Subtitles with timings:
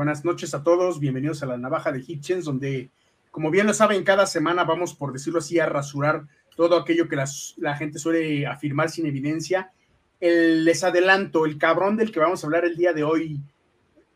[0.00, 2.88] Buenas noches a todos, bienvenidos a la Navaja de Hitchens, donde,
[3.30, 6.26] como bien lo saben, cada semana vamos, por decirlo así, a rasurar
[6.56, 9.72] todo aquello que la gente suele afirmar sin evidencia.
[10.18, 13.42] les adelanto, el cabrón del que vamos a hablar el día de hoy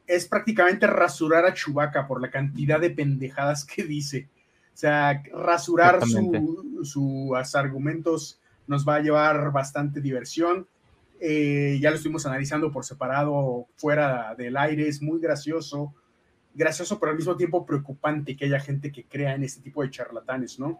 [0.06, 4.30] es prácticamente rasurar a Chubaca por la cantidad de pendejadas que dice.
[4.72, 6.00] O sea, rasurar
[6.82, 10.66] sus argumentos nos va a llevar bastante diversión.
[11.26, 15.94] Eh, ya lo estuvimos analizando por separado fuera del aire, es muy gracioso,
[16.52, 19.88] gracioso pero al mismo tiempo preocupante que haya gente que crea en este tipo de
[19.88, 20.78] charlatanes, ¿no?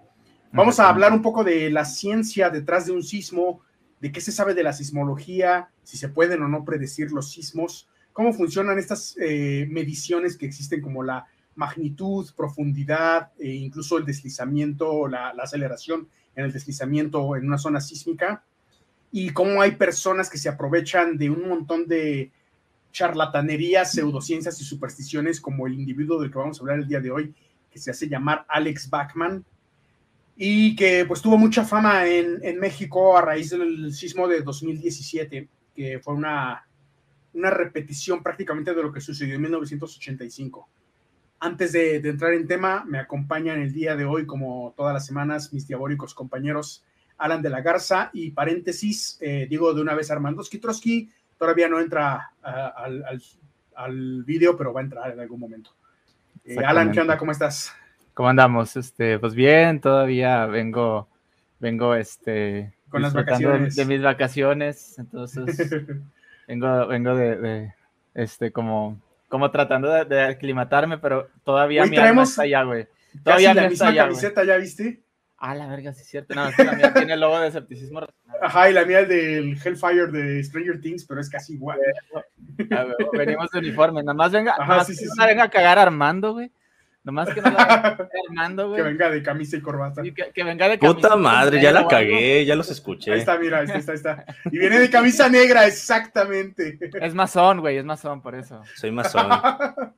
[0.53, 3.63] Vamos a hablar un poco de la ciencia detrás de un sismo,
[4.01, 7.89] de qué se sabe de la sismología, si se pueden o no predecir los sismos,
[8.13, 11.25] cómo funcionan estas eh, mediciones que existen como la
[11.55, 18.45] magnitud, profundidad e incluso el deslizamiento, la, aceleración en el deslizamiento en una zona sísmica
[19.17, 22.33] y cómo hay personas que se aprovechan de un montón de
[22.91, 27.13] charlatanerías, pseudociencias y supersticiones como el individuo del que vamos a hablar el día de
[27.13, 27.33] hoy,
[27.71, 29.45] que se hace llamar Alex Bachman,
[30.37, 36.01] y que pues tuvo mucha fama en, México a raíz del sismo de 2017, que
[36.01, 36.67] fue una,
[37.35, 40.69] una repetición prácticamente de lo que sucedió en 1985.
[41.39, 45.53] Antes de, entrar en tema, me acompañan el día de hoy, como todas las semanas,
[45.53, 46.85] mis diabólicos compañeros
[47.19, 51.81] Alan de la Garza y paréntesis, eh, digo de una vez Armando Skitrowski, todavía no
[51.81, 53.23] entra al, al,
[53.77, 55.71] al vídeo, pero va a entrar en algún momento.
[56.45, 57.17] Eh, Alan, ¿qué onda?
[57.17, 57.73] ¿Cómo estás?
[58.13, 58.77] ¿Cómo andamos?
[58.77, 61.09] Este, pues bien, todavía vengo,
[61.59, 65.71] vengo, este, con las vacaciones de, mis vacaciones, entonces
[66.49, 67.73] vengo, vengo de,
[68.15, 72.87] este, como como tratando de, aclimatarme, pero todavía mi alma está allá, güey.
[73.25, 75.01] Todavía la misma allá, camiseta, ¿ya viste?
[75.37, 76.35] Ah, la verga, sí es cierto.
[76.35, 78.01] No, es que la mía tiene el logo de escepticismo.
[78.41, 81.79] Ajá, y la mía es del Hellfire de Stranger Things, pero es casi igual.
[82.71, 84.03] A ver, venimos de uniforme.
[84.03, 86.51] Nada más venga, Ajá, sí, sí, venga a cagar Armando, güey.
[87.03, 87.99] Nomás que no la
[88.29, 88.79] Armando, güey.
[88.79, 90.03] Que venga de camisa y corbata.
[90.03, 90.95] que, venga de camisa.
[90.95, 93.13] Puta madre, ya la cagué, ya los escuché.
[93.13, 94.25] Ahí está, mira, ahí está, ahí está.
[94.47, 96.79] Y viene de camisa negra, exactamente.
[97.01, 98.63] Es masón, güey, es masón, por eso.
[98.77, 99.29] Soy masón.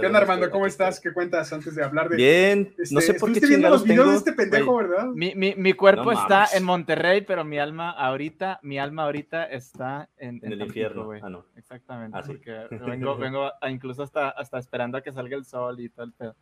[0.00, 0.50] ¿Qué onda, Armando?
[0.50, 1.00] ¿Cómo estás?
[1.00, 2.16] ¿Qué cuentas antes de hablar de.
[2.16, 5.06] Bien, no sé por qué viendo los videos de este pendejo, ¿verdad?
[5.06, 10.08] Mi, mi, mi cuerpo está en Monterrey, pero mi alma ahorita, mi alma ahorita está
[10.18, 11.04] en, en, el infierno.
[11.04, 11.20] Güey.
[11.22, 11.46] Ah, no.
[11.56, 15.88] Exactamente, ah, porque vengo, vengo incluso hasta, hasta esperando a que salga el sol y
[15.88, 16.34] todo el pedo.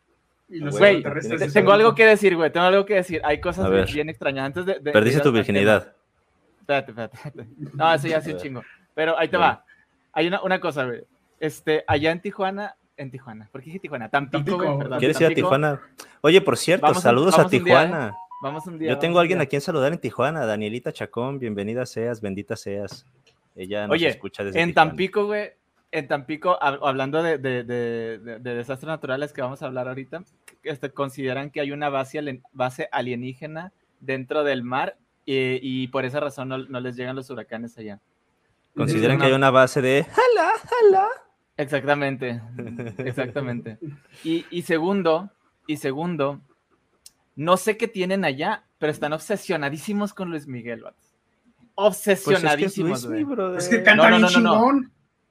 [0.47, 1.03] Güey,
[1.53, 2.51] tengo algo que decir, güey.
[2.51, 3.21] Tengo algo que decir.
[3.23, 4.45] Hay cosas bien extrañas.
[4.45, 5.93] Antes de, Perdiste tu virginidad.
[6.59, 8.63] Espérate, espérate, No, eso ya sí un chingo.
[8.93, 9.63] Pero ahí te va.
[10.13, 11.03] Hay una, una cosa, güey.
[11.39, 13.49] Este, allá en Tijuana, en Tijuana.
[13.51, 14.09] ¿Por qué dije Tijuana?
[14.09, 14.99] Tampico, perdón.
[14.99, 15.81] ¿Quieres ir a Tijuana?
[16.21, 18.09] Oye, por cierto, saludos a Tijuana.
[18.09, 18.11] ¿eh?
[18.41, 18.89] Vamos un día.
[18.89, 23.05] Yo tengo a alguien a quien saludar en Tijuana, Danielita Chacón, bienvenida seas, bendita seas.
[23.55, 25.51] Ella nos escucha desde en Tampico, güey,
[25.91, 30.23] en Tampico, hablando de, desastres naturales que vamos a hablar ahorita,
[30.63, 36.49] este, consideran que hay una base, base alienígena dentro del mar y, por esa razón
[36.49, 37.99] no, les llegan los huracanes allá.
[38.75, 41.24] Consideran que hay una base de jala, jala.
[41.57, 42.41] Exactamente,
[42.97, 43.77] exactamente.
[44.23, 45.31] Y, segundo,
[45.67, 46.41] y segundo,
[47.35, 50.83] no sé qué tienen allá, pero están obsesionadísimos con Luis Miguel,
[51.75, 54.81] Obsesionadísimos, pues es que, canta no, no,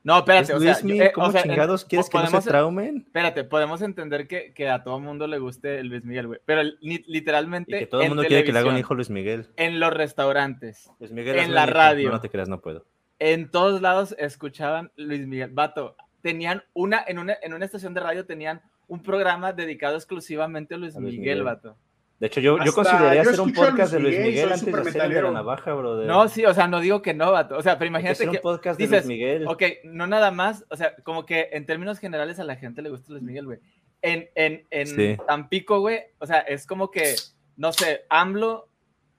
[0.05, 2.99] no, espérate, o sea, eh, ¿cómo chingados quieres que no se traumen?
[3.07, 7.75] Espérate, podemos entender que, que a todo mundo le guste Luis Miguel, güey, pero literalmente
[7.75, 9.49] y que todo el mundo quiere que le haga un hijo Luis Miguel.
[9.57, 12.11] En los restaurantes, Luis Miguel en la radio.
[12.11, 12.85] No, te creas, no puedo.
[13.19, 15.49] En todos lados escuchaban Luis Miguel.
[15.53, 20.75] Vato, tenían una en, una, en una estación de radio tenían un programa dedicado exclusivamente
[20.75, 21.77] a Luis, Miguel, vato.
[22.19, 25.23] De hecho, yo, yo consideraría hacer un podcast de Luis Miguel antes de hacer de
[25.23, 26.07] la navaja, brother.
[26.07, 27.59] No, sí, o sea, no digo que no, vato.
[27.59, 28.31] O sea, pero imagínate que.
[28.31, 29.47] un podcast de Luis Miguel.
[29.47, 32.89] Ok, no nada más, o sea, como que en términos generales a la gente le
[32.89, 33.59] gusta Luis Miguel, güey.
[34.01, 37.17] En, en, en Tampico, güey, o sea, es como que,
[37.59, 38.71] no sé, AMLO,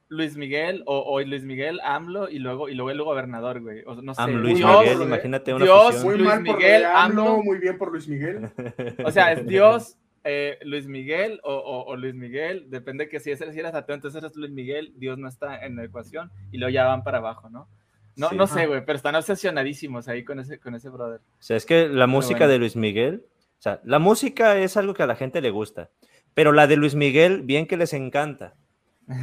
[0.08, 3.84] Luis Miguel, o, o Luis Miguel, AMLO, y luego, y luego el gobernador, güey.
[3.86, 4.22] O, no sé.
[4.22, 8.50] AMLO, Luis Miguel, imagínate una Dios, Muy Luis Miguel, AMLO, muy bien por Luis Miguel.
[9.06, 9.98] O sea, es Dios,
[10.28, 14.36] eh, Luis Miguel o, Luis Miguel, depende que si, es, si eres ateo, entonces eres
[14.36, 17.68] Luis Miguel, Dios no está en la ecuación y luego ya van para abajo, ¿no?
[18.16, 21.20] No, no sé, güey, pero están obsesionadísimos ahí con ese, con ese brother.
[21.20, 23.26] O sea, es que la música de Luis Miguel,
[23.60, 25.92] o sea, la música es algo que a la gente le gusta,
[26.34, 28.56] pero la de Luis Miguel, bien que les encanta.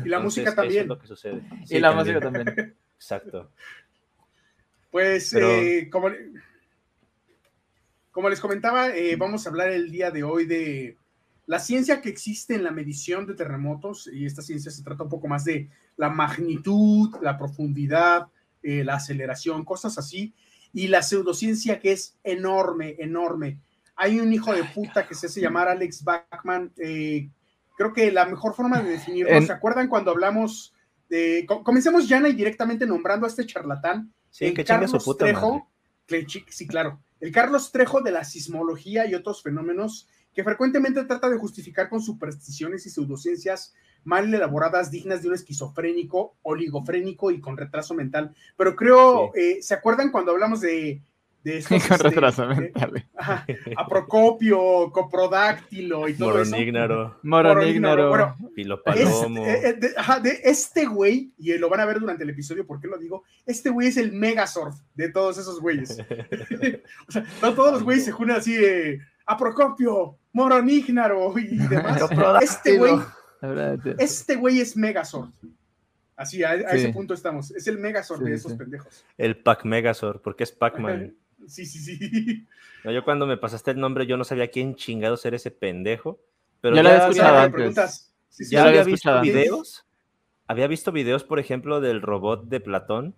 [0.04, 0.88] Y la música también.
[0.88, 1.42] lo que sucede.
[1.68, 2.76] y la música también.
[2.96, 3.50] Exacto.
[4.90, 6.10] Pues, eh, como
[8.12, 10.98] como les comentaba, eh, vamos a hablar el día de hoy de
[11.46, 15.08] la ciencia que existe en la medición de terremotos, y esta ciencia se trata un
[15.08, 18.28] poco más de la magnitud, la profundidad,
[18.62, 20.34] eh, la aceleración, cosas así,
[20.74, 23.58] y la pseudociencia que es enorme, enorme.
[23.96, 26.72] hay un hijo de puta que se hace llamar Alex Bachman.
[26.76, 27.28] Eh,
[27.76, 30.74] creo que la mejor forma de definirlo, ¿se acuerdan cuando hablamos
[31.08, 31.46] de.
[31.46, 34.12] Comencemos ya y directamente nombrando a este charlatán.
[34.30, 35.68] Sí, que Carlos su puta Trejo,
[36.48, 37.00] sí, claro.
[37.20, 42.00] El Carlos Trejo de la sismología y otros fenómenos que frecuentemente trata de justificar con
[42.00, 48.34] supersticiones y pseudociencias mal elaboradas, dignas de un esquizofrénico, oligofrénico y con retraso mental.
[48.56, 51.02] Pero creo, eh, ¿se acuerdan cuando hablamos de
[51.44, 53.04] de estos, con este, retraso mental.
[53.16, 56.50] a Procopio, Coprodáctilo y todo eso.
[57.22, 58.06] Moronígnaro.
[58.06, 58.36] Bueno,
[59.46, 62.88] eh, eh, de, este güey, y lo van a ver durante el episodio, ¿por qué
[62.88, 63.24] lo digo?
[63.46, 65.98] Este güey es el Megazord de todos esos güeyes.
[67.08, 72.02] o sea, no todos los güeyes se junan así de a Procopio, Moronígnaro y demás.
[72.42, 72.94] este güey,
[73.98, 75.30] este güey es Megazord.
[76.16, 77.50] Así, a, ese punto estamos.
[77.50, 79.04] Es el Megazord de esos pendejos.
[79.18, 81.16] El Pac Megazord, porque es Pac-Man.
[81.48, 82.46] Sí, sí, sí.
[82.84, 86.20] yo cuando me pasaste el nombre, yo no sabía quién chingados era ese pendejo.
[86.60, 88.12] Pero ya, lo había escuchado antes.
[88.50, 89.84] ya había, visto videos.
[90.46, 93.16] Había visto videos, por ejemplo, del robot de Platón,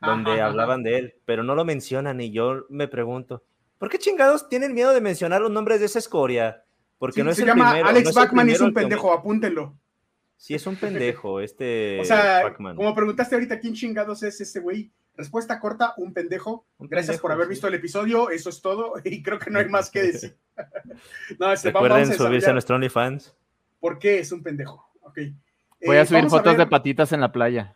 [0.00, 3.44] donde hablaban de él, pero no lo mencionan y yo me pregunto,
[3.78, 6.64] ¿por qué chingados tienen miedo de mencionar los nombres de esa escoria?
[6.98, 9.76] Porque no es se el llama primero, Alex Bachman y es un pendejo, apúntenlo.
[10.36, 12.00] Sí, es un pendejo, este.
[12.00, 14.90] o sea, como preguntaste ahorita, ¿quién chingados es ese güey?
[15.16, 16.66] Respuesta corta, un pendejo.
[16.78, 19.90] Gracias por haber visto el episodio, eso es todo, y creo que no hay más
[19.90, 20.36] que decir.
[21.38, 23.34] no, este, Recuerden vamos a subirse a nuestro OnlyFans.
[23.80, 24.88] ¿Por qué es un pendejo?
[25.02, 25.18] Ok.
[25.84, 27.74] Voy a eh, subir fotos de patitas en la playa.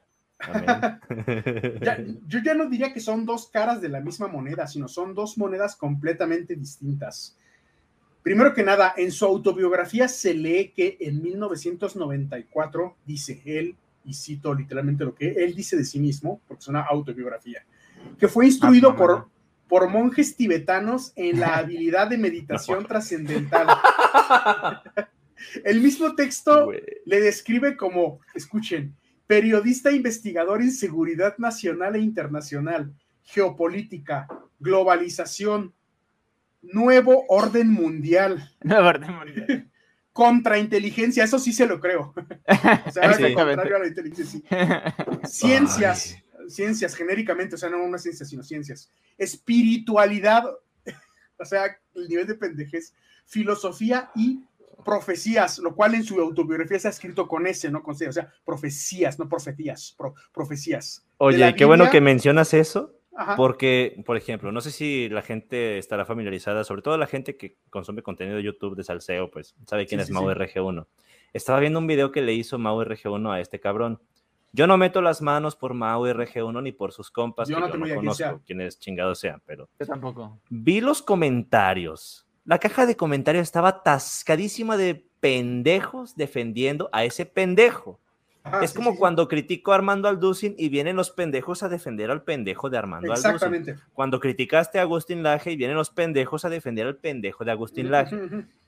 [2.26, 5.36] yo ya no diría que son dos caras de la misma moneda, sino son dos
[5.36, 7.36] monedas completamente distintas.
[8.22, 14.54] Primero que nada, en su autobiografía se lee que en 1994, dice él, y cito
[14.54, 17.64] literalmente lo que él dice de sí mismo, porque es una autobiografía,
[18.18, 19.28] que fue instruido ah, por,
[19.68, 23.66] por monjes tibetanos en la habilidad de meditación trascendental.
[25.64, 26.70] El mismo texto
[27.04, 28.94] le describe como, escuchen,
[29.26, 32.92] periodista investigador en seguridad nacional e internacional,
[33.22, 34.28] geopolítica,
[34.60, 35.74] globalización,
[36.62, 38.50] nuevo orden mundial.
[38.62, 39.70] Nuevo orden mundial
[40.16, 42.14] contrainteligencia, eso sí se lo creo.
[42.86, 44.40] o sea, es contrario a la inteligencia,
[45.24, 46.16] Ciencias,
[46.48, 48.90] ciencias genéricamente, o sea, no una ciencia, sino ciencias.
[49.18, 50.44] Espiritualidad,
[51.38, 52.94] o sea, el nivel de pendejez,
[53.26, 54.40] filosofía y
[54.86, 58.12] profecías, lo cual en su autobiografía se ha escrito con S, no con C, o
[58.12, 59.94] sea, profecías, no profetías,
[60.32, 61.04] profecías.
[61.18, 62.95] Oye, qué bueno que mencionas eso,
[63.36, 67.56] porque, por ejemplo, no sé si la gente estará familiarizada, sobre todo la gente que
[67.70, 70.86] consume contenido de YouTube de salseo, pues sabe quién es Mau RG1.
[71.32, 74.00] Estaba viendo un video que le hizo Mau RG1 a este cabrón.
[74.52, 77.76] Yo no meto las manos por Mau RG1 ni por sus compas, yo no, yo
[77.76, 79.68] no conozco quiénes chingados sean, pero...
[79.78, 80.40] Yo tampoco.
[80.48, 82.26] Vi los comentarios.
[82.44, 88.00] La caja de comentarios estaba atascadísima de pendejos defendiendo a ese pendejo
[88.62, 92.70] es como cuando critico a Armando Alducin y vienen los pendejos a defender al pendejo
[92.70, 93.76] de Armando Exactamente.
[93.92, 97.90] Cuando criticaste a Agustín Laje y vienen los pendejos a defender al pendejo de Agustín
[97.90, 98.16] Laje.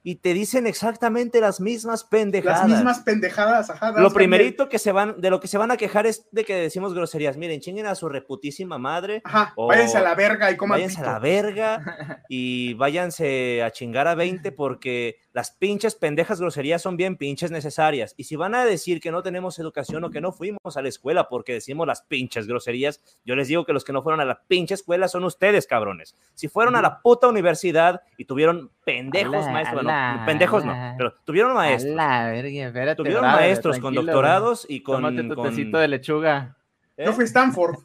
[0.05, 2.61] Y te dicen exactamente las mismas pendejadas.
[2.61, 3.93] Las mismas pendejadas, ajá.
[4.01, 6.55] Lo primerito que se van, de lo que se van a quejar es de que
[6.55, 7.37] decimos groserías.
[7.37, 9.21] Miren, chinguen a su reputísima madre.
[9.25, 14.07] Ajá, váyanse a la verga y coman Váyanse a la verga y váyanse a chingar
[14.07, 18.15] a 20 porque las pinches pendejas groserías son bien pinches necesarias.
[18.17, 20.89] Y si van a decir que no tenemos educación o que no fuimos a la
[20.89, 24.25] escuela porque decimos las pinches groserías, yo les digo que los que no fueron a
[24.25, 26.15] la pinche escuela son ustedes, cabrones.
[26.35, 31.55] Si fueron a la puta universidad y tuvieron pendejos maestros, bueno, pendejos no, pero tuvieron
[31.55, 31.95] maestros.
[32.97, 35.03] tuvieron maestros con doctorados y con.
[35.03, 36.57] Tómate tu tecito de lechuga.
[36.97, 37.79] Yo fui a Stanford.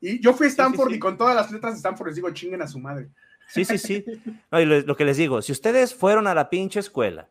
[0.00, 2.62] Y yo fui a Stanford y con todas las letras de Stanford les digo chinguen
[2.62, 3.08] a su madre.
[3.48, 4.04] Sí, sí, sí.
[4.50, 7.28] lo que les digo, si ustedes fueron a la pinche escuela,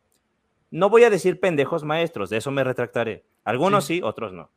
[0.71, 3.25] no voy a decir pendejos maestros, de eso me retractaré.
[3.43, 4.51] Algunos sí, otros no.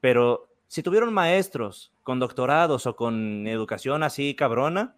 [0.00, 4.96] Pero si tuvieron maestros con doctorados o con educación así cabrona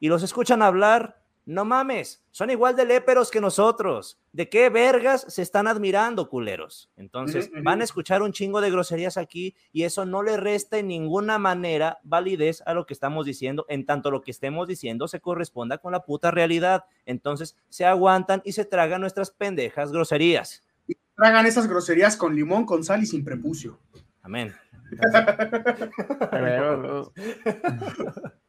[0.00, 1.19] y los escuchan hablar,
[1.50, 4.20] no mames, son igual de léperos que nosotros.
[4.32, 6.92] ¿De qué vergas se están admirando, culeros?
[6.96, 10.86] Entonces, van a escuchar un chingo de groserías aquí y eso no le resta en
[10.86, 15.18] ninguna manera validez a lo que estamos diciendo, en tanto lo que estemos diciendo se
[15.18, 16.84] corresponda con la puta realidad.
[17.04, 20.62] Entonces, se aguantan y se tragan nuestras pendejas groserías.
[20.86, 23.80] Y tragan esas groserías con limón, con sal y sin prepucio.
[24.22, 24.54] Amén.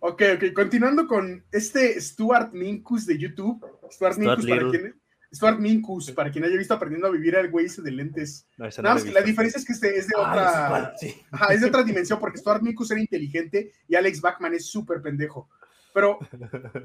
[0.00, 3.64] Ok, ok, continuando con este Stuart Minkus de YouTube.
[3.90, 5.00] Stuart, Minkus, para quien,
[5.32, 8.46] Stuart Minkus, para quien haya visto aprendiendo a vivir al güey ese de lentes.
[8.56, 10.94] la diferencia es que este es de otra.
[11.50, 15.48] es de otra dimensión, porque Stuart Minkus era inteligente y Alex Bachman es súper pendejo.
[15.94, 16.18] pero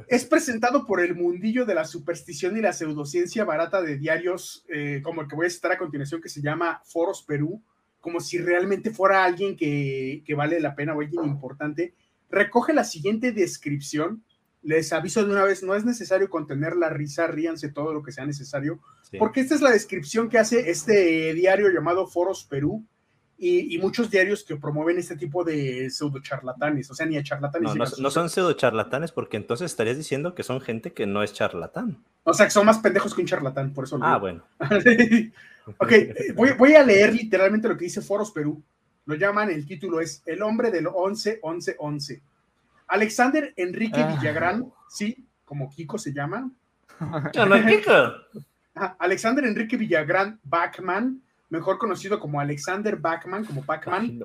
[0.07, 5.01] es presentado por el mundillo de la superstición y la pseudociencia barata de diarios, eh,
[5.03, 7.61] como el que voy a citar a continuación, que se llama Foros Perú,
[8.03, 11.93] como si realmente fuera alguien que, vale la pena o alguien importante.
[12.33, 14.23] Recoge la siguiente descripción.
[14.61, 18.13] Les aviso de una vez, no es necesario contener la risa, ríanse todo lo que
[18.13, 18.79] sea necesario,
[19.19, 22.85] porque esta es la descripción que hace este diario llamado Foros Perú,
[23.37, 27.75] y, muchos diarios que promueven este tipo de pseudo charlatanes, o sea, ni a charlatanes.
[27.75, 31.33] No, no, son pseudo charlatanes porque entonces estarías diciendo que son gente que no es
[31.33, 32.01] charlatán.
[32.23, 33.99] O sea, que son más pendejos que un charlatán, por eso.
[34.01, 34.43] ah, bueno.
[35.77, 35.91] ok,
[36.35, 38.63] voy, voy, a leer literalmente lo que dice Foros Perú.
[39.05, 42.21] Lo llaman, el título es El hombre del 11 11 11.
[42.87, 44.15] Alexander Enrique ah.
[44.15, 46.49] Villagrán, sí, como Kiko se llama.
[48.99, 51.21] Alexander Enrique Villagrán Bachman
[51.53, 54.19] mejor conocido como Alexander Bachman, como Bachman.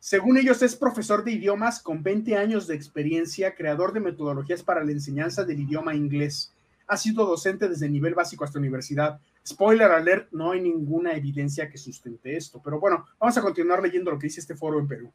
[0.00, 4.82] Según ellos, es profesor de idiomas con 20 años de experiencia, creador de metodologías para
[4.82, 6.54] la enseñanza del idioma inglés.
[6.86, 9.20] Ha sido docente desde nivel básico hasta universidad.
[9.46, 12.60] Spoiler alert, no hay ninguna evidencia que sustente esto.
[12.62, 15.12] Pero bueno, vamos a continuar leyendo lo que dice este foro en Perú.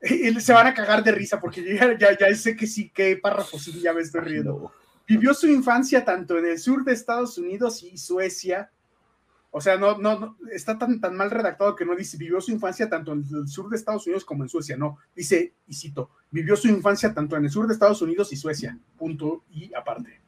[0.40, 1.62] Se van a cagar de risa porque
[1.98, 4.72] ya, ya, sé que sí, qué párrafo sí, ya me estoy riendo.
[5.06, 8.70] Vivió su infancia tanto en el sur de Estados Unidos y Suecia,
[9.50, 12.88] o sea, no, no, está tan, tan mal redactado que no dice vivió su infancia
[12.88, 14.76] tanto en el sur de Estados Unidos como en Suecia.
[14.76, 18.36] No, dice, y cito, vivió su infancia tanto en el sur de Estados Unidos y
[18.36, 18.78] Suecia.
[18.98, 20.20] Punto y aparte.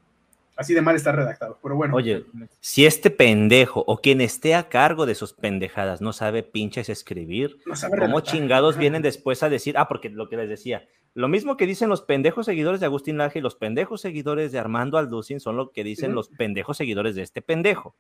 [0.61, 1.97] Así de mal está redactado, pero bueno.
[1.97, 2.27] Oye,
[2.61, 7.57] si este pendejo o quien esté a cargo de sus pendejadas no sabe pinches escribir,
[7.99, 9.79] ¿cómo chingados vienen después a decir?
[9.79, 13.17] Ah, porque lo que les decía, lo mismo que dicen los pendejos seguidores de Agustín
[13.17, 17.15] Laje y los pendejos seguidores de Armando Alducin son lo que dicen los pendejos seguidores
[17.15, 17.95] de este pendejo.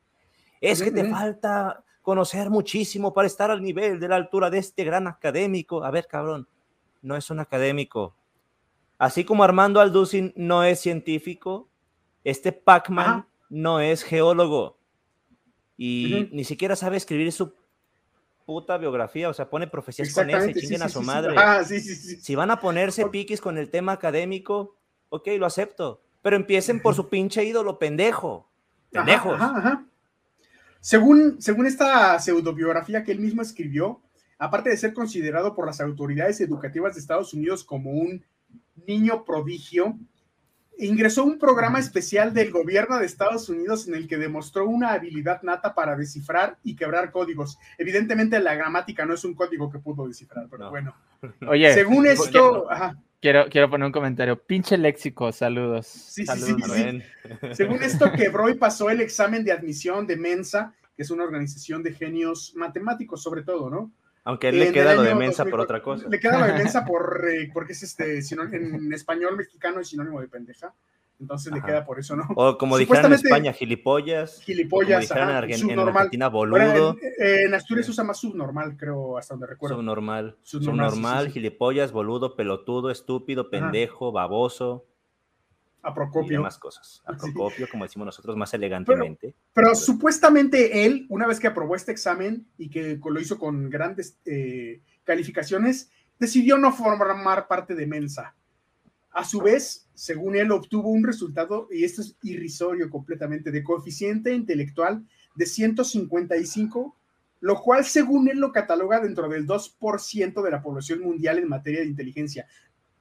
[0.60, 4.84] Es que te falta conocer muchísimo para estar al nivel de la altura de este
[4.84, 5.82] gran académico.
[5.82, 6.46] A ver, cabrón,
[7.00, 8.14] no es un académico.
[8.98, 11.69] Así como Armando Alducin no es científico,
[12.24, 14.78] este Pac-Man no es geólogo.
[15.76, 17.54] Y ni siquiera sabe escribir su
[18.44, 21.34] puta biografía, o sea, pone profecías con ese, chinguen a su madre.
[21.64, 24.76] si van a ponerse piquis con el tema académico,
[25.08, 28.50] ok, lo acepto, pero empiecen por su pinche ídolo pendejo.
[28.90, 29.40] Pendejos.
[29.40, 29.86] ajá.
[30.80, 34.00] Según, según esta pseudobiografía que él mismo escribió,
[34.38, 38.24] aparte de ser considerado por las autoridades educativas de Estados Unidos como un
[38.86, 39.98] niño prodigio,
[40.80, 45.42] ingresó un programa especial del gobierno de Estados Unidos en el que demostró una habilidad
[45.42, 47.58] nata para descifrar y quebrar códigos.
[47.78, 50.94] Evidentemente la gramática no es un código que pudo descifrar, pero bueno.
[51.48, 52.66] Oye, según esto,
[53.20, 54.42] Quiero, quiero poner un comentario.
[54.42, 55.86] Pinche léxico, saludos.
[55.86, 57.02] Sí, Sí, sí,
[57.52, 61.82] Según esto, quebró y pasó el examen de admisión de Mensa, que es una organización
[61.82, 63.92] de genios matemáticos, sobre todo, ¿no?
[64.24, 66.08] Aunque le queda lo de Mensa por otra cosa.
[66.08, 70.20] Le queda lo de Mensa por, eh, porque es este, en español mexicano es sinónimo
[70.20, 70.74] de pendeja.
[71.20, 72.26] Entonces le queda por eso, ¿no?
[72.34, 74.40] O como dijeron en España, gilipollas.
[74.40, 76.96] Gilipollas, como dijeron en, Argentina, boludo.
[77.18, 79.76] en, Asturias se usa más subnormal, creo, hasta donde recuerdo.
[79.76, 80.38] Subnormal.
[80.42, 84.86] Subnormal, gilipollas, boludo, pelotudo, estúpido, pendejo, baboso.
[85.82, 86.40] A Procopio.
[86.40, 87.02] Y más cosas.
[87.06, 89.34] A Procopio, como decimos nosotros más elegantemente.
[89.52, 94.18] Pero, supuestamente él, una vez que aprobó este examen y que lo hizo con grandes
[94.24, 98.34] eh, calificaciones, decidió no formar parte de Mensa
[99.12, 104.32] a su vez, según él, obtuvo un resultado, y esto es irrisorio completamente, de coeficiente
[104.32, 106.96] intelectual de 155,
[107.40, 111.80] lo cual, según él, lo cataloga dentro del 2% de la población mundial en materia
[111.80, 112.46] de inteligencia.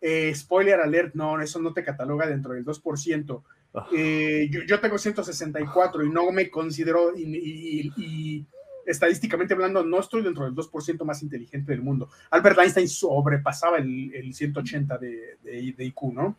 [0.01, 3.43] Eh, spoiler alert, no, eso no te cataloga dentro del 2%.
[3.73, 3.87] Ah.
[3.95, 8.45] Eh, yo, tengo 164 y no me considero, y
[8.89, 12.09] estadísticamente hablando, no estoy dentro del 2% más inteligente del mundo.
[12.31, 16.35] Albert Einstein sobrepasaba el, 180 de, de, IQ, ¿no?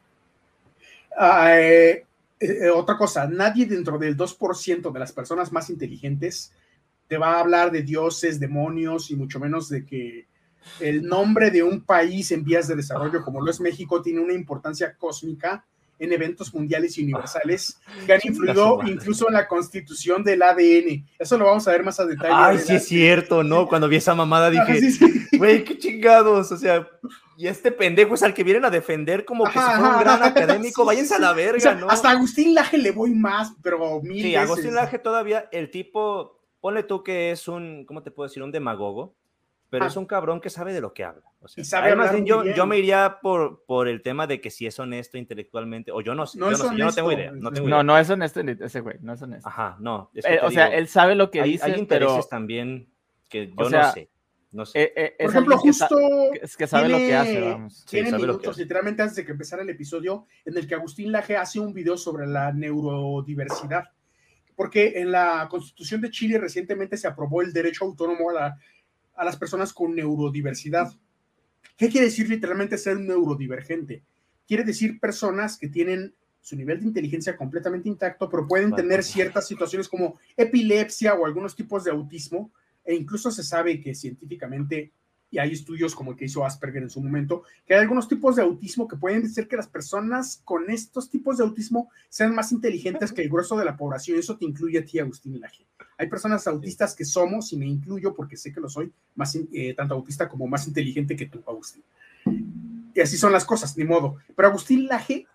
[1.17, 2.05] Ah, eh,
[2.75, 6.53] otra cosa, nadie dentro del 2% de las personas más inteligentes
[7.07, 10.27] te va a hablar de dioses, demonios y mucho menos de que
[10.81, 14.33] el nombre de un país en vías de desarrollo como lo es México tiene una
[14.33, 15.65] importancia cósmica
[16.01, 21.07] en eventos mundiales y universales que han influido incluso en la constitución del ADN.
[21.19, 22.33] Eso lo vamos a ver más a detalle.
[22.35, 23.69] Ay, sí es cierto, ¿no?
[23.69, 24.81] Cuando vi esa mamada dije,
[25.37, 26.89] güey, qué chingados, o sea,
[27.37, 30.23] y este pendejo es al que vienen a defender como que si fuera un gran
[30.23, 31.91] académico, váyanse a la verga, ¿no?
[31.91, 36.83] Hasta Agustín Laje le voy más, pero mil Sí, Agustín Laje todavía, el tipo, ponle
[36.83, 38.43] tú que es un, ¿cómo te puedo decir?
[38.43, 39.20] Un demagogo
[39.71, 41.23] pero es un cabrón que sabe de lo que habla.
[41.73, 45.93] además, yo, yo, me iría por, por el tema de que si es honesto intelectualmente,
[45.93, 47.33] o yo no sé, no yo, no, tengo idea.
[47.33, 49.49] No, no, es honesto ese güey, no es honesto.
[49.49, 50.11] Ajá, no.
[50.15, 52.91] Eh, o sea, él sabe lo que dice, hay intereses también
[53.29, 54.11] que yo no sé.
[54.53, 54.83] No sé.
[54.83, 55.99] Eh, eh, Por es ejemplo, alguien que justo
[56.43, 57.77] es que sabe lo que tiene- hace, vamos.
[57.79, 58.63] Sí, tiene sabe lo que minutos, hace.
[58.63, 61.97] literalmente antes de que empezara el episodio, en el que Agustín Laje hace un video
[61.97, 63.85] sobre la neurodiversidad.
[64.57, 68.57] Porque en la Constitución de Chile recientemente se aprobó el derecho autónomo a, la-
[69.21, 70.95] a las personas con neurodiversidad.
[71.77, 74.03] ¿Qué quiere decir literalmente ser neurodivergente?
[74.49, 78.83] Quiere decir personas que tienen su nivel de inteligencia completamente intacto, pero pueden Vale.
[78.83, 82.51] tener ciertas situaciones como epilepsia o algunos tipos de autismo,
[82.83, 84.91] e incluso se sabe que científicamente,
[85.31, 88.37] y hay estudios como el que hizo Asperger en su momento, que hay algunos tipos
[88.37, 92.51] de autismo que pueden decir que las personas con estos tipos de autismo sean más
[92.51, 94.19] inteligentes que el grueso de la población.
[94.19, 95.65] Eso te incluye a ti, Agustín Laje.
[95.97, 99.75] Hay personas autistas que somos, y me incluyo porque sé que lo soy, más eh,
[99.75, 101.83] tanto autista como más inteligente que tú, Agustín.
[102.95, 104.17] Y así son las cosas, ni modo.
[104.35, 105.27] Pero Agustín Laje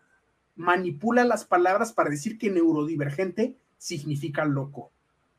[0.55, 4.91] manipula las palabras para decir que neurodivergente significa loco,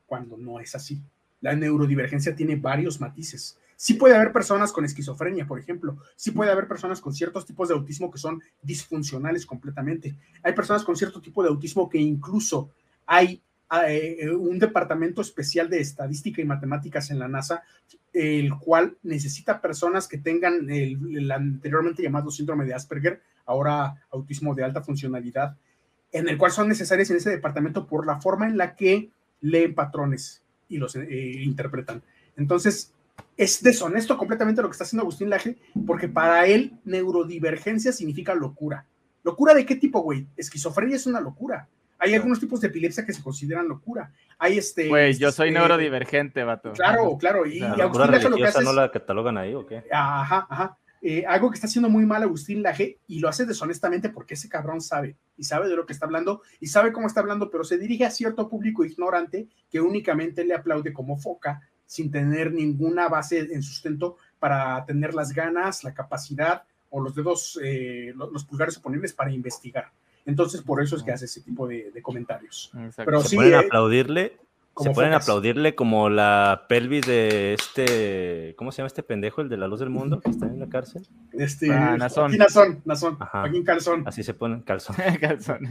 [0.07, 1.01] cuando no es así.
[1.41, 3.59] La neurodivergencia tiene varios matices.
[3.77, 5.97] Sí puede haber personas con esquizofrenia, por ejemplo.
[6.15, 10.15] Sí puede haber personas con ciertos tipos de autismo que son disfuncionales completamente.
[10.41, 12.71] Hay personas con cierto tipo de autismo que incluso
[13.05, 13.39] hay
[13.87, 17.61] eh, un departamento especial de estadística y matemáticas en la NASA,
[18.13, 24.55] el cual necesita personas que tengan el, el anteriormente llamado síndrome de Asperger, ahora autismo
[24.55, 25.55] de alta funcionalidad,
[26.11, 29.75] en el cual son necesarias en ese departamento por la forma en la que leen
[29.75, 32.01] patrones y los eh, interpretan.
[32.37, 32.93] Entonces,
[33.37, 38.85] es deshonesto completamente lo que está haciendo Agustín Laje, porque para él neurodivergencia significa locura.
[39.23, 40.27] ¿Locura de qué tipo, güey?
[40.35, 41.67] Esquizofrenia es una locura.
[41.99, 44.11] Hay algunos tipos de epilepsia que se consideran locura.
[44.37, 44.87] Hay este.
[44.87, 46.71] Güey, yo soy eh, neurodivergente, vato.
[46.73, 47.45] Claro, claro.
[47.45, 49.83] Y, ¿La y locura Agustín Laje lo que hace no la catalogan ahí o qué?
[49.91, 50.77] Ajá, ajá.
[51.01, 54.49] Eh, algo que está haciendo muy mal Agustín Laje y lo hace deshonestamente porque ese
[54.49, 57.63] cabrón sabe y sabe de lo que está hablando y sabe cómo está hablando, pero
[57.63, 63.07] se dirige a cierto público ignorante que únicamente le aplaude como foca sin tener ninguna
[63.09, 68.45] base en sustento para tener las ganas, la capacidad o los dedos, eh, lo- los
[68.45, 69.89] pulgares oponibles para investigar.
[70.25, 72.69] Entonces, por eso es que hace ese tipo de, de comentarios.
[72.75, 73.03] Exacto.
[73.05, 74.37] Pero se sí, pueden eh, aplaudirle, se
[74.73, 75.23] como pueden focas.
[75.25, 79.79] aplaudirle como la pelvis de este, ¿cómo se llama este pendejo, el de la luz
[79.79, 81.07] del mundo, que está en la cárcel?
[81.33, 82.23] Este, Ah, Nazón.
[82.25, 83.39] Joaquín Nazón, Nazón, Ajá.
[83.41, 84.03] Joaquín Calzón.
[84.05, 84.95] Así se ponen calzón.
[85.21, 85.67] Calzón.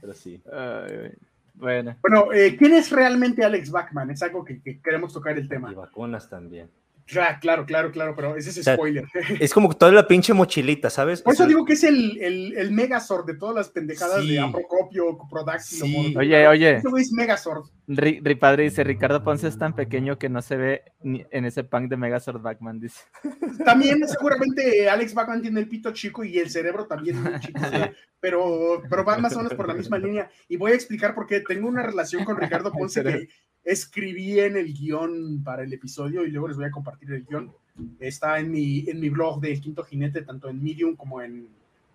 [0.00, 0.42] Pero sí.
[0.52, 1.12] Ay, güey.
[1.56, 4.10] Bueno, Bueno, eh, ¿quién es realmente Alex Bachman?
[4.10, 5.72] Es algo que, que queremos tocar el tema.
[5.72, 6.70] Y vacunas también.
[7.06, 9.04] Claro, claro, claro, claro, pero ese es O sea, spoiler.
[9.38, 11.22] Es como toda la pinche mochilita, ¿sabes?
[11.22, 14.22] Por O eso sea, digo que es el, el, el Megazord de todas las pendejadas
[14.22, 14.32] Sí.
[14.32, 15.86] de Aprocopio, Prodaxilo.
[15.86, 16.14] Sí.
[16.16, 16.80] Oye, oye.
[16.82, 17.66] Güey es Megazord.
[17.86, 21.44] Ri, Ri padre dice, Ricardo Ponce es tan pequeño que no se ve ni en
[21.44, 23.00] ese punk de Megazord Backman, dice.
[23.64, 27.92] También seguramente Alex Bachman tiene el pito chico y el cerebro también muy chico, güey.
[28.18, 30.28] pero, pero van más o menos por la misma línea.
[30.48, 33.28] Y voy a explicar por qué tengo una relación con Ricardo Ponce que
[33.66, 37.52] escribí en el guion para el episodio y luego les voy a compartir el guion.
[38.00, 41.48] Está en mi, en mi blog de Quinto Jinete, tanto en Medium como en,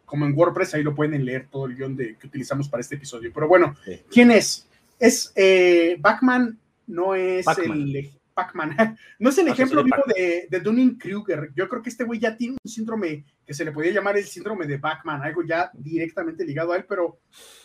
[0.05, 0.75] como en WordPress.
[0.75, 3.31] Ahí lo pueden leer todo el guion de, que utilizamos para este episodio.
[3.34, 3.99] Pero bueno, Sí.
[4.12, 4.67] ¿quién es?
[4.99, 7.81] Es eh, Bachman, no es Bachman.
[7.81, 8.12] el
[9.19, 11.51] no es el Ah, ejemplo sí, vivo de, de Dunning Kruger.
[11.55, 14.25] Yo creo que este güey ya tiene un síndrome que se le podría llamar el
[14.25, 17.19] síndrome de Bachman, algo ya directamente ligado a él, pero,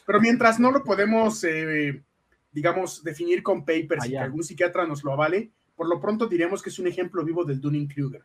[0.06, 2.02] pero mientras no lo podemos, eh,
[2.56, 4.24] digamos, definir con papers y que Allá.
[4.24, 7.60] algún psiquiatra nos lo avale, por lo pronto diremos que es un ejemplo vivo del
[7.60, 8.24] Dunning Kruger.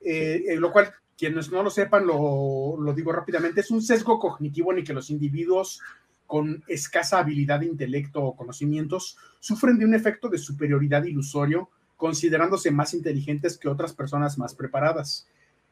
[0.00, 4.18] Eh, eh, lo cual, quienes no lo sepan, lo, lo digo rápidamente, es un sesgo
[4.18, 5.82] cognitivo en el que los individuos
[6.26, 11.68] con escasa habilidad de intelecto o conocimientos sufren de un efecto de superioridad ilusorio,
[11.98, 15.28] considerándose más inteligentes que otras personas más preparadas.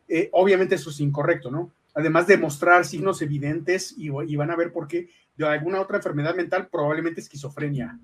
[0.09, 1.73] Eh, obviamente eso es incorrecto, ¿no?
[1.95, 5.09] Además de mostrar signos evidentes y, y van a ver por qué
[5.47, 7.99] de alguna otra enfermedad mental, probablemente esquizofrenia.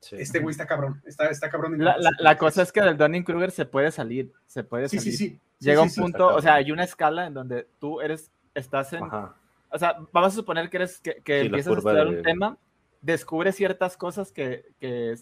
[0.00, 0.16] Sí.
[0.18, 1.78] Este güey está cabrón, está, está cabrón.
[1.78, 4.88] La, la, a la cosa es que del Dunning Kruger se puede salir, se puede
[4.88, 5.12] Sí, salir.
[5.12, 5.40] sí, sí.
[5.60, 6.00] Llega Sí, un sí, sí.
[6.00, 9.36] punto, o sea, hay una escala en donde tú eres, estás en, Ajá.
[9.70, 12.22] o sea, vamos a suponer que eres, que, que Sí, empiezas a estudiar de- un
[12.24, 12.56] tema,
[13.00, 15.14] descubres ciertas cosas que, que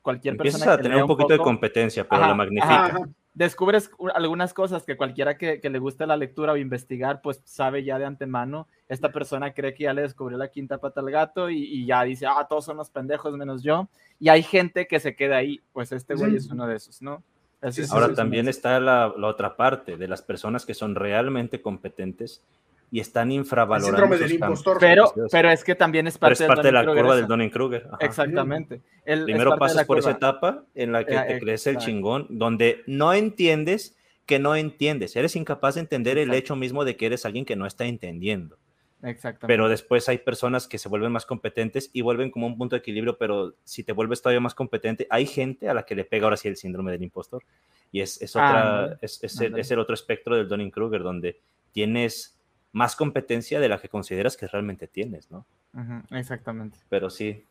[0.00, 2.84] cualquier Empiezas persona a que tener un poquito de poco- competencia, pero Ajá, la magnifica.
[2.86, 3.08] Ajá, ajá.
[3.44, 7.84] Descubres algunas cosas que cualquiera que, que le guste la lectura o investigar, pues sabe
[7.84, 8.66] ya de antemano.
[8.88, 12.02] Esta persona cree que ya le descubrió la quinta pata al gato y, y ya
[12.04, 13.88] dice, ah, todos son los pendejos menos yo.
[14.18, 16.36] Y hay gente que se queda ahí, pues este güey Sí.
[16.38, 17.22] es uno de esos, ¿no?
[17.62, 20.94] Es- es- Ahora es- también está la, la otra parte de las personas que son
[20.94, 22.42] realmente competentes
[22.90, 23.96] y están El infravalorando.
[23.98, 24.78] síndrome del impostor.
[24.80, 27.28] Pero, pero es que también es parte, es parte de la Dunning-Kruger curva del esa.
[27.28, 27.86] Donning-Kruger.
[27.92, 27.96] ajá.
[28.00, 28.80] Exactamente.
[29.04, 30.16] El- es Primero parte de la pasas por esa curva.
[30.28, 35.16] etapa en la que Eh, te crees el chingón, donde no entiendes que no entiendes.
[35.16, 38.56] Eres incapaz de entender el hecho mismo de que eres alguien que no está entendiendo.
[39.02, 39.46] Exactamente.
[39.46, 42.80] Pero después hay personas que se vuelven más competentes y vuelven como un punto de
[42.80, 46.24] equilibrio, pero si te vuelves todavía más competente, hay gente a la que le pega
[46.24, 47.42] ahora sí el síndrome del impostor.
[47.90, 51.40] Y es, es otra, Ah, es, es el, es el otro espectro del Donning-Kruger, donde
[51.72, 52.36] tienes
[52.72, 55.46] más competencia de la que consideras que realmente tienes, ¿no?
[56.10, 56.78] Exactamente.
[56.88, 57.44] Pero sí,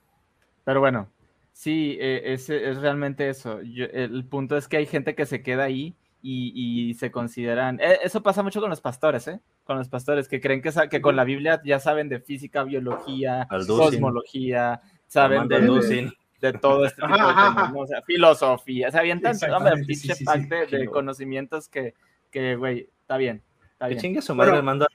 [0.63, 1.09] Pero bueno,
[1.51, 3.61] sí, eh, es, es realmente eso.
[3.61, 7.79] Yo- el punto es que hay gente que se queda ahí y, y se consideran.
[7.81, 9.39] eh, eso pasa mucho con los pastores, ¿eh?
[9.63, 13.47] Con los pastores que creen que, que con la Biblia ya saben de física, biología,
[13.49, 17.73] cosmología, saben de, de- de todo este tipo de temas.
[17.73, 17.79] ¿no?
[17.79, 20.77] O sea, filosofía, se avientan hombre, Exactamente, pinche sí, sí, pack sí.
[20.77, 21.93] de, conocimientos que,
[22.31, 23.41] que, güey, está bien,
[23.73, 24.01] está Que bien.
[24.01, 24.87] chingue su madre, Bueno, Armando.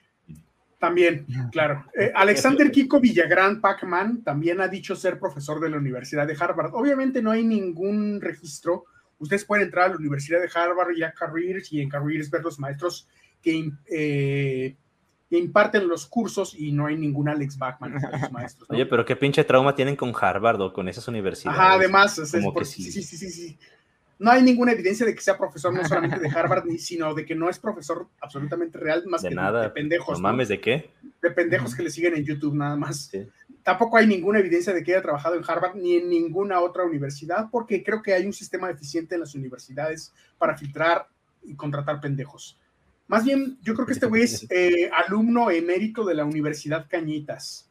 [0.88, 1.84] También, claro.
[1.98, 6.74] Eh, Alexander Kiko Villagrán Pacman también ha dicho ser profesor de la Universidad de Harvard.
[6.74, 8.84] Obviamente no hay ningún registro.
[9.18, 12.42] Ustedes pueden entrar a la Universidad de Harvard y a Careers y en Careers ver
[12.42, 13.08] los maestros
[13.40, 14.76] que, eh,
[15.30, 18.68] que imparten los cursos y no hay ningún Alex Bachman entre los maestros.
[18.68, 18.74] ¿no?
[18.74, 21.58] Oye, pero qué pinche trauma tienen con Harvard o con esas universidades.
[21.58, 22.82] Ajá, además, es- es Como por- que sí.
[22.90, 23.58] sí, sí, sí, sí.
[24.24, 27.26] No hay ninguna evidencia de que sea profesor no solamente de Harvard, ni, sino de
[27.26, 29.64] que no es profesor absolutamente real, más De que nada.
[29.64, 30.18] de pendejos.
[30.18, 30.90] No mames, ¿de qué?
[31.20, 33.06] de pendejos que le siguen en YouTube nada más.
[33.06, 33.26] Sí.
[33.62, 37.50] Tampoco hay ninguna evidencia de que haya trabajado en Harvard ni en ninguna otra universidad,
[37.50, 41.06] porque creo que hay un sistema eficiente en las universidades para filtrar
[41.42, 42.58] y contratar pendejos.
[43.06, 47.70] Más bien, yo creo que este güey es eh, alumno emérito de la Universidad Cañitas.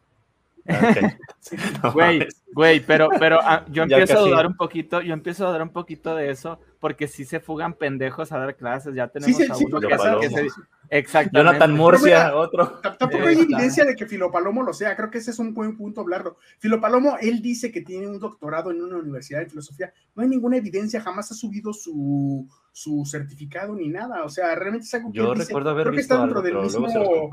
[1.94, 2.42] Güey, mames.
[2.54, 5.74] güey, pero, pero ah, yo empiezo a dudar un poquito, yo empiezo a dudar un
[5.74, 9.52] poquito de eso, porque si se fugan pendejos a dar clases, ya tenemos Sí, sí,
[9.52, 10.48] a uno que, que se-
[10.90, 11.38] Exactamente.
[11.52, 12.80] Jonathan Murcia, mira, otro.
[12.82, 14.96] Tampoco hay evidencia de que Filopalomo lo sea.
[14.96, 16.38] Creo que ese es un buen punto hablarlo.
[16.60, 19.92] Filopalomo, él dice que tiene un doctorado en una universidad de filosofía.
[20.16, 24.24] No hay ninguna evidencia, jamás ha subido su, su certificado ni nada.
[24.24, 26.60] O sea, realmente es algo que Yo recuerdo haber Creo que visto está dentro algo,
[26.60, 27.30] del mismo,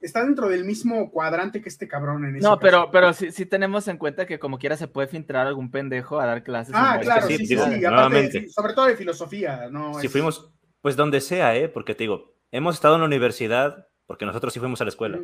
[0.00, 2.90] está dentro del mismo cuadrante que este cabrón en ese No, pero, caso.
[2.92, 6.26] pero sí, sí tenemos en cuenta que como quiera se puede filtrar algún pendejo a
[6.26, 6.74] dar clases.
[6.76, 7.84] Ah, en claro, que sí, sí, sí, digo, sí.
[7.84, 8.40] Aparte, nuevamente.
[8.42, 9.94] de- sobre todo de filosofía, ¿no?
[10.00, 11.70] Si Es- fuimos, pues donde sea, ¿eh?
[11.70, 15.18] Porque te digo, hemos estado en la universidad, porque nosotros sí fuimos a la escuela.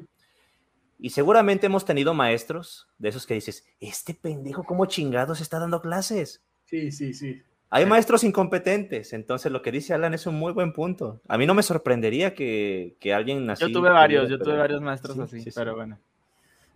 [0.98, 5.82] Y seguramente hemos tenido maestros de esos que dices, este pendejo, ¿cómo chingados está dando
[5.82, 6.42] clases?
[6.64, 7.42] Sí, sí, sí.
[7.72, 11.20] Hay maestros incompetentes, entonces lo que dice Alan es un muy buen punto.
[11.28, 13.62] A mí no me sorprendería que, que alguien así...
[13.62, 15.52] Yo tuve varios, yo tuve varios maestros sí, así, sí, sí.
[15.54, 15.96] pero bueno.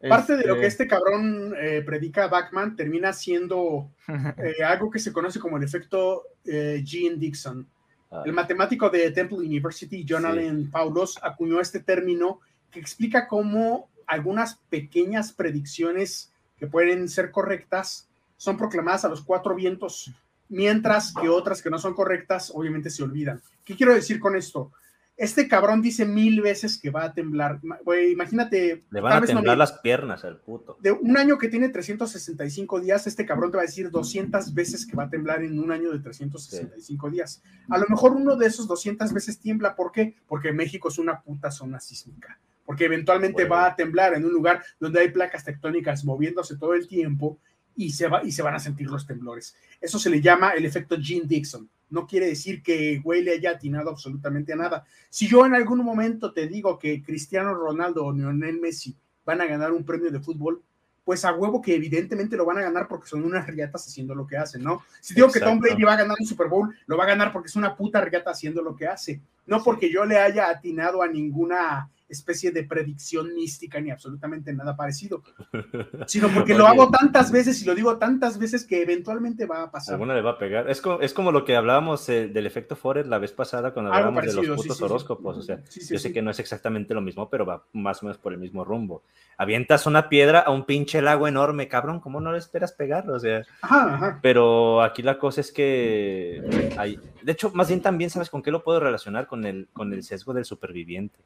[0.09, 3.91] Parte de lo que este cabrón eh, predica Bachman termina siendo
[4.39, 7.67] eh, algo que se conoce como el efecto eh, Gene Dixon.
[8.11, 10.29] Ah, El matemático de Temple University, John Sí.
[10.29, 18.09] Allen Paulos, acuñó este término que explica cómo algunas pequeñas predicciones que pueden ser correctas
[18.37, 20.13] son proclamadas a los cuatro vientos,
[20.55, 23.41] mientras que otras que no son correctas obviamente se olvidan.
[23.65, 24.73] ¿Qué quiero decir con esto?
[25.17, 27.61] Este cabrón dice mil veces que va a temblar.
[27.85, 30.77] Güey, imagínate, Le van a no temblar las piernas al puto.
[30.81, 34.85] de un año que tiene 365 días, este cabrón te va a decir 200 veces
[34.85, 37.43] que va a temblar en un año de 365 días.
[37.69, 39.77] A lo mejor uno de esos 200 veces tiembla.
[39.77, 40.17] ¿Por qué?
[40.27, 42.41] Porque México es una puta zona sísmica.
[42.67, 43.55] Porque eventualmente Bueno.
[43.55, 47.39] va a temblar en un lugar donde hay placas tectónicas moviéndose todo el tiempo
[47.77, 49.57] y se, va, y se van a sentir los temblores.
[49.81, 51.69] Eso se le llama el efecto Gene Dixon.
[51.91, 54.85] No quiere decir que güey le haya atinado absolutamente a nada.
[55.11, 59.47] Si yo en algún momento te digo que Cristiano Ronaldo o Lionel Messi van a
[59.47, 60.63] ganar un premio de fútbol,
[61.05, 64.27] pues a huevo que evidentemente lo van a ganar porque son unas riatas haciendo lo
[64.27, 64.83] que hacen, ¿no?
[65.01, 65.61] Si digo que Tom.
[65.61, 68.01] Brady va a ganar un Super Bowl, lo va a ganar porque es una puta
[68.01, 72.65] riata haciendo lo que hace, no porque yo le haya atinado a ninguna especie de
[72.65, 75.23] predicción mística ni absolutamente nada parecido,
[76.07, 79.71] sino porque lo hago tantas veces y lo digo tantas veces que eventualmente va a
[79.71, 79.95] pasar.
[79.95, 80.69] Alguna le va a pegar.
[80.71, 83.93] Es como, es como lo que hablábamos eh, del efecto Forer la vez pasada cuando
[83.93, 84.85] Algo hablábamos de los putos sí, sí.
[84.85, 85.39] horóscopos.
[85.39, 88.19] O sea, yo sé que no es exactamente lo mismo, pero va más o menos
[88.19, 89.03] por el mismo rumbo.
[89.37, 93.15] Avientas una piedra a un pinche lago enorme, cabrón, ¿cómo no le esperas pegarlo?
[93.15, 94.19] O sea, Ajá, ajá.
[94.23, 98.51] pero aquí la cosa es que hay, de hecho, más bien también, ¿sabes con qué
[98.51, 99.27] lo puedo relacionar?
[99.27, 101.19] Con el, con el sesgo del superviviente.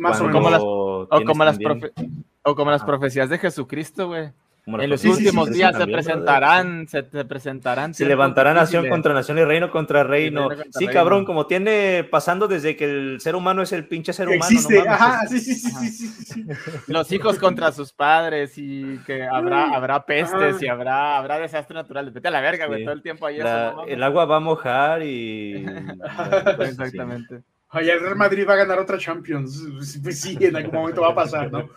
[0.00, 1.92] Más o Como las- O como, las profe-
[2.42, 2.86] o como las Ajá.
[2.86, 4.30] profecías de Jesucristo, güey.
[4.66, 7.94] En los Sí, sí, sí, últimos sí, días se también, presentarán, se presentarán.
[7.94, 10.48] Se levantará nación contra nación y reino contra reino.
[10.48, 10.92] reino contra sí, reino.
[10.92, 14.44] cabrón, como tiene pasando desde que el ser humano es el pinche ser humano.
[14.44, 15.00] existe, no mames.
[15.00, 16.44] ajá, sí, sí, sí.
[16.86, 20.64] Los hijos contra sus padres y que habrá, habrá pestes Ajá.
[20.64, 22.12] y habrá, habrá desastres naturales.
[22.12, 22.84] Vete a la verga, güey, Sí.
[22.84, 23.38] todo el tiempo ahí.
[23.38, 25.64] La- eso, no el agua va a mojar y.
[26.60, 27.42] Exactamente.
[27.72, 29.62] Oye, el Real Madrid va a ganar otra Champions.
[30.02, 31.68] Pues sí, en algún momento va a pasar, ¿no?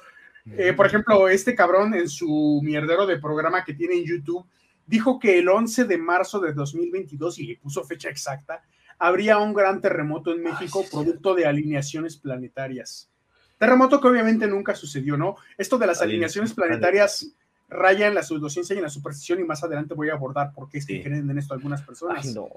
[0.57, 4.45] Eh, por ejemplo, este cabrón en su mierdero de programa que tiene en YouTube
[4.85, 8.63] dijo que el 11 de marzo de 2022, y le puso fecha exacta,
[8.99, 13.09] habría un gran terremoto en México producto de alineaciones planetarias.
[13.57, 15.37] Terremoto que obviamente nunca sucedió, ¿no?
[15.57, 17.33] Esto de las alineaciones planetarias
[17.69, 20.69] raya en la pseudociencia y en la superstición y más adelante voy a abordar por
[20.69, 22.25] qué es que creen en esto algunas personas.
[22.25, 22.49] Ay, no.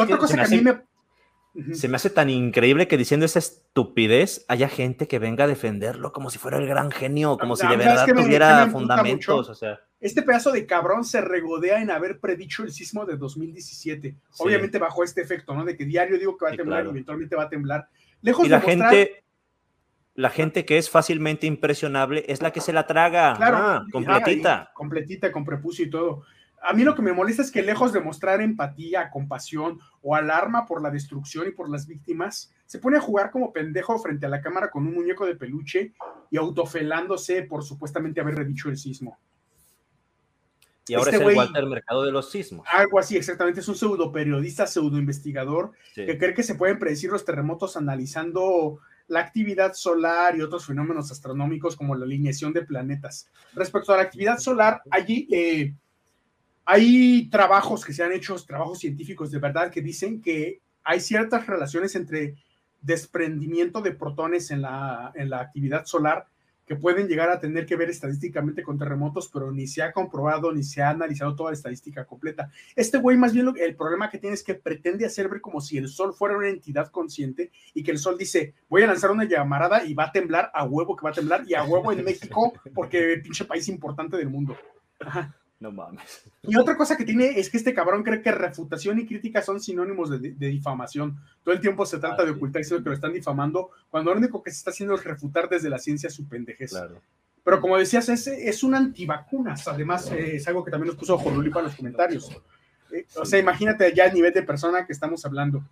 [0.00, 0.89] Otra cosa que a mí me...
[1.72, 6.12] Se me hace tan increíble que diciendo esa estupidez haya gente que venga a defenderlo
[6.12, 9.48] como si fuera el gran genio, como si de verdad tuviera fundamentos.
[9.48, 9.80] O sea.
[10.00, 14.16] Este pedazo de cabrón se regodea en haber predicho el sismo de 2017.
[14.38, 15.64] Obviamente bajo este efecto, ¿no?
[15.64, 17.88] De que diario digo que va a temblar y eventualmente va a temblar.
[18.22, 19.24] Lejos y la gente,
[20.14, 23.34] la gente que es fácilmente impresionable es la que se la traga.
[23.36, 24.70] Claro, ah, completita.
[24.72, 26.22] completita, con prepucio y todo.
[26.62, 30.66] A mí lo que me molesta es que lejos de mostrar empatía, compasión o alarma
[30.66, 34.28] por la destrucción y por las víctimas, se pone a jugar como pendejo frente a
[34.28, 35.92] la cámara con un muñeco de peluche
[36.30, 39.18] y autofelándose por supuestamente haber redicho el sismo.
[40.86, 42.66] Y ahora este es el Walter Mercado de los sismos.
[42.72, 43.60] Algo así, exactamente.
[43.60, 48.80] Es un pseudo periodista, pseudo investigador que cree que se pueden predecir los terremotos analizando
[49.06, 53.28] la actividad solar y otros fenómenos astronómicos como la alineación de planetas.
[53.54, 55.74] Respecto a la actividad solar, allí eh,
[56.70, 61.44] hay trabajos que se han hecho, trabajos científicos de verdad, que dicen que hay ciertas
[61.48, 62.36] relaciones entre
[62.80, 66.28] desprendimiento de protones en la, en la actividad solar
[66.66, 70.52] que pueden llegar a tener que ver estadísticamente con terremotos, pero ni se ha comprobado
[70.52, 72.48] ni se ha analizado toda la estadística completa.
[72.76, 75.76] Este güey más bien el problema que tiene es que pretende hacer ver como si
[75.76, 79.24] el sol fuera una entidad consciente y que el sol dice, voy a lanzar una
[79.24, 82.04] llamarada y va a temblar a huevo que va a temblar y a huevo en
[82.04, 84.56] México porque pinche país importante del mundo.
[85.00, 85.34] Ajá.
[85.60, 86.22] No mames.
[86.42, 89.60] Y otra cosa que tiene es que este cabrón cree que refutación y crítica son
[89.60, 91.18] sinónimos de, difamación.
[91.44, 94.18] Todo el tiempo se trata ah, de ocultar diciendo que lo están difamando, cuando lo
[94.18, 96.72] único que se está haciendo es refutar desde la ciencia su pendejez.
[97.44, 99.68] Pero como decías, es, es un antivacunas.
[99.68, 102.30] Además, eh, es algo que también nos puso Joruli para los comentarios.
[102.90, 105.62] Eh, o sea, imagínate ya el nivel de persona que estamos hablando.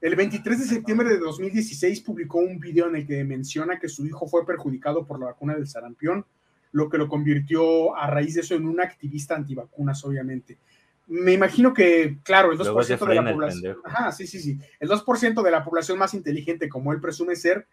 [0.00, 4.06] El 23 de septiembre de 2016 publicó un video en el que menciona que su
[4.06, 6.24] hijo fue perjudicado por la vacuna del sarampión
[6.72, 10.58] lo que lo convirtió a raíz de eso en un activista antivacunas, obviamente.
[11.08, 13.76] Me imagino que, claro, el 2% de la población.
[13.84, 14.58] Ajá, sí, sí, sí.
[14.78, 17.66] El 2% de la población más inteligente, como él presume ser,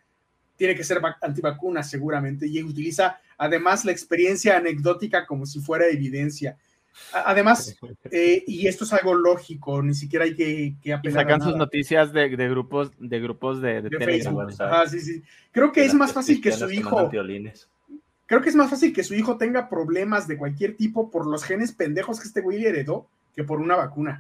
[0.56, 6.58] tiene que ser antivacunas, seguramente, y utiliza además la experiencia anecdótica como si fuera evidencia.
[7.14, 7.78] Además,
[8.12, 11.24] eh, y esto es algo lógico, ni siquiera hay que, que apelar.
[11.24, 14.52] sacan sus noticias de, grupos de grupos de, de, Facebook.
[14.60, 15.22] Ah, sí, sí.
[15.52, 17.12] Creo que es más fácil que su hijo.
[18.28, 21.44] Creo que es más fácil que su hijo tenga problemas de cualquier tipo por los
[21.44, 24.20] genes pendejos que este güey heredó que por una vacuna.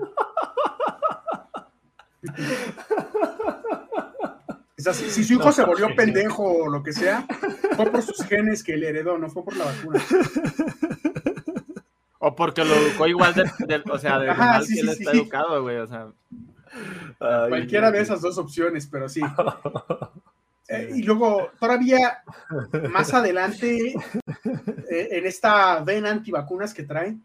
[4.78, 7.28] si, su hijo se volvió pendejo o lo que sea,
[7.76, 10.02] fue por sus genes que le heredó, no fue por la vacuna.
[12.20, 13.44] O porque lo educó igual de,
[13.92, 16.08] o sea, de mal que él está educado, güey, o sea.
[17.20, 19.22] Cualquiera de esas dos opciones, pero sí.
[20.68, 22.20] Eh, y luego, todavía
[22.90, 23.94] más adelante,
[24.92, 27.16] eh, en esta vena antivacunas que trae,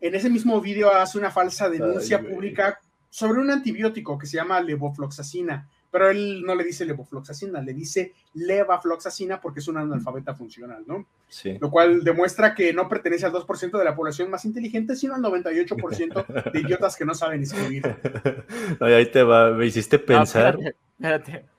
[0.00, 2.78] en ese mismo video hace una falsa denuncia pública
[3.10, 8.12] sobre un antibiótico que se llama levofloxacina, pero él no le dice levofloxacina, le dice
[8.34, 11.06] levafloxacina porque es una analfabeta funcional, ¿no?
[11.28, 11.56] Sí.
[11.58, 15.22] Lo cual demuestra que no pertenece al 2% de la población más inteligente, sino al
[15.22, 17.82] 98% de idiotas que no saben escribir.
[18.80, 20.58] ahí te va, me hiciste pensar.
[20.98, 21.55] espérate.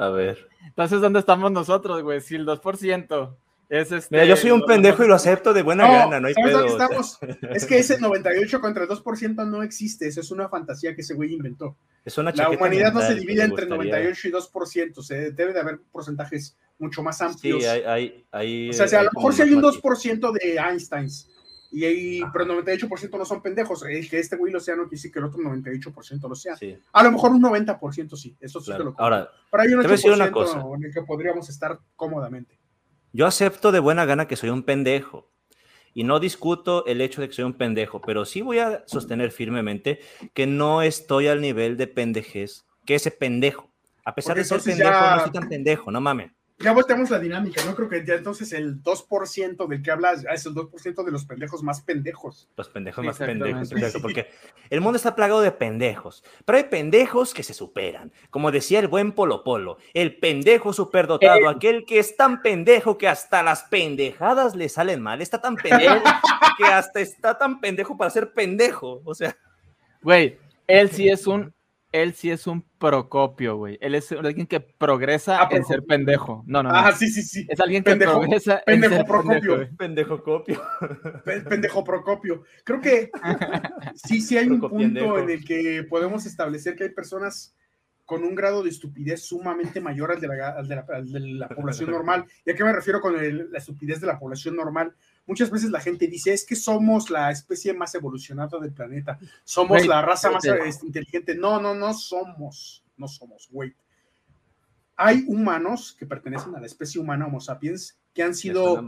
[0.00, 0.48] A ver.
[0.66, 2.22] Entonces, ¿dónde estamos nosotros, güey?
[2.22, 3.36] Si el 2%
[3.68, 4.16] es este.
[4.16, 6.64] Mira, yo soy un pendejo y lo acepto de buena gana, no hay pedo.
[6.64, 7.18] Estamos?
[7.42, 11.12] Es que ese 98 contra el 2% no existe, eso es una fantasía que ese
[11.12, 11.76] güey inventó.
[12.02, 15.80] Es una La humanidad no se divide entre 98 y 2%, se debe de haber
[15.92, 17.62] porcentajes mucho más amplios.
[17.62, 21.28] Sí, hay, hay, o sea, a lo mejor si hay un 2% de Einsteins,
[21.72, 23.84] y ahí, pero el 98% no son pendejos.
[23.84, 26.56] El que este güey lo sea no quiere decir que el otro 98% lo sea.
[26.92, 30.76] A lo mejor un 90% sí, eso sí te lo Ahora, pero hay un 8%
[30.76, 32.58] en el que podríamos estar cómodamente.
[33.12, 35.30] Yo acepto de buena gana que soy un pendejo.
[35.92, 39.32] Y no discuto el hecho de que soy un pendejo, pero sí voy a sostener
[39.32, 39.98] firmemente
[40.34, 43.72] que no estoy al nivel de pendejez que ese pendejo.
[44.04, 47.64] A pesar de ser pendejo, no soy tan pendejo, no mames ya volteamos la dinámica,
[47.64, 47.74] ¿no?
[47.74, 51.62] Creo que ya entonces el 2% del que hablas es el 2% de los pendejos
[51.62, 52.48] más pendejos.
[52.56, 53.70] Los pendejos más pendejos,
[54.02, 54.28] porque
[54.68, 58.12] el mundo está plagado de pendejos, pero hay pendejos que se superan.
[58.28, 61.48] Como decía el buen Polo Polo, el pendejo superdotado, eh.
[61.48, 66.02] aquel que es tan pendejo que hasta las pendejadas le salen mal, está tan pendejo
[66.58, 69.34] que hasta está tan pendejo para ser pendejo, o sea.
[70.02, 71.54] Güey, él sí es un
[71.92, 73.78] él sí es un procopio, güey.
[73.80, 76.44] Él es alguien que progresa ah, en ser pendejo.
[76.46, 77.46] No, no, Ah, sí, sí, sí.
[77.48, 79.68] Es alguien que progresa pendejo en ser procopio.
[79.76, 80.62] Pendejo, copio.
[81.24, 82.42] Pendejo procopio.
[82.64, 83.10] Creo que
[83.94, 87.54] sí, sí hay un punto en el que podemos establecer que hay personas
[88.04, 92.24] con un grado de estupidez sumamente mayor al de la, de la, población normal.
[92.44, 94.94] ¿Y a qué me refiero con la estupidez de la población normal?
[95.30, 99.86] Muchas veces la gente dice, es que somos la especie más evolucionada del planeta, somos
[99.86, 101.36] la raza más este, inteligente.
[101.36, 103.72] No, no, no somos, no somos, güey.
[104.96, 108.84] Hay humanos que pertenecen a la especie humana Homo sapiens que han sido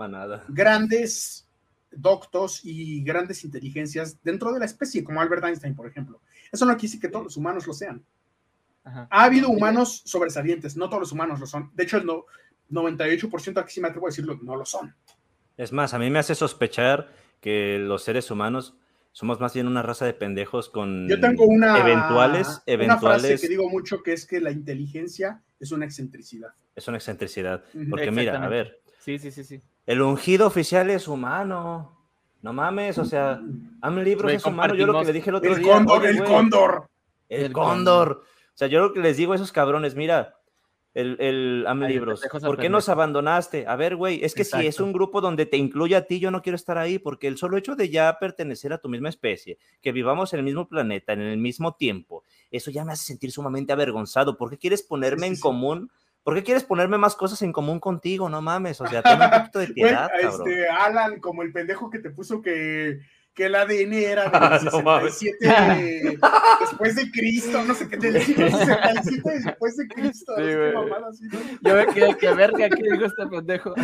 [0.48, 1.46] grandes
[1.92, 6.20] doctos y grandes inteligencias dentro de la especie, como Albert Einstein, por ejemplo.
[6.50, 8.04] Eso no quiere decir que todos los humanos lo sean.
[8.82, 11.70] Ha habido humanos sobresalientes, no todos los humanos lo son.
[11.72, 12.10] De hecho, el
[12.68, 14.92] 98% aquí sí me atrevo a decirlo, no lo son.
[15.56, 17.10] Es más, a mí me hace sospechar
[17.40, 18.76] que los seres humanos
[19.12, 23.02] somos más bien una raza de pendejos con Yo tengo una, eventuales, eventuales.
[23.02, 26.50] Una frase que digo mucho que es que la inteligencia es una excentricidad.
[26.74, 27.62] Es una excentricidad.
[27.90, 28.80] Porque mira, a ver.
[28.98, 29.60] Sí, sí, sí, sí.
[29.86, 31.98] El ungido oficial es humano.
[32.40, 34.74] No mames, o sea, un libro es humano.
[34.74, 35.72] Yo lo que le dije el otro día.
[35.72, 36.86] Cóndor, el cóndor.
[37.28, 38.24] El cóndor.
[38.54, 40.36] O sea, yo lo que les digo a esos cabrones, mira,
[40.94, 43.66] el, el libros, ¿por qué nos abandonaste?
[43.66, 46.30] A ver, güey, es que si es un grupo donde te incluye a ti, yo
[46.30, 49.58] no quiero estar ahí, porque el solo hecho de ya pertenecer a tu misma especie,
[49.80, 53.32] que vivamos en el mismo planeta, en el mismo tiempo, eso ya me hace sentir
[53.32, 54.36] sumamente avergonzado.
[54.36, 55.90] ¿Por qué quieres ponerme en común?
[56.22, 58.28] ¿Por qué quieres ponerme más cosas en común contigo?
[58.28, 61.98] No mames, o sea, ten un poquito de piedad, Este, Alan, como el pendejo que
[62.00, 63.00] te puso que
[63.34, 66.18] que el ADN era del 67
[66.60, 70.34] después de Cristo, no sé qué, del 67 después de Cristo.
[70.36, 70.42] Sí,
[71.08, 71.38] así, ¿no?
[71.62, 73.74] Yo me quedé que verga que dijo este pendejo.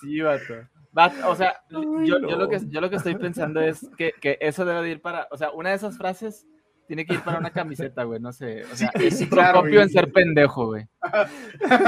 [0.00, 1.28] Sí, vato.
[1.28, 4.64] o sea, yo, yo, lo que, yo lo que estoy pensando es que, que, eso
[4.64, 6.46] debe de ir para, o sea, una de esas frases
[6.86, 8.64] tiene que ir para una camiseta, güey, no sé.
[8.64, 10.88] O sea, es Procopio en ser pendejo, güey.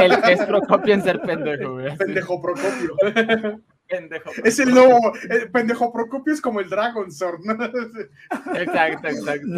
[0.01, 1.97] El es Procopio en ser pendejo, güey.
[1.97, 3.61] Pendejo Procopio.
[3.93, 4.31] Pendejo.
[4.45, 5.13] Es el nuevo,
[5.53, 7.53] pendejo Procopio es como el Dragon Sword, ¿no?
[8.55, 9.49] Exacto, exacto.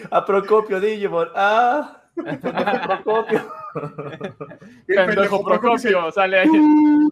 [0.10, 1.28] A Procopio, Digimon.
[1.34, 1.99] Ah.
[2.22, 3.40] Procopio.
[4.86, 6.48] Pendejo Procopio sale ahí.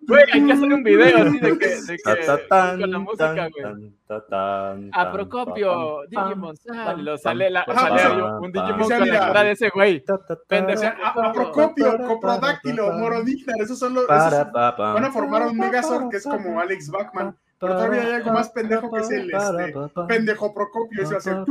[0.07, 4.91] Güey, hay que hacer un video así de que, de que con la música, güey.
[4.93, 10.05] A Procopio, Digimon sale, sale, la, sale un Digimon con la cara de ese güey.
[10.49, 10.83] Pendejo.
[11.03, 14.07] A Procopio, Coprodáctilo, Morodictar, esos son los.
[14.07, 17.37] Van a formar un Megazord que es como Alex Bachman.
[17.61, 19.75] Pero todavía hay algo más pendejo que es el este,
[20.07, 21.03] pendejo Procopio.
[21.03, 21.45] Ese va a ser.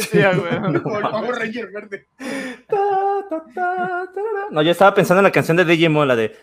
[0.00, 0.80] Sí, güey.
[0.82, 2.08] Vamos, Ranger Verde.
[4.50, 6.34] No, yo estaba pensando en la canción de Digimon, la de.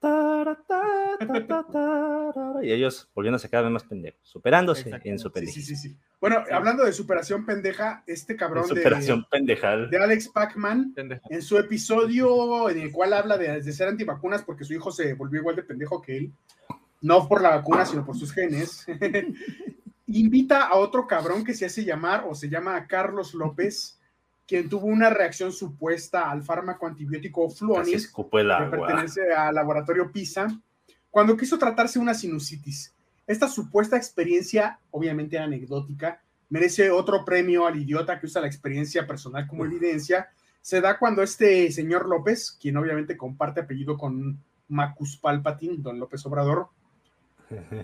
[2.62, 5.54] Y ellos volviéndose cada vez más pendejos, superándose en su pendejo.
[5.54, 5.96] Sí, sí, sí.
[6.20, 9.90] Bueno, hablando de superación pendeja, este cabrón de, pendejal.
[9.90, 14.64] de Alex Pacman, en su episodio en el cual habla de, de, ser antivacunas porque
[14.64, 16.32] su hijo se volvió igual de pendejo que él,
[17.00, 18.86] no por la vacuna, sino por sus genes,
[20.06, 23.97] invita a otro cabrón que se hace llamar o se llama Carlos López
[24.48, 28.24] quien tuvo una reacción supuesta al fármaco antibiótico Fluonis, que
[28.70, 30.48] pertenece al laboratorio PISA,
[31.10, 32.94] cuando quiso tratarse una sinusitis.
[33.26, 39.46] Esta supuesta experiencia, obviamente anecdótica, merece otro premio al idiota que usa la experiencia personal
[39.46, 40.30] como evidencia.
[40.62, 46.24] Se da cuando este señor López, quien obviamente comparte apellido con Macus Palpatine, don López
[46.24, 46.68] Obrador,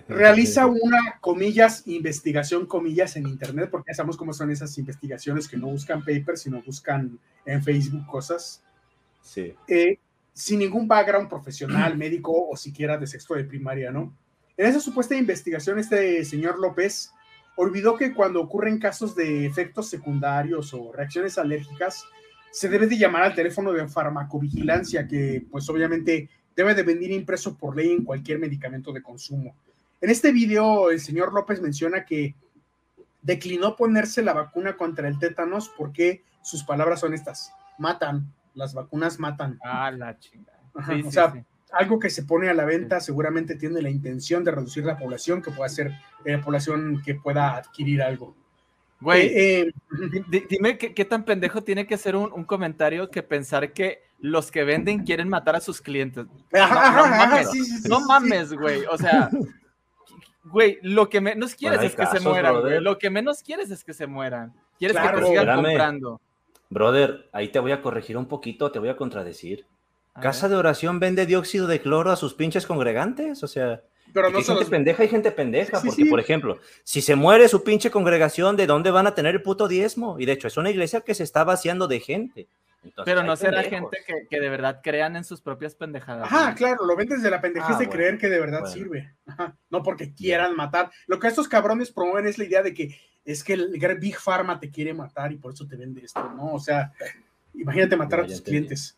[0.07, 5.57] realiza una, comillas, investigación, comillas, en Internet, porque ya sabemos cómo son esas investigaciones que
[5.57, 8.63] no buscan papers, sino buscan en Facebook cosas.
[9.21, 9.53] Sí.
[9.67, 9.99] Eh,
[10.33, 14.15] sin ningún background profesional, médico o siquiera de sexto de primaria, ¿no?
[14.57, 17.11] En esa supuesta investigación, este señor López
[17.57, 22.05] olvidó que cuando ocurren casos de efectos secundarios o reacciones alérgicas,
[22.51, 27.57] se debe de llamar al teléfono de farmacovigilancia, que pues obviamente debe de venir impreso
[27.57, 29.55] por ley en cualquier medicamento de consumo.
[30.01, 32.35] En este video, el señor López menciona que
[33.21, 39.19] declinó ponerse la vacuna contra el tétanos porque sus palabras son estas, matan, las vacunas
[39.19, 39.59] matan.
[39.63, 40.59] Ah, la chingada.
[41.05, 44.85] o sea, algo que se pone a la venta seguramente tiene la intención de reducir
[44.85, 45.91] la población, que pueda ser
[46.23, 48.35] la población que pueda adquirir algo.
[49.01, 54.03] Güey, eh, eh, dime ¿qué, tan pendejo tiene que ser un, comentario que pensar que
[54.25, 56.25] los que venden quieren matar a sus clientes.
[57.87, 58.83] No, mames, güey.
[58.91, 59.29] O sea,
[60.43, 62.81] güey, lo que menos quieres es que se mueran, güey.
[62.81, 64.53] Lo que menos quieres es que se mueran.
[64.77, 66.21] Quieres que te sigan comprando.
[66.69, 69.67] Brother, ahí te voy a corregir un poquito, te voy a contradecir.
[70.19, 73.43] ¿Casa de oración vende dióxido de cloro a sus pinches congregantes?
[73.43, 73.81] O sea,
[74.13, 77.63] pero no hay gente pendeja y gente pendeja, porque, por ejemplo, si se muere su
[77.63, 80.17] pinche congregación, ¿de dónde van a tener el puto diezmo?
[80.19, 82.47] Y de hecho, es una iglesia que se está vaciando de gente.
[83.03, 83.97] Pero no será gente
[84.29, 86.25] que, de verdad crean en sus propias pendejadas.
[86.25, 89.13] Ajá, claro, lo ven desde la pendejez ah, de creer que de verdad sirve.
[89.69, 90.91] no porque quieran matar.
[91.07, 94.59] Lo que estos cabrones promueven es la idea de que es que el Big Pharma
[94.59, 96.53] te quiere matar y por eso te vende esto, ¿no?
[96.53, 96.91] O sea,
[97.55, 98.97] imagínate matar a tus clientes.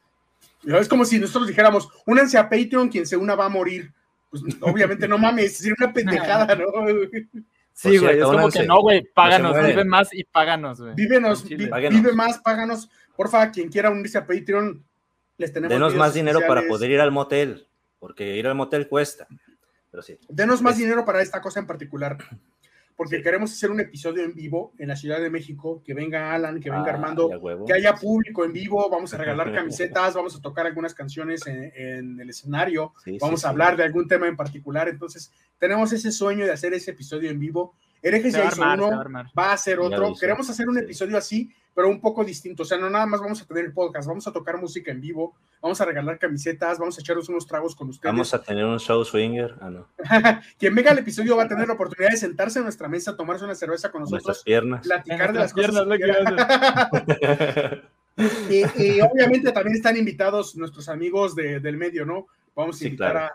[0.64, 3.94] Es como si nosotros dijéramos, únanse a Patreon, quien se una va a morir.
[4.30, 6.68] Pues obviamente no mames, es una pendejada, ¿no?
[7.78, 10.96] Sí, güey, es como que no, güey, páganos, vive más y páganos, güey.
[10.96, 12.90] Vívenos, vive más, páganos.
[13.18, 14.86] Porfa, quien quiera unirse a Patreon,
[15.38, 15.74] les tenemos.
[15.74, 17.68] Denos más dinero para poder ir al motel,
[18.00, 19.28] porque ir al motel cuesta.
[19.92, 20.18] Pero sí.
[20.30, 22.18] Denos más dinero para esta cosa en particular
[22.98, 26.60] porque queremos hacer un episodio en vivo en la Ciudad de México, que venga Alan,
[26.60, 27.30] que venga ah, Armando,
[27.66, 32.20] que haya público en vivo, vamos a regalar camisetas, vamos a tocar algunas canciones en,
[32.20, 36.52] el escenario, vamos a hablar de algún tema en particular, entonces tenemos ese sueño de
[36.52, 37.76] hacer ese episodio en vivo.
[38.02, 39.04] Herejes ya hizo uno,
[39.38, 42.64] va a, ser otro, queremos hacer un episodio así, pero un poco distinto.
[42.64, 45.00] O sea, no nada más vamos a tener el podcast, vamos a tocar música en
[45.00, 48.12] vivo, vamos a regalar camisetas, vamos a echarnos unos tragos con ustedes.
[48.12, 49.56] Vamos a tener un show swinger.
[49.62, 49.88] Ah, no.
[50.58, 53.46] Quien venga al episodio va a tener la oportunidad de sentarse en nuestra mesa, tomarse
[53.46, 55.98] una cerveza con nosotros, platicar de las piernas, cosas.
[58.50, 62.26] y, obviamente también están invitados nuestros amigos del medio, ¿no?
[62.56, 63.32] Vamos a invitar a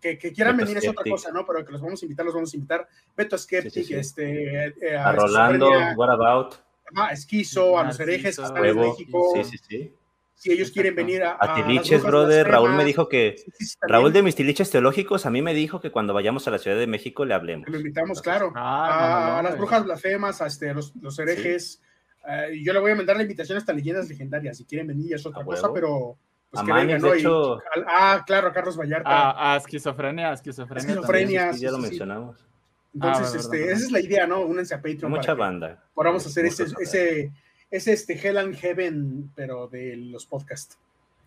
[0.00, 1.46] que, quieran venir es otra cosa, ¿no?
[1.46, 2.88] Pero que los vamos a invitar, los vamos a invitar.
[3.16, 6.54] Beto Skeptic, este, eh, a, Rolando, What About
[6.96, 9.32] a Esquizo, a los herejes que están en México.
[9.36, 9.94] Sí, sí, sí.
[10.34, 11.36] Si ellos quieren venir a.
[11.38, 12.48] A, Tiliches, brother.
[12.48, 13.36] Raúl me dijo que.
[13.82, 16.78] Raúl de mis Tiliches teológicos a mí me dijo que cuando vayamos a la Ciudad
[16.78, 17.68] de México le hablemos.
[17.68, 18.50] Lo invitamos, claro.
[18.54, 21.82] Ah, a, las brujas blasfemas, a este, los, los herejes.
[22.24, 24.56] Uh, yo le voy a mandar la invitación a estas leyendas legendarias.
[24.56, 26.16] Si quieren venir, es otra cosa, pero.
[26.50, 27.14] Pues que vengan, ¿no?
[27.14, 27.60] hecho...
[27.86, 29.08] ah, claro, a Carlos Vallarta.
[29.08, 30.90] A, a esquizofrenia, a esquizofrenia.
[30.90, 31.52] Esquizofrenia.
[31.52, 32.44] Sí, ya lo mencionamos.
[32.92, 34.40] Entonces, ah, este, esa es la idea, ¿no?
[34.40, 35.12] Únense a Patreon.
[35.12, 35.84] Mucha banda.
[35.94, 37.32] Podamos hacer ese, ese,
[37.70, 40.76] ese, este Hell and Heaven, pero de los podcasts.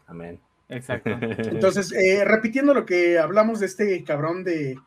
[0.08, 0.42] Amén.
[0.68, 1.10] Exacto.
[1.22, 4.78] Entonces, eh, repitiendo lo que hablamos de este cabrón de,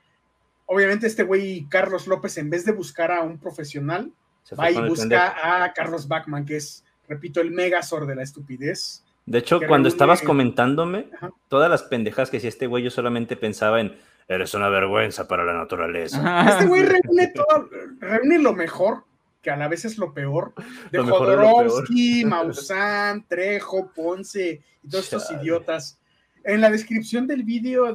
[0.66, 4.12] obviamente este güey Carlos López, en vez de buscar a un profesional,
[4.58, 9.02] va y busca a Carlos Bachman, que es, repito, el megazord de la estupidez.
[9.26, 11.10] De hecho, cuando estabas comentándome,
[11.48, 13.96] todas las pendejas que si este güey yo solamente pensaba en
[14.28, 16.48] Eres una vergüenza para la naturaleza.
[16.48, 17.68] Este güey reúne todo,
[18.00, 19.04] reúne lo mejor,
[19.40, 20.52] que a la vez es lo peor,
[20.90, 26.00] de Jodorowsky, Maussan, Trejo, Ponce y todos estos idiotas.
[26.42, 27.94] En la descripción del vídeo,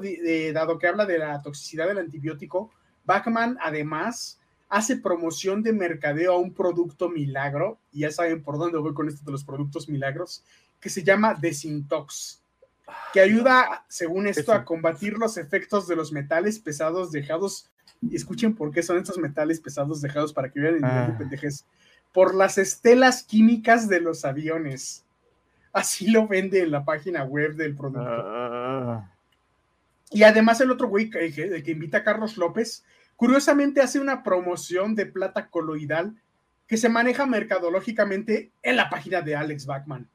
[0.54, 2.72] dado que habla de la toxicidad del antibiótico,
[3.04, 8.78] Bachman además hace promoción de mercadeo a un producto milagro, y ya saben por dónde
[8.78, 10.46] voy con esto de los productos milagros,
[10.82, 12.42] que se llama Desintox
[13.14, 17.70] que ayuda, según esto, a combatir los efectos de los metales pesados dejados.
[18.02, 21.48] Y escuchen por qué son estos metales pesados dejados para que vean el nivel de
[21.48, 21.52] ah.
[22.12, 25.06] Por las estelas químicas de los aviones.
[25.72, 28.10] Así lo vende en la página web del producto.
[28.10, 29.10] Ah.
[30.10, 32.84] Y además el otro güey que, que, invita a Carlos López,
[33.16, 36.16] curiosamente hace una promoción de plata coloidal
[36.68, 40.10] que se maneja mercadológicamente en la página de Alex Bachman.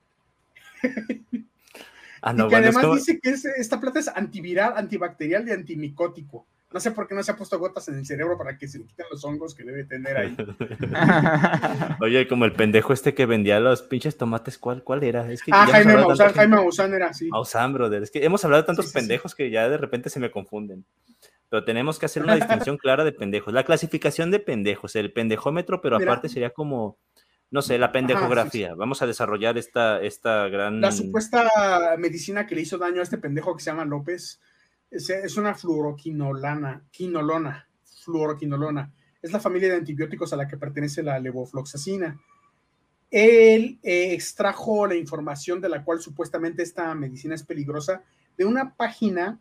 [2.22, 6.47] Ah, y que además dice que esta plata es antiviral, antibacterial y antimicótico.
[6.72, 8.79] No sé por qué no se ha puesto gotas en el cerebro para que se
[8.79, 10.37] le quiten los hongos que debe tener ahí.
[12.01, 15.31] Oye, como el pendejo este que vendía los pinches tomates, ¿cuál, cuál era?
[15.31, 17.29] Es que ah, Jaime Maussan, Jaime Maussan era así.
[17.29, 18.03] Maussan, brother.
[18.03, 20.85] Es que hemos hablado de tantos pendejos que ya de repente se me confunden.
[21.49, 23.55] Pero tenemos que hacer una distinción clara de pendejos.
[23.55, 26.99] La clasificación de pendejos, el pendejómetro, pero aparte sería como
[27.51, 28.74] no sé, la pendejografía.
[28.74, 30.80] Vamos a desarrollar esta, esta gran...
[30.80, 31.49] La supuesta
[31.99, 34.40] medicina que le hizo daño a este pendejo que se llama López
[34.90, 37.68] es, una fluoroquinolana, quinolona,
[38.05, 38.92] fluoroquinolona.
[39.22, 42.20] Es la familia de antibióticos a la que pertenece la levofloxacina.
[43.11, 48.03] Él eh, extrajo la información de la cual supuestamente esta medicina es peligrosa
[48.36, 49.40] de una página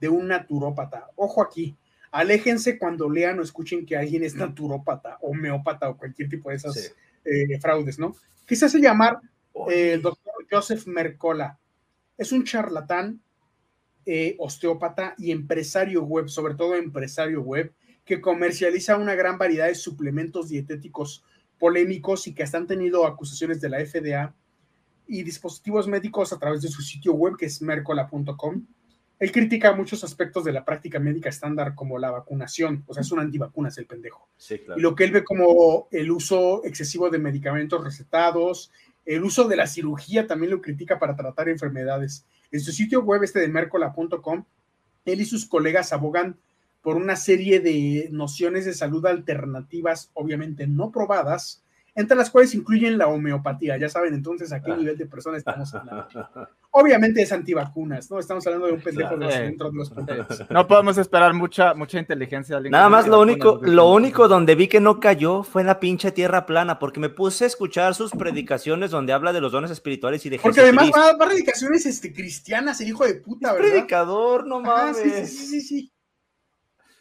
[0.00, 1.10] de un naturópata.
[1.16, 1.76] Ojo aquí,
[2.10, 6.94] aléjense cuando lean o escuchen que alguien es naturópata, homeópata o cualquier tipo de esas
[7.24, 8.14] eh, fraudes, ¿no?
[8.46, 9.18] Que se llamar
[9.70, 11.58] eh, el doctor Joseph Mercola.
[12.16, 13.20] Es un charlatán,
[14.06, 17.72] eh, osteópata y empresario web, sobre todo empresario web,
[18.04, 21.24] que comercializa una gran variedad de suplementos dietéticos
[21.58, 24.34] polémicos y que hasta han tenido acusaciones de la FDA
[25.06, 28.66] y dispositivos médicos a través de su sitio web que es mercola.com
[29.18, 33.12] él critica muchos aspectos de la práctica médica estándar como la vacunación, o sea, es
[33.12, 34.28] un antivacunas el pendejo.
[34.76, 38.70] Y lo que él ve como el uso excesivo de medicamentos recetados,
[39.06, 42.26] el uso de la cirugía también lo critica para tratar enfermedades.
[42.50, 44.44] En su sitio web este de mercola.com,
[45.04, 46.36] él y sus colegas abogan
[46.82, 51.63] por una serie de nociones de salud alternativas, obviamente no probadas,
[51.96, 53.76] entre las cuales incluyen la homeopatía.
[53.76, 54.76] Ya saben entonces a qué ah.
[54.76, 56.08] nivel de persona estamos hablando.
[56.72, 58.18] Obviamente es antivacunas, ¿no?
[58.18, 62.00] Estamos hablando de un pendejo de los, dentro de los No podemos esperar mucha, mucha
[62.00, 62.58] inteligencia.
[62.58, 66.10] Nada más lo único, lo único donde vi que no cayó fue en la pinche
[66.10, 70.26] tierra plana, porque me puse a escuchar sus predicaciones donde habla de los dones espirituales
[70.26, 73.70] y de Porque además va, a predicaciones este, cristianas, el hijo de puta, ¿verdad?
[73.70, 74.96] predicador, no mames.
[74.96, 75.92] sí, sí, sí, sí.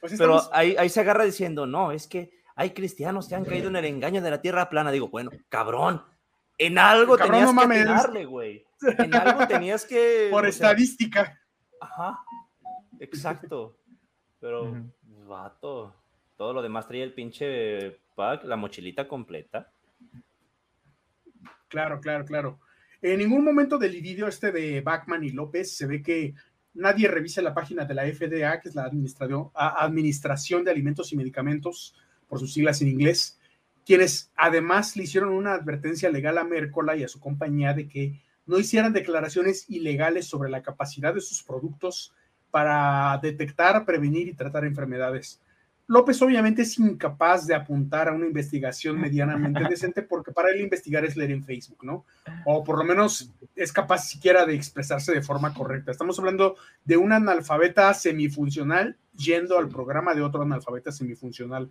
[0.02, 3.70] Pues Pero ahí, ahí se agarra diciendo, no, es que hay cristianos que han caído
[3.70, 4.92] en el engaño de la tierra plana.
[4.92, 6.04] Digo, bueno, cabrón,
[6.58, 8.66] en algo tenías que darle, güey.
[8.98, 10.28] En algo tenías que.
[10.32, 11.40] Por estadística.
[11.80, 12.20] Ajá.
[13.00, 13.78] Exacto.
[14.40, 14.74] Pero,
[15.28, 15.94] vato,
[16.38, 19.72] todo lo demás traía el pinche pack, la mochilita completa.
[21.68, 22.60] Claro, claro, claro.
[23.02, 26.34] En ningún momento del vídeo este de Bachman y López se ve que
[26.74, 31.96] nadie revisa la página de la FDA, que es la Administración de Alimentos y Medicamentos,
[32.34, 33.38] por sus siglas en inglés,
[33.86, 38.20] quienes además le hicieron una advertencia legal a Mercola y a su compañía de que
[38.48, 42.12] no hicieran declaraciones ilegales sobre la capacidad de sus productos
[42.50, 45.40] para detectar, prevenir y tratar enfermedades.
[45.86, 51.06] López obviamente es incapaz de apuntar a una investigación medianamente decente porque para él investigar
[51.06, 52.04] es leer en Facebook, ¿no?
[52.46, 55.92] O por lo menos es capaz siquiera de expresarse de forma correcta.
[55.92, 61.70] Estamos hablando de un analfabeta semifuncional yendo al programa de otro analfabeta semifuncional.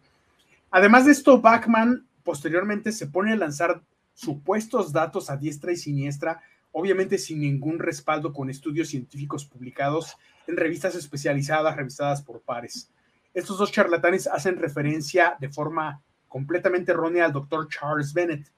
[0.72, 3.82] Además de esto, Bachman posteriormente se pone a lanzar
[4.14, 6.40] supuestos datos a diestra y siniestra,
[6.72, 10.16] obviamente sin ningún respaldo con estudios científicos publicados
[10.46, 12.90] en revistas especializadas, revisadas por pares.
[13.34, 18.50] Estos dos charlatanes hacen referencia de forma completamente errónea al doctor Charles Bennett,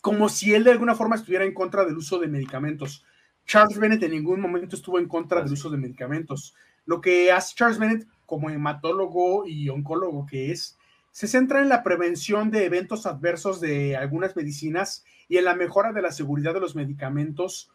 [0.00, 3.04] como si él de alguna forma estuviera en contra del uso de medicamentos.
[3.46, 6.54] Charles Bennett en ningún momento estuvo en contra del uso de medicamentos.
[6.84, 10.75] Lo que hace Charles Bennett como hematólogo y oncólogo que es,
[11.16, 15.90] se centra en la prevención de eventos adversos de algunas medicinas y en la mejora
[15.94, 17.70] de la seguridad de los medicamentos,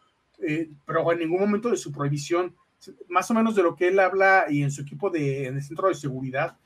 [0.46, 2.54] eh, pero en ningún momento de su prohibición.
[3.08, 5.62] Más o menos de lo que él habla y en su equipo de, en el
[5.64, 6.56] Centro de Seguridad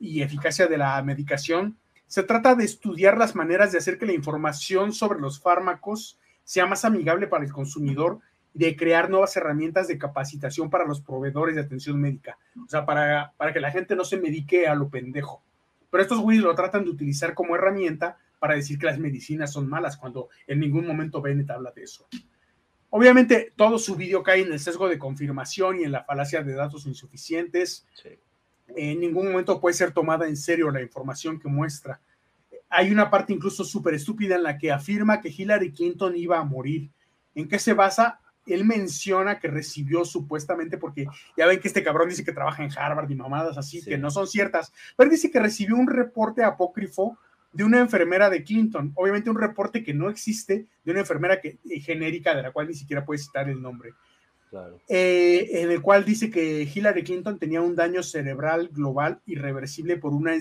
[0.00, 4.14] y Eficacia de la Medicación, se trata de estudiar las maneras de hacer que la
[4.14, 8.20] información sobre los fármacos sea más amigable para el consumidor
[8.54, 12.38] y de crear nuevas herramientas de capacitación para los proveedores de atención médica.
[12.64, 15.42] O sea, para, para que la gente no se medique a lo pendejo.
[15.94, 19.68] Pero estos güeyes lo tratan de utilizar como herramienta para decir que las medicinas son
[19.68, 22.08] malas, cuando en ningún momento Bennett habla de eso.
[22.90, 26.52] Obviamente, todo su vídeo cae en el sesgo de confirmación y en la falacia de
[26.54, 27.86] datos insuficientes.
[28.74, 32.00] En ningún momento puede ser tomada en serio la información que muestra.
[32.70, 36.44] Hay una parte incluso súper estúpida en la que afirma que Hillary Clinton iba a
[36.44, 36.90] morir.
[37.36, 38.20] ¿En qué se basa?
[38.46, 42.70] Él menciona que recibió supuestamente, porque ya ven que este cabrón dice que trabaja en
[42.76, 47.18] Harvard y mamadas así, que no son ciertas, pero dice que recibió un reporte apócrifo
[47.52, 51.58] de una enfermera de Clinton, obviamente un reporte que no existe, de una enfermera que,
[51.70, 53.94] eh, genérica de la cual ni siquiera puede citar el nombre,
[54.88, 60.12] eh, en el cual dice que Hillary Clinton tenía un daño cerebral global irreversible por
[60.12, 60.32] una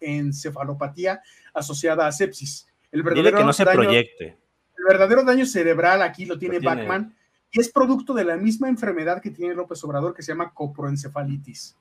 [0.00, 1.22] encefalopatía
[1.54, 2.66] asociada a sepsis.
[2.90, 4.36] El verdadero que no se proyecte.
[4.76, 7.14] El verdadero daño cerebral aquí lo tiene, Bachman
[7.52, 11.76] y es producto de la misma enfermedad que tiene López Obrador que se llama coproencefalitis.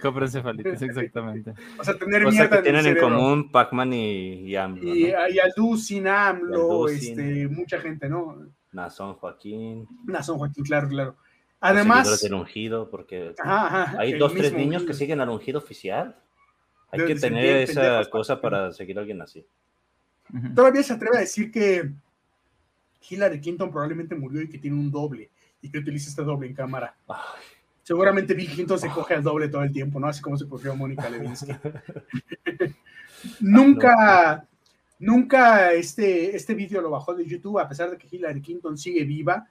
[0.00, 1.54] Coproencefalitis, exactamente.
[1.78, 4.82] o sea, tener o sea, que tienen en, común Pac-Man y, AMLO.
[4.82, 8.46] Y, y AMLO, este, mucha gente, ¿no?
[8.72, 9.86] Nazón Joaquín.
[10.04, 11.16] Nazón Joaquín, claro, claro.
[11.60, 12.20] Además.
[12.22, 16.16] del ungido, porque hay dos, tres niños que siguen al ungido oficial.
[16.90, 19.46] Hay que tener esa cosa para seguir a alguien así.
[20.54, 21.90] Todavía se atreve a decir que
[23.08, 25.30] Hillary Clinton probablemente murió y que tiene un doble
[25.62, 26.94] y que utiliza este doble en cámara.
[27.82, 30.06] Seguramente Bill Clinton se coge al doble todo el tiempo, ¿no?
[30.06, 31.52] Así como se cogió Mónica Lewinsky.
[33.40, 34.46] nunca,
[34.98, 39.04] nunca este, este vídeo lo bajó de YouTube, a pesar de que Hillary Clinton sigue
[39.04, 39.46] viva.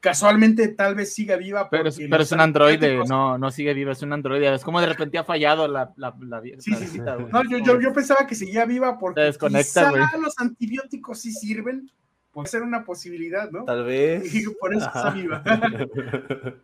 [0.00, 1.70] Casualmente tal vez siga viva.
[1.70, 4.52] Pero, pero es un androide, no, no sigue viva, es un androide.
[4.52, 6.98] Es como de repente ha fallado la, la, la, sí, sí, sí.
[6.98, 11.88] No, yo, yo, yo, pensaba que seguía viva porque quizá los antibióticos sí sirven,
[12.32, 13.64] puede ser una posibilidad, ¿no?
[13.64, 14.34] Tal vez.
[14.34, 15.42] Y por eso está viva.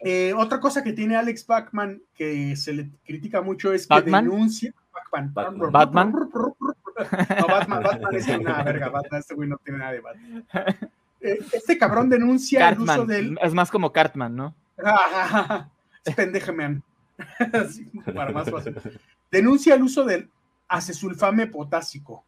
[0.00, 4.72] Eh, otra cosa que tiene Alex Bachman que se le critica mucho es que denuncia.
[5.10, 5.32] Batman.
[5.34, 6.12] Batman.
[6.12, 8.90] No, Batman, Batman es una verga.
[8.90, 10.46] Batman, este güey no tiene nada de Batman.
[11.20, 13.36] Eh, este cabrón denuncia el uso del.
[13.42, 14.54] Es más como Cartman, ¿no?
[16.04, 16.80] es pendejemean.
[18.14, 18.76] para más fácil.
[19.28, 20.30] Denuncia el uso del
[20.68, 22.22] acesulfame potásico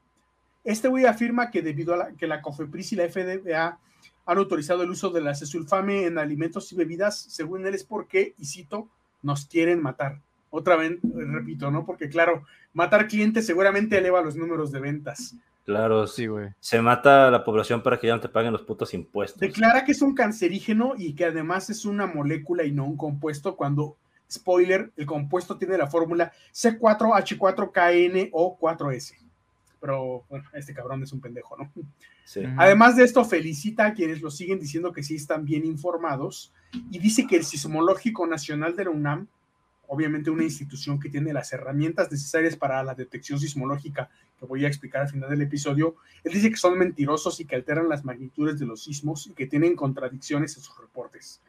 [0.64, 3.78] este güey afirma que debido a la, que la COFEPRIS y la FDA
[4.26, 8.34] han autorizado el uso de la cesulfame en alimentos y bebidas, según él es porque,
[8.38, 8.88] y cito,
[9.22, 10.20] nos quieren matar.
[10.50, 11.86] otra vez, repito, ¿no?
[11.86, 15.36] Porque claro, matar clientes seguramente eleva los números de ventas.
[15.64, 16.48] Claro, sí, güey.
[16.58, 19.40] Se mata a la población para que ya no te paguen los putos impuestos.
[19.40, 23.54] Declara que es un cancerígeno y que además es una molécula y no un compuesto
[23.56, 23.96] cuando,
[24.30, 29.29] spoiler, el compuesto tiene la fórmula C4H4KN o 4S.
[29.80, 31.72] Pero bueno, este cabrón es un pendejo, ¿no?
[32.24, 32.42] Sí.
[32.56, 36.52] Además de esto, felicita a quienes lo siguen diciendo que sí están bien informados
[36.90, 39.28] y dice que el Sismológico Nacional de la UNAM
[39.92, 44.08] obviamente una institución que tiene las herramientas necesarias para la detección sismológica,
[44.38, 47.56] que voy a explicar al final del episodio, él dice que son mentirosos y que
[47.56, 51.40] alteran las magnitudes de los sismos y que tienen contradicciones en sus reportes.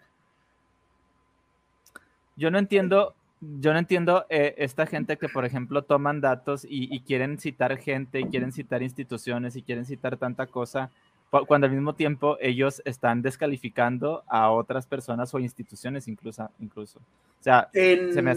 [2.35, 6.95] Yo no entiendo, yo no entiendo eh, esta gente que, por ejemplo, toman datos y,
[6.95, 10.91] y, quieren citar gente y quieren citar instituciones y quieren citar tanta cosa
[11.47, 16.49] cuando al mismo tiempo ellos están descalificando a otras personas o instituciones incluso.
[16.59, 16.99] incluso.
[16.99, 18.31] O sea, en, se me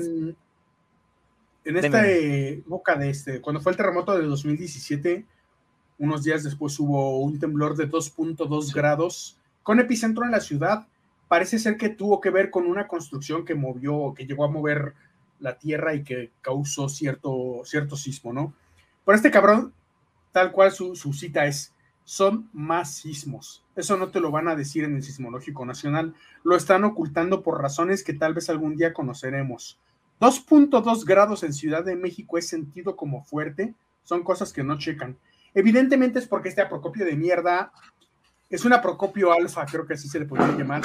[1.64, 5.24] en esta época de este, cuando fue el terremoto de 2017,
[5.98, 10.86] unos días después hubo un temblor de 2.2 grados con epicentro en la ciudad.
[11.29, 14.95] Parece ser que tuvo que ver con una construcción que movió, que llegó a mover
[15.41, 18.55] la tierra y que causó cierto, cierto sismo, ¿no?
[19.05, 19.72] Por este cabrón,
[20.33, 23.64] tal cual su, su cita es, son más sismos.
[23.77, 26.14] Eso no te lo van a decir en el Sismológico Nacional.
[26.43, 29.79] Lo están ocultando por razones que tal vez algún día conoceremos.
[30.20, 33.75] 2.2 grados en Ciudad de México es sentido como fuerte.
[34.05, 35.16] Son cosas que no checan.
[35.55, 37.72] Evidentemente es porque este aprocopio de mierda
[38.49, 40.82] es un aprocopio alfa, creo que así se le podría llamar.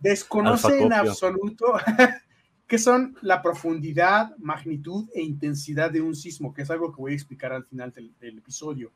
[0.00, 1.74] Desconoce en absoluto
[2.66, 7.12] qué son la profundidad, magnitud e intensidad de un sismo, que es algo que voy
[7.12, 8.92] a explicar al final del episodio.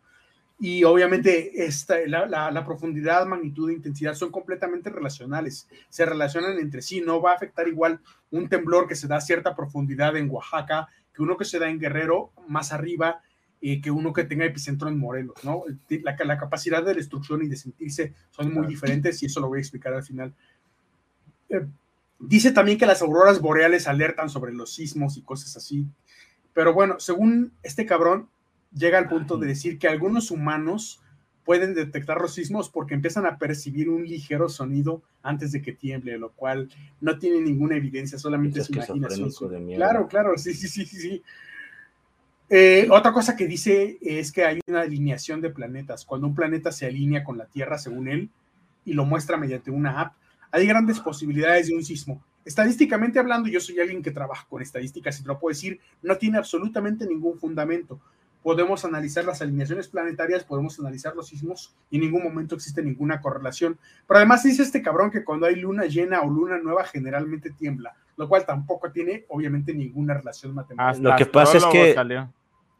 [0.58, 7.00] Y obviamente esta, la, profundidad, magnitud e intensidad son completamente relacionales, se relacionan entre sí,
[7.00, 10.88] no va a afectar igual un temblor que se da a cierta profundidad en Oaxaca
[11.12, 13.20] que uno que se da en Guerrero más arriba
[13.66, 15.64] eh, que uno que tenga epicentro en Morelos, ¿no?
[15.88, 19.56] La, la, capacidad de destrucción y de sentirse son muy diferentes y eso lo voy
[19.56, 20.34] a explicar al final.
[21.48, 21.64] Eh,
[22.18, 25.86] dice también que las auroras boreales alertan sobre los sismos y cosas así,
[26.52, 28.28] pero bueno, según este cabrón,
[28.76, 31.00] llega al punto de decir que algunos humanos
[31.46, 36.18] pueden detectar los sismos porque empiezan a percibir un ligero sonido antes de que tiemble,
[36.18, 36.68] lo cual
[37.00, 39.30] no tiene ninguna evidencia, solamente es, imaginación.
[39.74, 41.22] Claro, claro, sí, sí, sí, sí.
[42.50, 46.04] Eh, otra cosa que dice es que hay una alineación de planetas.
[46.04, 48.30] Cuando un planeta se alinea con la Tierra, según él,
[48.84, 50.14] y lo muestra mediante una app,
[50.50, 52.22] hay grandes posibilidades de un sismo.
[52.44, 56.16] Estadísticamente hablando, yo soy alguien que trabaja con estadísticas y te lo puedo decir, no
[56.18, 57.98] tiene absolutamente ningún fundamento
[58.44, 63.22] podemos analizar las alineaciones planetarias, podemos analizar los sismos y en ningún momento existe ninguna
[63.22, 63.78] correlación.
[64.06, 67.96] Pero además dice este cabrón que cuando hay luna llena o luna nueva generalmente tiembla,
[68.18, 71.10] lo cual tampoco tiene obviamente ninguna relación matemática.
[71.10, 71.96] lo que pasa es que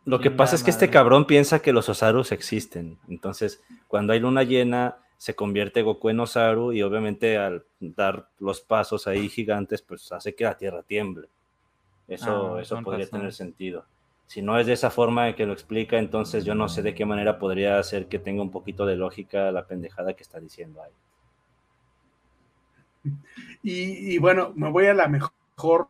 [0.04, 2.98] lo que pasa es que este cabrón piensa que los Osarus existen.
[3.08, 8.60] Entonces, cuando hay luna llena se convierte Goku en Osaru y obviamente al dar los
[8.60, 11.30] pasos ahí gigantes pues hace que la Tierra tiemble.
[12.06, 13.86] Eso, ah, eso podría tener sentido
[14.34, 17.06] si no es de esa forma que lo explica, entonces yo no sé de qué
[17.06, 20.90] manera podría hacer que tenga un poquito de lógica la pendejada que está diciendo ahí.
[23.62, 25.86] Y, bueno, me voy a la mejor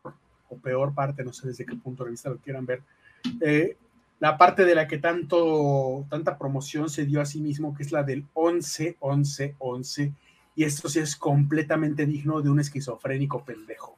[0.49, 2.83] o peor parte, no sé desde qué punto de vista lo quieran ver.
[3.41, 3.77] Eh,
[4.19, 7.91] la parte de la que tanto, tanta promoción se dio a sí mismo, que es
[7.91, 10.13] la del 11, 11, 11.
[10.55, 13.97] Y esto sí es completamente digno de un esquizofrénico pendejo.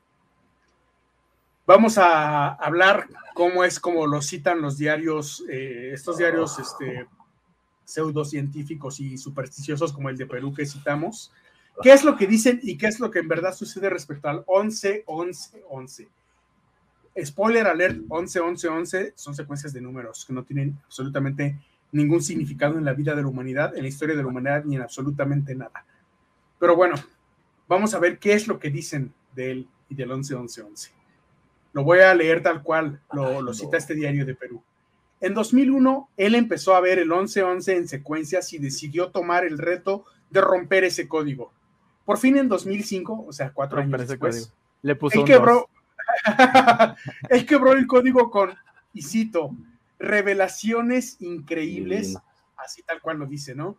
[1.68, 7.06] Vamos a hablar cómo es como lo citan los diarios, eh, estos diarios este,
[7.84, 11.34] pseudocientíficos y supersticiosos como el de Perú que citamos.
[11.84, 14.46] ¿Qué es lo que dicen y qué es lo que en verdad sucede respecto al
[14.48, 16.08] 11, 11, 11?
[17.26, 21.60] Spoiler alert, 11, 11, 11 son secuencias de números que no tienen absolutamente
[21.92, 24.78] ningún significado en la vida de la humanidad, en la historia de la humanidad, ni
[24.78, 25.86] en absolutamente nada.
[26.60, 26.96] Pero bueno,
[27.68, 30.97] vamos a ver qué es lo que dicen de él y del 11, 11, 11.
[31.78, 34.64] Lo voy a leer tal cual lo, cita este diario de Perú.
[35.22, 40.04] En 2001, él empezó a ver el 1111 en secuencias y decidió tomar el reto
[40.32, 41.54] de romper ese código.
[42.04, 44.52] Por fin en 2005, o sea, cuatro años después,
[44.82, 45.70] le puso él quebró,
[47.30, 48.56] él quebró el código con,
[48.92, 49.52] y cito,
[50.00, 52.18] revelaciones increíbles,
[52.58, 53.78] así tal cual lo dice, ¿no?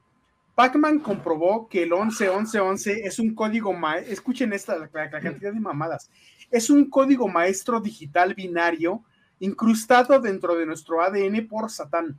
[0.55, 3.77] Pacman comprobó que el 111111 es un código,
[4.07, 6.11] escuchen esta, la, cantidad de mamadas,
[6.51, 9.03] es un código maestro digital binario
[9.41, 12.19] incrustado dentro de nuestro ADN por Satán.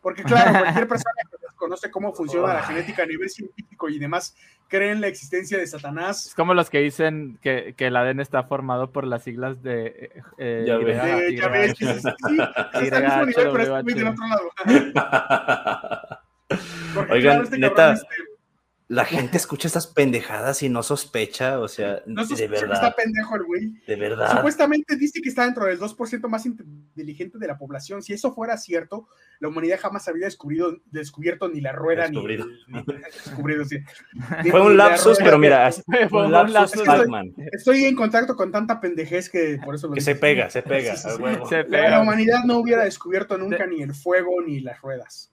[0.00, 4.34] Porque claro, cualquier persona que conoce cómo funciona la genética a nivel científico y demás
[4.70, 6.28] creen la existencia de Satanás.
[6.28, 10.10] Es como los que dicen que, que el ADN está formado por las siglas de.
[10.38, 12.16] Eh, ya ves, eh, ya ves, sí, está
[12.96, 14.50] al mismo nivel, pero es muy del otro lado.
[17.10, 18.06] Oigan, este neta, este,
[18.90, 22.66] la gente escucha estas pendejadas y no sospecha, o sea, no de verdad.
[22.66, 23.72] Que está pendejo el güey.
[23.86, 24.36] De verdad.
[24.36, 28.02] Supuestamente dice que está dentro del 2% más inteligente de la población.
[28.02, 29.06] Si eso fuera cierto,
[29.38, 33.78] la humanidad jamás habría descubrido, descubierto ni la rueda ni, descubrido, sí.
[34.50, 35.70] Fue un lapsus, pero mira,
[36.10, 36.80] fue un lapsus.
[36.80, 40.62] Estoy, estoy, en contacto con tanta pendejez que por eso lo Que se pega, se
[40.62, 40.96] pega.
[40.96, 41.90] Se pega.
[41.90, 45.29] La humanidad no hubiera descubierto nunca ni el fuego ni las ruedas.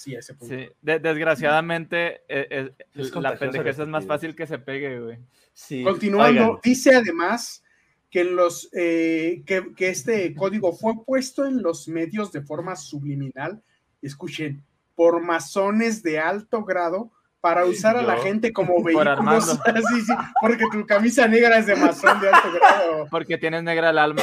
[0.00, 0.54] Sí, ese punto.
[0.54, 5.18] Sí, desgraciadamente eh, eh, la pendejez es más fácil que se pegue, güey.
[5.52, 5.84] Sí.
[5.84, 7.62] Continuando, dice además
[8.08, 12.76] que, en los, eh, que, que, este código fue puesto en los medios de forma
[12.76, 13.62] subliminal,
[14.00, 19.50] escuchen, por masones de alto grado para usar a la gente como vehículos.
[19.90, 23.06] sí, sí, porque tu camisa negra es de masón de alto grado.
[23.10, 24.22] Porque tienes negra el alma.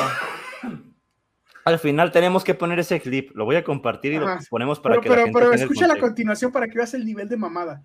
[1.68, 5.02] Al final tenemos que poner ese clip, lo voy a compartir y lo ponemos para
[5.02, 7.84] que pero, la gente Pero escucha la continuación para que veas el nivel de mamada.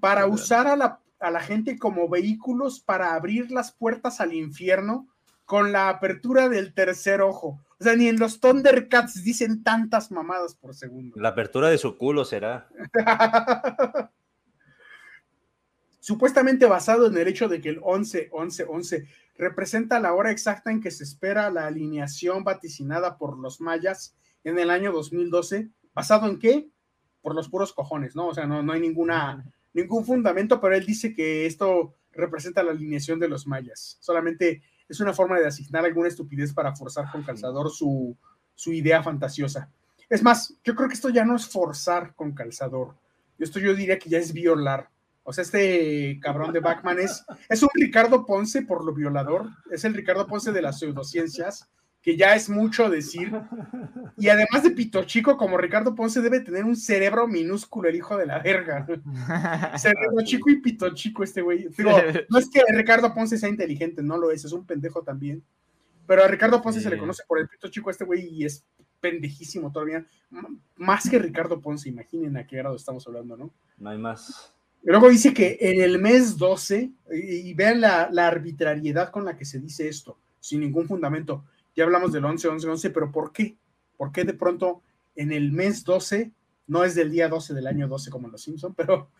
[0.00, 5.08] Para usar a la, a la gente como vehículos para abrir las puertas al infierno
[5.46, 7.58] con la apertura del tercer ojo.
[7.80, 11.18] O sea, ni en los Thundercats dicen tantas mamadas por segundo.
[11.18, 12.68] La apertura de su culo será.
[16.02, 20.72] Supuestamente basado en el hecho de que el 11, 11, 11 representa la hora exacta
[20.72, 25.70] en que se espera la alineación vaticinada por los mayas en el año 2012.
[25.94, 26.68] ¿Basado en qué?
[27.20, 28.26] Por los puros cojones, ¿no?
[28.26, 32.72] O sea, no, no hay ninguna, ningún fundamento, pero él dice que esto representa la
[32.72, 33.96] alineación de los mayas.
[34.00, 38.16] Solamente es una forma de asignar alguna estupidez para forzar con calzador su,
[38.56, 39.70] su idea fantasiosa.
[40.10, 42.96] Es más, yo creo que esto ya no es forzar con calzador.
[43.38, 44.90] Esto yo diría que ya es violar.
[45.24, 49.84] O sea, este cabrón de Bachman es, es un Ricardo Ponce por lo violador, es
[49.84, 51.68] el Ricardo Ponce de las pseudociencias,
[52.02, 53.32] que ya es mucho decir.
[54.18, 58.16] Y además de pito chico, como Ricardo Ponce debe tener un cerebro minúsculo, el hijo
[58.16, 58.84] de la verga.
[59.78, 61.68] cerebro chico y pito chico este güey.
[62.28, 65.42] no es que Ricardo Ponce sea inteligente, no lo es, es un pendejo también.
[66.04, 68.64] Pero a Ricardo Ponce se le conoce por el pito chico este güey y es
[69.00, 70.04] pendejísimo todavía.
[70.76, 73.50] Más que Ricardo Ponce, imaginen a qué grado estamos hablando, ¿no?
[73.78, 74.52] No hay más.
[74.84, 79.60] Luego dice que en el mes 12, y, vean la, arbitrariedad con la que se
[79.60, 81.44] dice esto, sin ningún fundamento.
[81.76, 83.56] Ya hablamos del 11, 11, 11, pero ¿por qué?
[83.96, 84.82] ¿Por qué de pronto
[85.14, 86.32] en el mes 12,
[86.66, 89.10] no es del día 12 del año 12 como en los Simpson, pero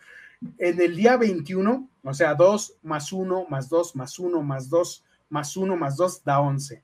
[0.57, 5.05] en el día 21, o sea, 2 más 1 más 2 más 1 más 2
[5.29, 6.83] más 1 más 2 da 11.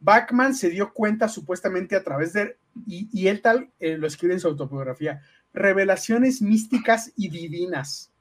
[0.00, 2.56] Bachman se dio cuenta supuestamente a través de,
[2.86, 5.20] y, él tal eh, lo escribe en su autobiografía,
[5.52, 8.12] revelaciones místicas y divinas.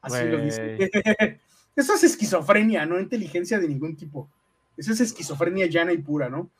[0.00, 0.78] Así lo dice.
[1.76, 4.30] Eso es esquizofrenia, no inteligencia de ningún tipo.
[4.76, 6.50] Eso es esquizofrenia llana y pura, ¿no?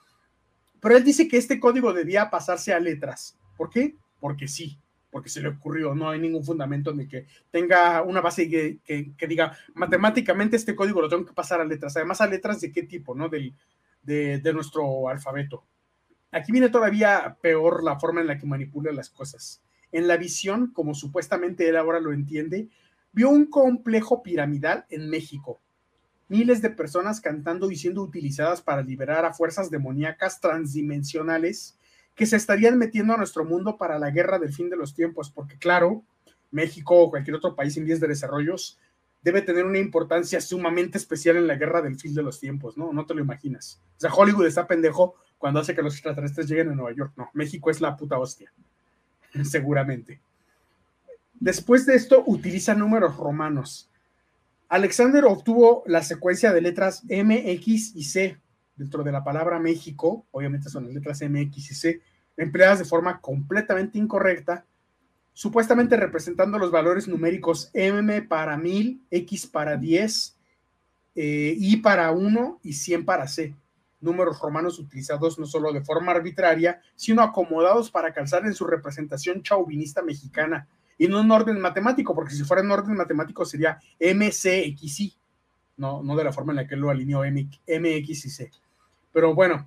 [0.80, 3.36] Pero él dice que este código debía pasarse a letras.
[3.56, 3.96] ¿Por qué?
[4.18, 4.78] Porque sí,
[5.10, 5.94] porque se le ocurrió.
[5.94, 11.02] No hay ningún fundamento en que tenga una base que, que, diga matemáticamente este código
[11.02, 11.96] lo tengo que pasar a letras.
[11.96, 13.28] Además, a letras de qué tipo, ¿no?
[13.28, 13.54] Del,
[14.02, 15.64] de, de nuestro alfabeto.
[16.30, 19.60] Aquí viene todavía peor la forma en la que manipula las cosas
[19.92, 22.68] en la visión, como supuestamente él ahora lo entiende,
[23.12, 25.60] vio un complejo piramidal en México.
[26.28, 31.76] Miles de personas cantando y siendo utilizadas para liberar a fuerzas demoníacas transdimensionales
[32.14, 35.30] que se estarían metiendo a nuestro mundo para la guerra del fin de los tiempos,
[35.30, 36.04] porque claro,
[36.50, 38.78] México o cualquier otro país en vías de desarrollos
[39.22, 42.92] debe tener una importancia sumamente especial en la guerra del fin de los tiempos, ¿no?
[42.92, 43.82] No te lo imaginas.
[43.96, 47.12] O sea, Hollywood está pendejo cuando hace que los extraterrestres lleguen a Nueva York.
[47.16, 48.52] No, México es la puta hostia.
[49.44, 50.20] seguramente.
[51.38, 53.88] Después de esto, utiliza números romanos.
[54.68, 58.38] Alexander obtuvo la secuencia de letras M, X y C
[58.76, 62.00] dentro de la palabra México, obviamente son las letras M, X y C,
[62.36, 64.64] empleadas de forma completamente incorrecta,
[65.32, 70.36] supuestamente representando los valores numéricos M para 1000, X para 10,
[71.16, 73.54] eh, Y para 1 y 100 para C
[74.00, 79.42] números romanos utilizados no solo de forma arbitraria, sino acomodados para calzar en su representación
[79.42, 80.68] chauvinista mexicana,
[81.00, 85.16] y no en orden matemático, porque si fuera en orden matemático sería MCXY,
[85.78, 88.50] no, no de la forma en la que lo alineó MX y C.
[89.10, 89.66] Pero bueno,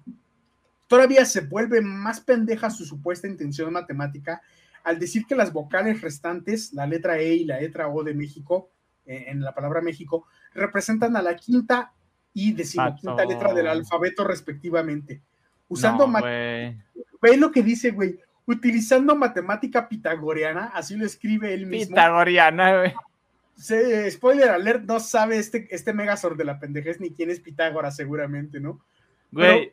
[0.88, 4.43] todavía se vuelve más pendeja su supuesta intención matemática
[4.84, 8.69] al decir que las vocales restantes, la letra E y la letra O de México,
[9.07, 11.93] eh, en la palabra México, representan a la quinta
[12.34, 15.21] y decimoquinta letra del alfabeto respectivamente.
[15.67, 16.11] Usando...
[16.11, 16.77] ve
[17.21, 18.19] ve lo que dice, güey.
[18.45, 21.95] utilizando matemática pitagoriana, así lo escribe él mismo.
[21.95, 24.11] Pitagoriana, güey.
[24.11, 28.59] spoiler alert, no sabe este, este Megazord de la pendejez ni quién es Pitágoras, seguramente,
[28.59, 28.81] ¿no?
[29.31, 29.71] Güey.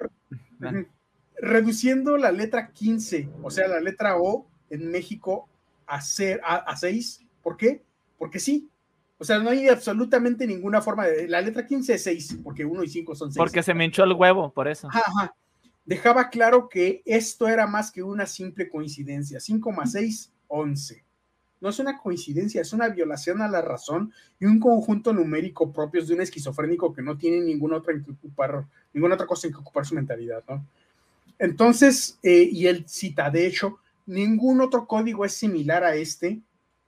[1.39, 5.49] reduciendo la letra 15, o sea, la letra O en México
[5.87, 7.27] a, ser, a, 6.
[7.43, 7.83] ¿Por qué?
[8.19, 8.69] Porque sí.
[9.21, 11.29] O sea, no hay absolutamente ninguna forma de.
[11.29, 13.37] La letra 15 es 6, porque 1 y 5 son 6.
[13.37, 14.89] Porque se me hinchó el huevo, por eso.
[14.89, 15.35] Ajá,
[15.85, 19.39] Dejaba claro que esto era más que una simple coincidencia.
[19.39, 21.05] 5 más 6, 11.
[21.61, 26.09] No es una coincidencia, es una violación a la razón y un conjunto numérico propios
[26.09, 28.65] de un esquizofrénico que no tiene ninguna otra, en que ocupar,
[28.95, 30.65] ninguna otra cosa en que ocupar su mentalidad, ¿no?
[31.39, 36.41] Entonces, eh, y él cita, de hecho, ningún otro código es similar a este,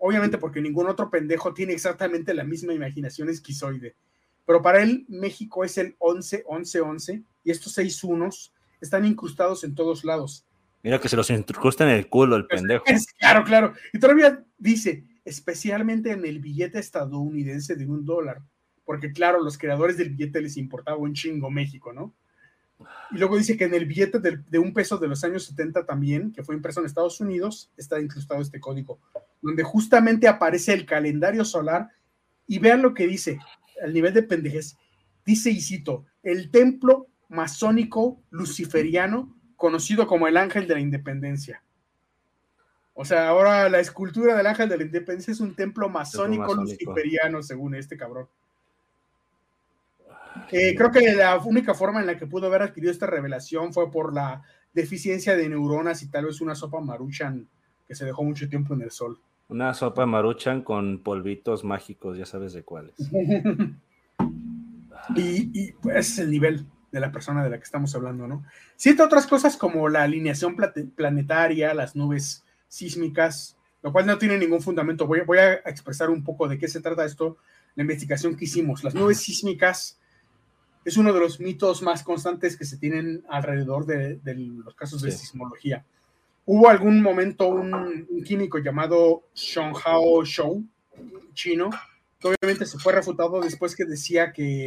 [0.05, 3.95] obviamente porque ningún otro pendejo tiene exactamente la misma imaginación esquizoide.
[4.45, 9.63] Pero para él, México es el 11, 11, 11, y estos seis unos están incrustados
[9.63, 10.45] en todos lados.
[10.83, 12.85] Mira que se los incrusta en el culo el pendejo.
[13.17, 13.75] claro, claro.
[13.93, 18.43] Y todavía dice, especialmente en el billete estadounidense de un dólar,
[18.85, 22.13] porque claro, los creadores del billete les importaba un chingo México, ¿no?
[23.11, 26.33] Y luego dice que en el billete de, un peso de los años 70 también,
[26.33, 29.01] que fue impreso en Estados Unidos, está incrustado este código,
[29.41, 31.91] donde justamente aparece el calendario solar
[32.47, 33.39] y vean lo que dice,
[33.83, 34.77] al nivel de pendejes,
[35.25, 41.63] dice y cito, el templo masónico luciferiano conocido como el ángel de la independencia.
[42.95, 47.43] O sea, ahora la escultura del ángel de la independencia es un templo masónico, luciferiano,
[47.43, 48.29] según este cabrón.
[50.51, 53.91] Eh, creo que la única forma en la que pudo haber adquirido esta revelación fue
[53.91, 57.49] por la deficiencia de neuronas y tal vez una sopa maruchan
[57.87, 59.19] que se dejó mucho tiempo en el sol.
[59.49, 62.95] Una sopa maruchan con polvitos mágicos, ya sabes de cuáles.
[65.17, 68.45] y, y pues el nivel de la persona de la que estamos hablando, ¿no?
[68.77, 70.57] Siete otras cosas como la alineación
[70.95, 75.07] planetaria, las nubes sísmicas, lo cual no tiene ningún fundamento.
[75.07, 77.39] Voy, voy a expresar un poco de qué se trata esto,
[77.75, 78.85] la investigación que hicimos.
[78.85, 79.99] Las nubes sísmicas
[80.85, 84.21] es uno de los mitos más constantes que se tienen alrededor de,
[84.65, 85.85] los casos de sismología.
[86.45, 89.23] Hubo algún momento un, químico llamado
[89.85, 90.65] Hao Shou,
[91.35, 91.71] chino,
[92.19, 94.67] que obviamente se fue refutado después que decía que,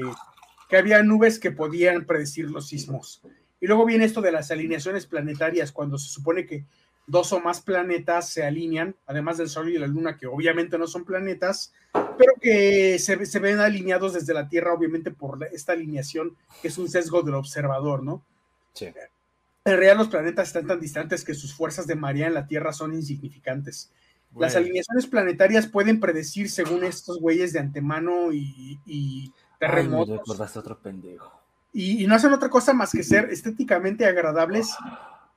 [0.69, 3.21] que había nubes que podían predecir los sismos.
[3.59, 6.65] Y luego viene esto de las alineaciones planetarias, cuando se supone que
[7.07, 10.87] dos o más planetas se alinean, además del Sol y la Luna, que obviamente no
[10.87, 16.69] son planetas, pero que se, ven alineados desde la Tierra, obviamente por esta alineación, que
[16.69, 18.23] es un sesgo del observador, ¿no?
[18.73, 18.85] Sí.
[18.85, 22.73] En realidad los planetas están tan distantes que sus fuerzas de marea en la Tierra
[22.73, 23.91] son insignificantes.
[24.35, 30.57] Las alineaciones planetarias pueden predecir según estos güeyes de antemano y, terremotos.
[30.57, 31.31] otro pendejo.
[31.71, 34.75] y no hacen otra cosa más que ser estéticamente agradables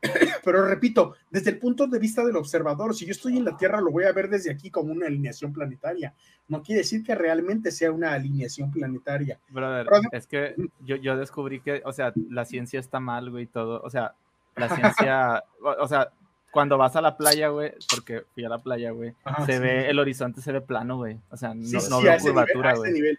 [0.45, 3.81] Pero repito, desde el punto de vista del observador, si yo estoy en la Tierra,
[3.81, 6.15] lo voy a ver desde aquí como una alineación planetaria.
[6.47, 9.41] No quiere decir que realmente sea una alineación planetaria.
[9.49, 13.81] Brother, es que yo, yo descubrí que, o sea, la ciencia está mal, güey, todo.
[13.83, 14.15] O sea,
[14.57, 16.11] la ciencia, o, sea,
[16.53, 19.15] cuando vas a la playa, güey, porque fui a la playa, güey,
[19.47, 21.19] se ve, el horizonte se ve plano, güey.
[21.31, 23.19] O sea, no, veo curvatura, güey.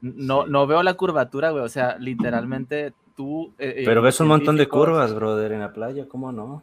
[0.00, 1.64] No, no veo la curvatura, güey.
[1.64, 2.94] O sea, literalmente
[3.58, 6.62] eh, eh, pero ves un montón de curvas, brother, en la playa, ¿cómo no?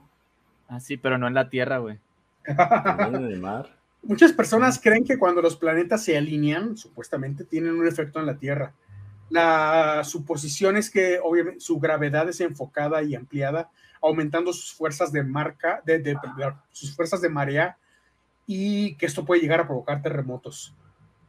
[0.67, 1.97] Ah, sí, pero no en la Tierra, güey.
[2.45, 3.69] en el mar.
[4.03, 8.37] Muchas personas creen que cuando los planetas se alinean, supuestamente tienen un efecto en la
[8.37, 8.73] Tierra.
[9.29, 13.69] La suposición es que obviamente su gravedad es enfocada y ampliada,
[14.01, 16.17] aumentando sus fuerzas de marca, de,
[16.71, 17.77] sus fuerzas de marea,
[18.45, 20.73] y que esto puede llegar a provocar terremotos,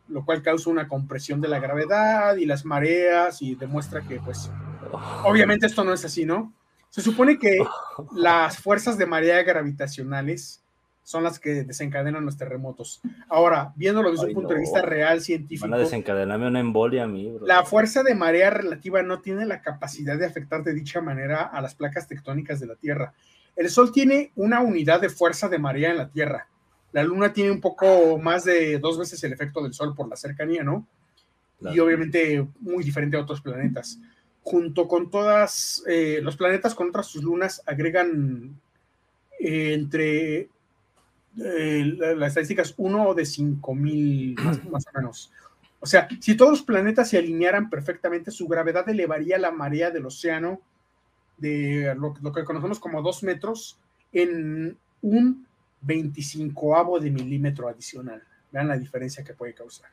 [0.06, 4.50] lo cual causa una compresión de la gravedad y las mareas y demuestra que pues
[5.24, 6.52] Obviamente esto no es así, ¿no?
[6.90, 7.58] Se supone que
[8.14, 10.62] las fuerzas de marea gravitacionales
[11.02, 13.00] son las que desencadenan los terremotos.
[13.28, 15.66] Ahora, viéndolo desde un punto de vista real, científico.
[15.66, 17.46] Van a desencadenarme una embolia a mí, bro.
[17.46, 21.62] La fuerza de marea relativa no tiene la capacidad de afectar de dicha manera a
[21.62, 23.14] las placas tectónicas de la Tierra.
[23.56, 26.46] El Sol tiene una unidad de fuerza de marea en la Tierra.
[26.92, 30.16] La Luna tiene un poco más de dos veces el efecto del Sol por la
[30.16, 30.86] cercanía, ¿no?
[31.60, 33.98] Y obviamente muy diferente a otros planetas
[34.42, 38.58] junto con todas eh, los planetas con otras sus lunas agregan
[39.38, 40.48] eh, entre
[41.38, 45.32] eh, las estadísticas uno de 5000 más, más o menos.
[45.80, 50.06] O sea, si todos los planetas se alinearan perfectamente, su gravedad elevaría la marea del
[50.06, 50.60] océano
[51.36, 53.78] de lo, que conocemos como dos metros
[54.12, 55.46] en un
[55.82, 58.22] 25 de milímetro adicional.
[58.50, 59.90] Vean la diferencia que puede causar.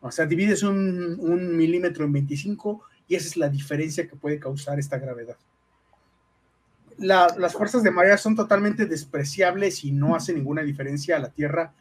[0.00, 4.38] O sea, divides un, un milímetro en 25 y esa es la diferencia que puede
[4.38, 5.36] causar esta gravedad.
[6.96, 11.74] las fuerzas de marea son totalmente despreciables y no hacen ninguna diferencia a la Tierra,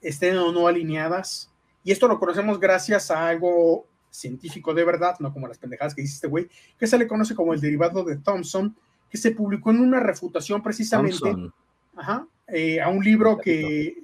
[0.00, 1.50] estén o no alineadas.
[1.84, 6.02] Y esto lo conocemos gracias a algo científico de verdad, no como las pendejadas que
[6.02, 6.48] dice este güey,
[6.78, 8.76] que se le conoce como el derivado de Thomson,
[9.10, 11.34] que se publicó en una refutación precisamente
[12.48, 14.02] eh, a un libro que...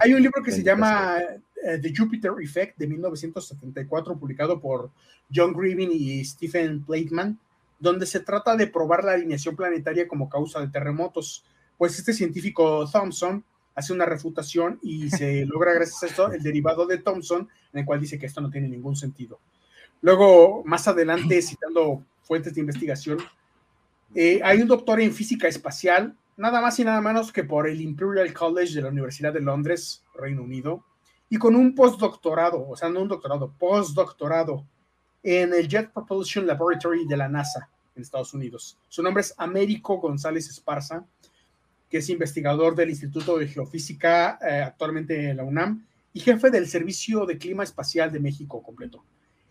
[0.00, 1.18] Hay un libro que se llama
[1.62, 4.90] eh, The Jupiter Effect de 1974, publicado por
[5.34, 7.38] John Grievin y Stephen Plateman,
[7.78, 11.44] donde se trata de probar la alineación planetaria como causa de terremotos.
[11.76, 13.44] Pues este científico Thomson
[13.74, 17.86] hace una refutación y se logra gracias a esto el derivado de Thomson, en el
[17.86, 19.38] cual dice que esto no tiene ningún sentido.
[20.02, 23.18] Luego, más adelante, citando fuentes de investigación,
[24.14, 27.82] eh, hay un doctor en física espacial, nada más y nada menos que por el
[27.82, 30.82] Imperial College de la Universidad de Londres, Reino Unido,
[31.28, 34.64] y con un postdoctorado, o sea, no un doctorado, postdoctorado
[35.22, 38.78] en el Jet Propulsion Laboratory de la NASA en Estados Unidos.
[38.88, 41.04] Su nombre es Américo González Esparza,
[41.90, 45.84] que es investigador del Instituto de Geofísica eh, actualmente en la UNAM
[46.14, 49.04] y jefe del Servicio de Clima Espacial de México completo.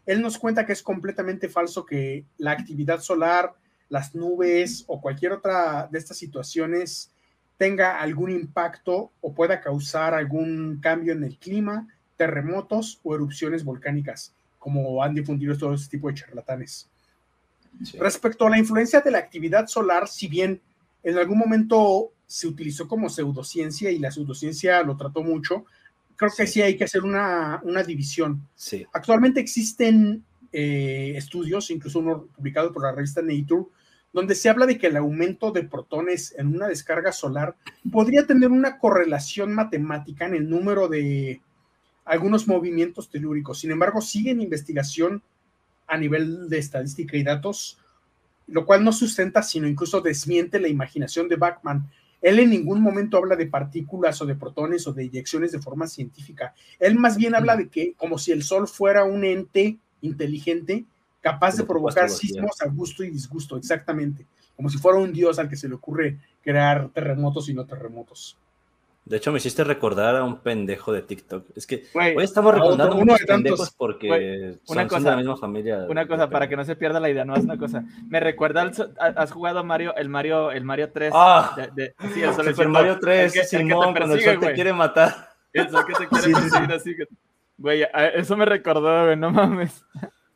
[0.07, 3.53] Él nos cuenta que es completamente falso que la actividad solar,
[3.89, 7.11] las nubes o cualquier otra de estas situaciones
[7.57, 14.33] tenga algún impacto o pueda causar algún cambio en el clima, terremotos o erupciones volcánicas
[14.59, 16.87] como han difundido todo este tipo de charlatanes.
[17.97, 20.61] Respecto a la influencia de la actividad solar, si bien
[21.01, 25.65] en algún momento se utilizó como pseudociencia y la pseudociencia lo trató mucho,
[26.15, 28.47] creo que sí, hay que hacer una, división.
[28.91, 33.65] Actualmente existen eh, estudios, incluso uno publicado por la revista Nature,
[34.11, 37.55] donde se habla de que el aumento de protones en una descarga solar
[37.91, 41.41] podría tener una correlación matemática en el número de
[42.05, 43.59] algunos movimientos telúricos.
[43.59, 45.21] Sin embargo, sigue en investigación
[45.87, 47.77] a nivel de estadística y datos,
[48.47, 51.89] lo cual no sustenta, sino incluso desmiente la imaginación de Bachman.
[52.21, 55.87] Él en ningún momento habla de partículas o de protones o de inyecciones de forma
[55.87, 56.53] científica.
[56.79, 60.85] Él más bien habla de que como si el Sol fuera un ente inteligente
[61.21, 64.25] capaz de provocar sismos a gusto y disgusto, exactamente.
[64.55, 68.37] Como si fuera un dios al que se le ocurre crear terremotos y no terremotos.
[69.05, 71.47] De hecho, me hiciste recordar a un pendejo de TikTok.
[71.55, 75.87] Es que hoy estamos recordando uno muchos pendejos porque una cosa, de la misma familia.
[75.89, 77.83] Una cosa, para que no se pierda la idea, no es una cosa.
[78.07, 81.11] Me recuerda, al, has jugado Mario, el Mario, el Mario 3.
[81.15, 84.73] Ah, de, sí, el Super Mario 3, el que, Simón, cuando el sol te quiere
[84.73, 85.29] matar.
[85.53, 86.95] El que te quiere perseguir así.
[87.57, 89.83] Güey, eso me recordó, güey, no mames.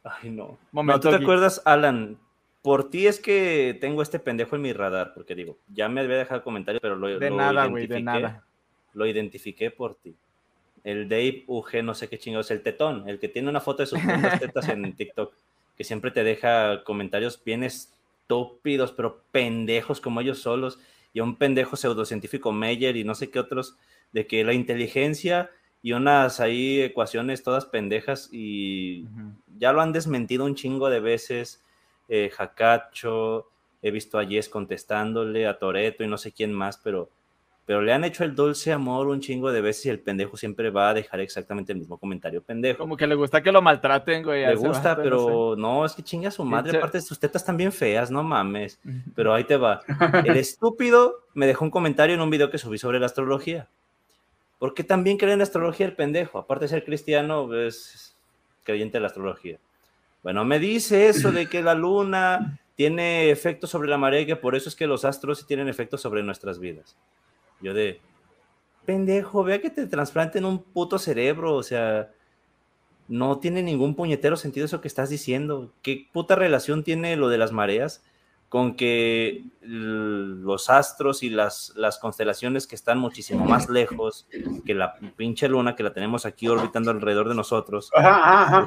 [0.04, 0.58] Ay, no.
[0.72, 2.18] Momento ¿No te acuerdas, Alan?
[2.62, 6.18] Por ti es que tengo este pendejo en mi radar, porque digo, ya me había
[6.18, 8.43] dejado comentarios, pero lo De nada, güey, de nada
[8.93, 10.16] lo identifiqué por ti.
[10.84, 13.88] El Dave UG, no sé qué chingados, el tetón, el que tiene una foto de
[13.88, 13.99] sus
[14.39, 15.34] tetas en TikTok,
[15.78, 20.80] que siempre te deja comentarios bien estúpidos, pero pendejos como ellos solos,
[21.14, 23.78] y un pendejo pseudocientífico Meyer y no sé qué otros,
[24.12, 25.51] de que la inteligencia
[25.84, 29.06] y unas ahí ecuaciones todas pendejas, y
[29.58, 31.62] ya lo han desmentido un chingo de veces.
[32.10, 33.48] Eh, Jacacho,
[33.82, 37.10] he visto a Jess contestándole, a Toreto y no sé quién más, pero
[37.66, 40.70] pero le han hecho el dulce amor un chingo de veces y el pendejo siempre
[40.70, 42.80] va a dejar exactamente el mismo comentario pendejo.
[42.80, 44.46] Como que le gusta que lo maltraten, güey.
[44.46, 47.72] Le gusta, pero no, es que chinga a su madre, aparte de sus tetas bien
[47.72, 48.82] feas, no mames.
[49.16, 49.82] Pero ahí te va.
[50.26, 53.70] El estúpido me dejó un comentario en un video que subí sobre la astrología.
[54.64, 56.39] Porque también cree en la astrología el pendejo.
[56.39, 58.16] Aparte de ser cristiano, es
[58.64, 59.59] creyente de la astrología.
[60.24, 64.38] Bueno, me dice eso de que la luna tiene efecto sobre la marea y que
[64.38, 66.95] por eso es que los astros tienen efecto sobre nuestras vidas.
[67.59, 67.99] Yo de,
[68.86, 72.14] pendejo, vea que te trasplanten un puto cerebro, o sea,
[73.09, 75.74] no tiene ningún puñetero sentido eso que estás diciendo.
[75.82, 78.01] ¿Qué puta relación tiene lo de las mareas
[78.54, 84.28] con que los astros y las, las constelaciones que están muchísimo más lejos
[84.64, 87.89] que la pinche luna que la tenemos aquí orbitando alrededor de nosotros?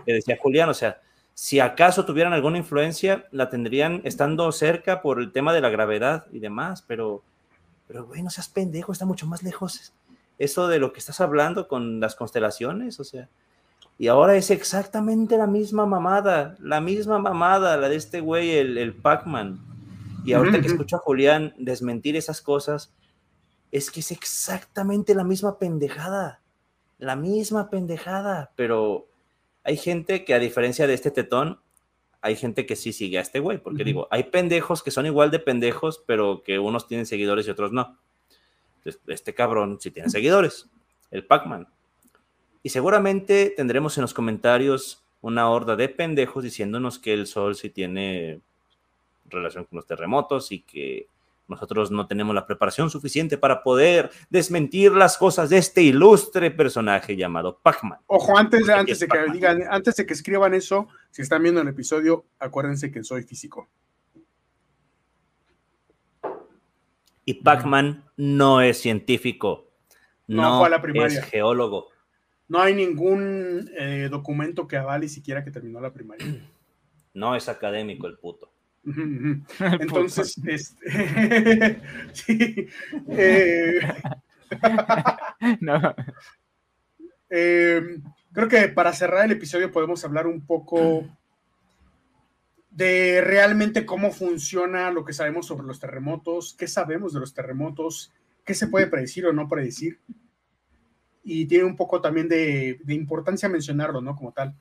[0.04, 1.00] Que decía Julián, o sea,
[1.34, 6.26] si acaso tuvieran alguna influencia, la tendrían estando cerca por el tema de la gravedad
[6.32, 7.22] y demás, pero
[7.86, 9.92] pero, güey, no seas pendejo, está mucho más lejos.
[10.36, 13.28] Eso de lo que estás hablando con las constelaciones, o sea.
[13.98, 18.78] Y ahora es exactamente la misma mamada, la misma mamada, la de este güey, el,
[18.78, 19.75] el Pac-Man.
[20.26, 22.92] Y ahorita que escucho a Julián desmentir esas cosas,
[23.70, 26.42] es que es exactamente la misma pendejada.
[26.98, 28.52] La misma pendejada.
[28.56, 29.08] Pero
[29.64, 31.60] hay gente que, a diferencia de este tetón,
[32.20, 35.30] hay gente que sí sigue a este güey, porque digo, hay pendejos que son igual
[35.30, 37.98] de pendejos, pero que unos tienen seguidores y otros no.
[39.06, 40.68] este cabrón sí tiene seguidores,
[41.10, 41.68] el Pac-Man.
[42.62, 47.70] Y seguramente tendremos en los comentarios una horda de pendejos diciéndonos que el sol sí
[47.70, 48.40] tiene
[49.28, 51.08] relación con los terremotos y que
[51.48, 57.16] nosotros no tenemos la preparación suficiente para poder desmentir las cosas de este ilustre personaje
[57.16, 58.00] llamado Pac-Man.
[58.06, 61.68] Ojo, antes, antes de que digan, antes de que escriban eso, si están viendo el
[61.68, 63.68] episodio, acuérdense que soy físico.
[67.24, 69.70] Y Pac-Man no es científico.
[70.28, 71.88] No, es geólogo.
[72.48, 76.26] No hay ningún eh, documento que avale siquiera que terminó la primaria.
[77.14, 78.50] No es académico el puto.
[79.80, 81.80] Entonces, este,
[82.12, 82.68] sí,
[83.08, 83.80] eh,
[85.60, 85.94] no.
[87.28, 87.82] Eh,
[88.32, 91.04] creo que para cerrar el episodio podemos hablar un poco
[92.70, 98.12] de realmente cómo funciona lo que sabemos sobre los terremotos, qué sabemos de los terremotos,
[98.44, 99.98] qué se puede predecir o no predecir.
[101.24, 104.14] Y tiene un poco también de, de importancia mencionarlo, ¿no?
[104.14, 104.54] Como tal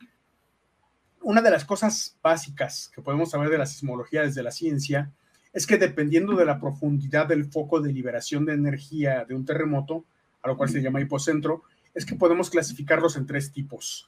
[1.25, 5.11] una de las cosas básicas que podemos saber de la sismología desde la ciencia
[5.53, 10.05] es que dependiendo de la profundidad del foco de liberación de energía de un terremoto,
[10.43, 11.63] a lo cual se llama hipocentro,
[11.95, 14.07] es que podemos clasificarlos en tres tipos.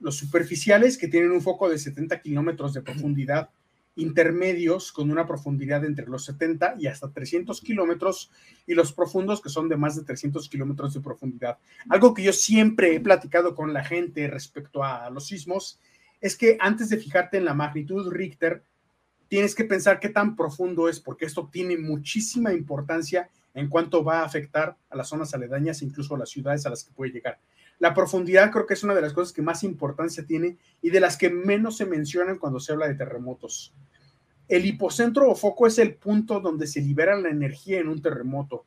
[0.00, 3.50] Los superficiales, que tienen un foco de 70 kilómetros de profundidad,
[3.96, 8.30] intermedios, con una profundidad entre los 70 y hasta 300 kilómetros,
[8.66, 11.58] y los profundos, que son de más de 300 kilómetros de profundidad.
[11.90, 15.78] Algo que yo siempre he platicado con la gente respecto a los sismos
[16.20, 18.62] es que antes de fijarte en la magnitud Richter,
[19.28, 24.20] tienes que pensar qué tan profundo es, porque esto tiene muchísima importancia en cuanto va
[24.20, 27.38] a afectar a las zonas aledañas, incluso a las ciudades a las que puede llegar.
[27.78, 31.00] La profundidad creo que es una de las cosas que más importancia tiene y de
[31.00, 33.72] las que menos se mencionan cuando se habla de terremotos.
[34.48, 38.64] El hipocentro o foco es el punto donde se libera la energía en un terremoto.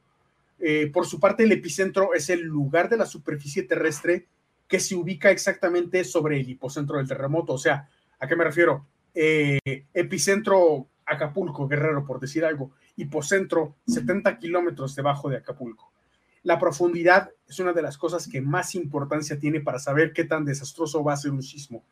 [0.59, 4.27] Eh, por su parte, el epicentro es el lugar de la superficie terrestre
[4.70, 7.53] que se ubica exactamente sobre el hipocentro del terremoto.
[7.53, 7.89] O sea,
[8.20, 8.86] ¿a qué me refiero?
[9.15, 9.57] Eh,
[9.93, 15.91] epicentro Acapulco, Guerrero, por decir algo, hipocentro 70 kilómetros debajo de Acapulco.
[16.43, 20.45] La profundidad es una de las cosas que más importancia tiene para saber qué tan
[20.45, 21.84] desastroso va a ser un sismo.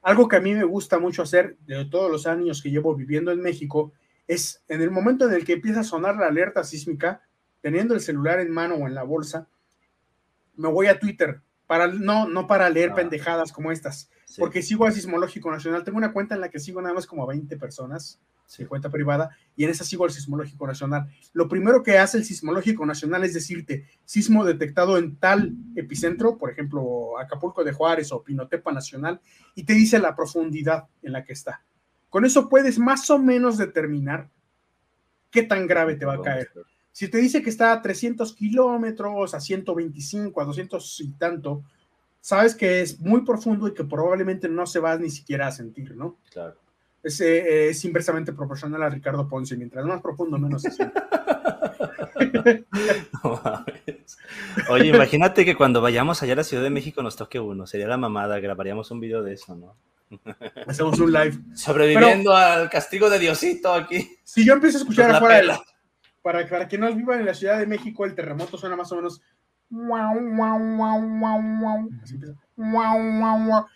[0.00, 3.32] Algo que a mí me gusta mucho hacer de todos los años que llevo viviendo
[3.32, 3.92] en México
[4.28, 7.22] es en el momento en el que empieza a sonar la alerta sísmica,
[7.60, 9.48] teniendo el celular en mano o en la bolsa,
[10.54, 11.42] me voy a Twitter
[11.74, 12.94] para, no, no para leer ah.
[12.94, 14.08] pendejadas como estas,
[14.38, 15.82] porque sigo al Sismológico Nacional.
[15.82, 18.64] Tengo una cuenta en la que sigo nada más como 20 personas, sí.
[18.64, 21.08] cuenta privada, y en esa sigo al Sismológico Nacional.
[21.32, 26.48] Lo primero que hace el Sismológico Nacional es decirte sismo detectado en tal epicentro, por
[26.48, 29.20] ejemplo, Acapulco de Juárez o Pinotepa Nacional,
[29.56, 31.64] y te dice la profundidad en la que está.
[32.08, 34.30] Con eso puedes más o menos determinar
[35.28, 36.52] qué tan grave te va a caer.
[36.94, 41.64] Si te dice que está a 300 kilómetros, a 125, a 200 y tanto,
[42.20, 45.96] sabes que es muy profundo y que probablemente no se va ni siquiera a sentir,
[45.96, 46.18] ¿no?
[46.30, 46.54] Claro.
[47.02, 49.56] Es, eh, es inversamente proporcional a Ricardo Ponce.
[49.56, 51.02] Mientras más profundo, menos se siente.
[54.68, 57.66] Oye, imagínate que cuando vayamos allá a la Ciudad de México nos toque uno.
[57.66, 58.38] Sería la mamada.
[58.38, 59.74] Grabaríamos un video de eso, ¿no?
[60.68, 61.40] Hacemos un live.
[61.56, 64.16] Sobreviviendo al castigo de Diosito aquí.
[64.22, 65.60] Si yo empiezo a escuchar afuera de la,
[66.24, 68.96] para, para que no vivan en la Ciudad de México, el terremoto suena más o
[68.96, 69.20] menos.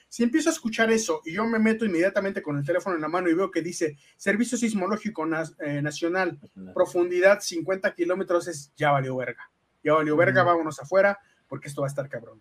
[0.09, 3.09] Si empiezo a escuchar eso y yo me meto inmediatamente con el teléfono en la
[3.09, 5.27] mano y veo que dice Servicio Sismológico
[5.59, 6.39] eh, Nacional,
[6.73, 9.51] profundidad 50 kilómetros, es ya valió verga.
[9.85, 11.19] Ya valió verga, vámonos afuera
[11.49, 12.41] porque esto va a estar cabrón.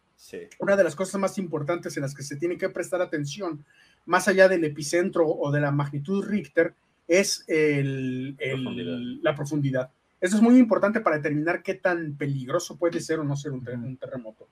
[0.59, 3.65] Una de las cosas más importantes en las que se tiene que prestar atención,
[4.05, 6.75] más allá del epicentro o de la magnitud Richter,
[7.07, 9.91] es la profundidad.
[10.19, 13.97] Eso es muy importante para determinar qué tan peligroso puede ser o no ser un,
[13.97, 14.47] terremoto.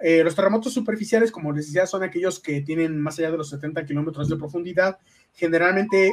[0.00, 3.48] Eh, los terremotos superficiales, como les decía, son aquellos que tienen más allá de los
[3.48, 4.98] 70 kilómetros de profundidad.
[5.32, 6.12] Generalmente,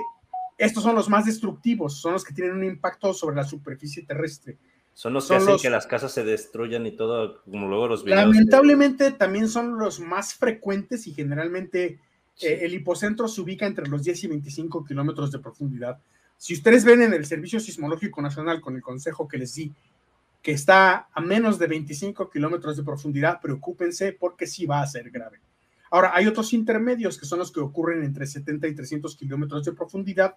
[0.57, 4.57] estos son los más destructivos, son los que tienen un impacto sobre la superficie terrestre.
[4.93, 8.21] Son los que hacen que las casas se destruyan y todo, como luego los videos.
[8.21, 11.99] Lamentablemente, también son los más frecuentes y generalmente
[12.39, 15.99] eh, el hipocentro se ubica entre los 10 y 25 kilómetros de profundidad.
[16.37, 19.71] Si ustedes ven en el Servicio Sismológico Nacional con el consejo que les di,
[20.41, 25.11] que está a menos de 25 kilómetros de profundidad, preocúpense porque sí va a ser
[25.11, 25.39] grave.
[25.91, 29.73] Ahora, hay otros intermedios que son los que ocurren entre 70 y 300 kilómetros de
[29.73, 30.35] profundidad.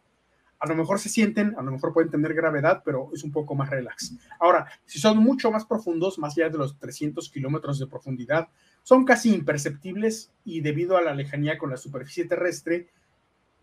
[0.59, 3.55] A lo mejor se sienten, a lo mejor pueden tener gravedad, pero es un poco
[3.55, 4.15] más relax.
[4.41, 8.49] Ahora, si son mucho más profundos, más allá de los 300 kilómetros de profundidad,
[8.85, 12.89] son casi imperceptibles y debido a la lejanía con la superficie terrestre,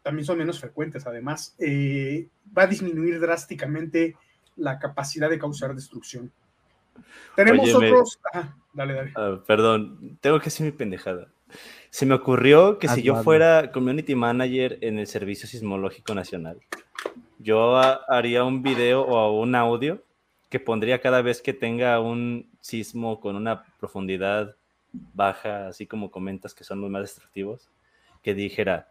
[0.02, 1.06] también son menos frecuentes.
[1.06, 2.27] Además, eh,
[2.57, 4.18] va a disminuir drásticamente
[4.56, 6.31] la capacidad de causar destrucción.
[7.35, 8.19] Tenemos otros.
[8.73, 9.14] dale, dale.
[9.15, 11.27] Ah, perdón, tengo que hacer mi pendejada.
[11.91, 16.60] Se me ocurrió que si yo fuera community manager en el Servicio Sismológico Nacional,
[17.38, 20.03] yo haría un video o un audio
[20.49, 24.56] que pondría cada vez que tenga un sismo con una profundidad
[24.91, 27.69] baja, así como comentas que son los más destructivos,
[28.22, 28.89] que dijera,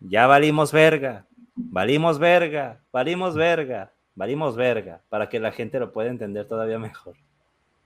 [0.00, 6.10] ya valimos verga, valimos verga, valimos verga, valimos verga, para que la gente lo pueda
[6.10, 7.16] entender todavía mejor.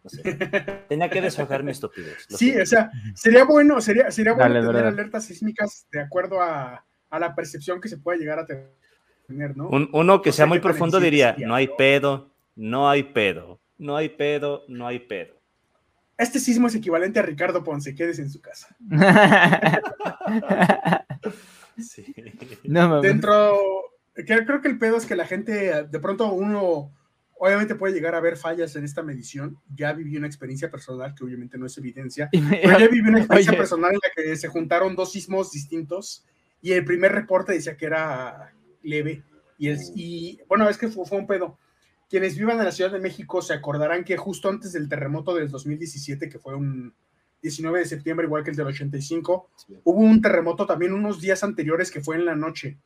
[0.89, 2.27] tenía que deshojar mi estupidez.
[2.29, 7.19] Sí, o sea, sería bueno, sería, sería bueno tener alertas sísmicas de acuerdo a, a,
[7.19, 9.69] la percepción que se puede llegar a tener, ¿no?
[9.69, 14.65] uno que sea muy profundo diría, no hay pedo, no hay pedo, no hay pedo,
[14.69, 15.36] no hay pedo.
[16.19, 18.75] Este sismo es equivalente a Ricardo Ponce, quédese en su casa.
[21.79, 22.15] sí.
[23.03, 23.59] Dentro,
[24.15, 26.91] creo que el pedo es que la gente, de pronto uno,
[27.39, 29.59] obviamente puede llegar a ver fallas en esta medición.
[29.75, 33.57] Ya viví una experiencia personal, que obviamente no es evidencia, pero ya viví una experiencia
[33.57, 36.25] personal en la que se juntaron dos sismos distintos
[36.63, 39.23] y el primer reporte decía que era leve.
[39.59, 41.59] Y, el, y bueno, es que fue un pedo
[42.09, 45.51] quienes vivan en la Ciudad de México se acordarán que justo antes del terremoto del
[45.51, 46.95] 2017, que fue un
[47.43, 49.51] 19 de septiembre, igual que el del 85,
[49.85, 52.79] hubo un terremoto también unos días anteriores que fue en la noche.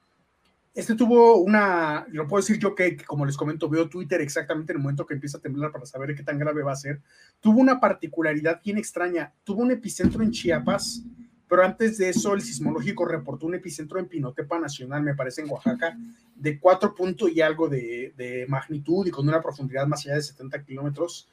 [0.72, 4.78] Este tuvo una, lo puedo decir yo que, como les comento, veo Twitter exactamente en
[4.78, 7.00] el momento que empieza a temblar para saber qué tan grave va a ser.
[7.40, 9.32] Tuvo una particularidad bien extraña.
[9.42, 11.02] Tuvo un epicentro en Chiapas
[11.50, 15.50] pero antes de eso el sismológico reportó un epicentro en Pinotepa Nacional, me parece en
[15.50, 15.98] Oaxaca,
[16.36, 20.62] de cuatro puntos y algo de, magnitud y con una profundidad más allá de 70
[20.62, 21.28] kilómetros.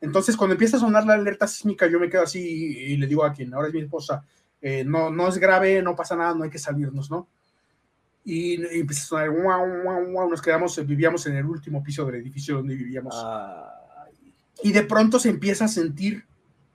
[0.00, 3.24] Entonces, cuando empieza a sonar la alerta sísmica, yo me quedo así y, le digo
[3.24, 4.24] a quien ahora es mi esposa,
[4.60, 7.28] eh, no, no es grave, no pasa nada, no hay que salirnos, ¿no?
[8.24, 12.16] Y, empieza a sonar, wow, wow, wow, nos quedamos, vivíamos en el último piso del
[12.16, 13.14] edificio donde vivíamos.
[14.64, 16.24] Y de pronto se empieza a sentir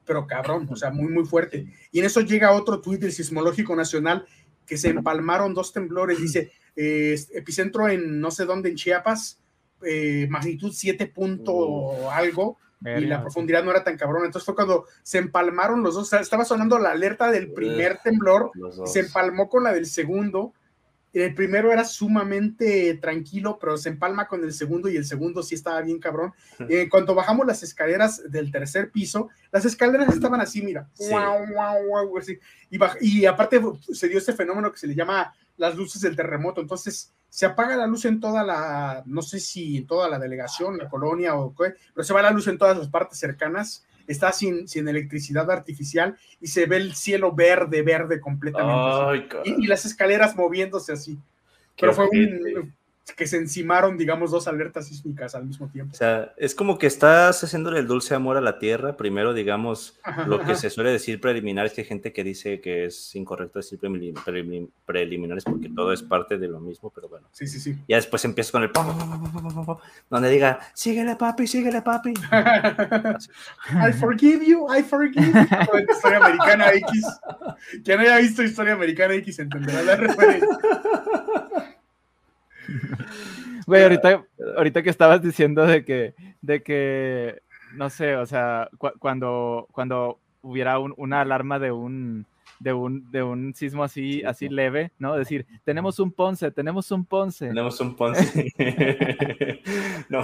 [0.05, 1.67] pero cabrón, o sea, muy, muy fuerte.
[1.91, 4.25] Y en eso llega otro tuit del Sismológico Nacional
[4.65, 9.39] que se empalmaron dos temblores, dice, eh, epicentro en no sé dónde, en Chiapas,
[9.83, 14.25] eh, magnitud 7 punto algo, y la profundidad no era tan cabrón.
[14.25, 18.51] Entonces fue cuando se empalmaron los dos, estaba sonando la alerta del primer temblor,
[18.85, 20.53] se empalmó con la del segundo,
[21.23, 25.55] el primero era sumamente tranquilo, pero se empalma con el segundo y el segundo sí
[25.55, 26.33] estaba bien cabrón.
[26.67, 30.89] Eh, cuando bajamos las escaleras del tercer piso, las escaleras estaban así, mira.
[32.69, 33.61] Y, y, aparte
[33.93, 36.59] se dio este fenómeno que se le llama las luces del terremoto.
[36.59, 40.77] Entonces se apaga la luz en toda la, no sé si en toda la delegación,
[40.77, 44.31] la colonia o qué, pero se va la luz en todas las partes cercanas está
[44.31, 49.27] sin, sin electricidad artificial y se ve el cielo verde, verde completamente.
[49.45, 51.17] y, las escaleras moviéndose así.
[51.79, 52.73] Pero fue un,
[53.13, 55.93] que se encimaron, digamos, dos alertas sísmicas al mismo tiempo.
[55.93, 58.97] O sea, es como que estás haciéndole el dulce amor a la tierra.
[58.97, 62.85] Primero, digamos, lo que se suele decir preliminar es que hay gente que dice que
[62.85, 63.79] es incorrecto decir
[64.85, 67.27] preliminares porque todo es parte de lo mismo, pero bueno.
[67.31, 67.77] Sí, sí, sí.
[67.87, 68.71] Ya después empieza con el
[70.09, 72.13] donde diga, síguele papi, síguele papi.
[73.69, 75.93] I forgive you, I forgive you.
[75.93, 77.05] Historia Americana X.
[77.83, 80.47] Quien haya visto Historia Americana X entenderá la referencia.
[83.65, 84.23] Güey, ahorita,
[84.57, 87.41] ahorita que estabas diciendo de que, de que,
[87.73, 88.69] no sé, o sea,
[88.99, 92.27] cuando, cuando hubiera una alarma de un,
[92.59, 95.15] de un, de un sismo así, así leve, ¿no?
[95.15, 97.47] Decir, tenemos un Ponce, tenemos un Ponce.
[97.47, 98.53] Tenemos un Ponce.
[100.09, 100.23] no.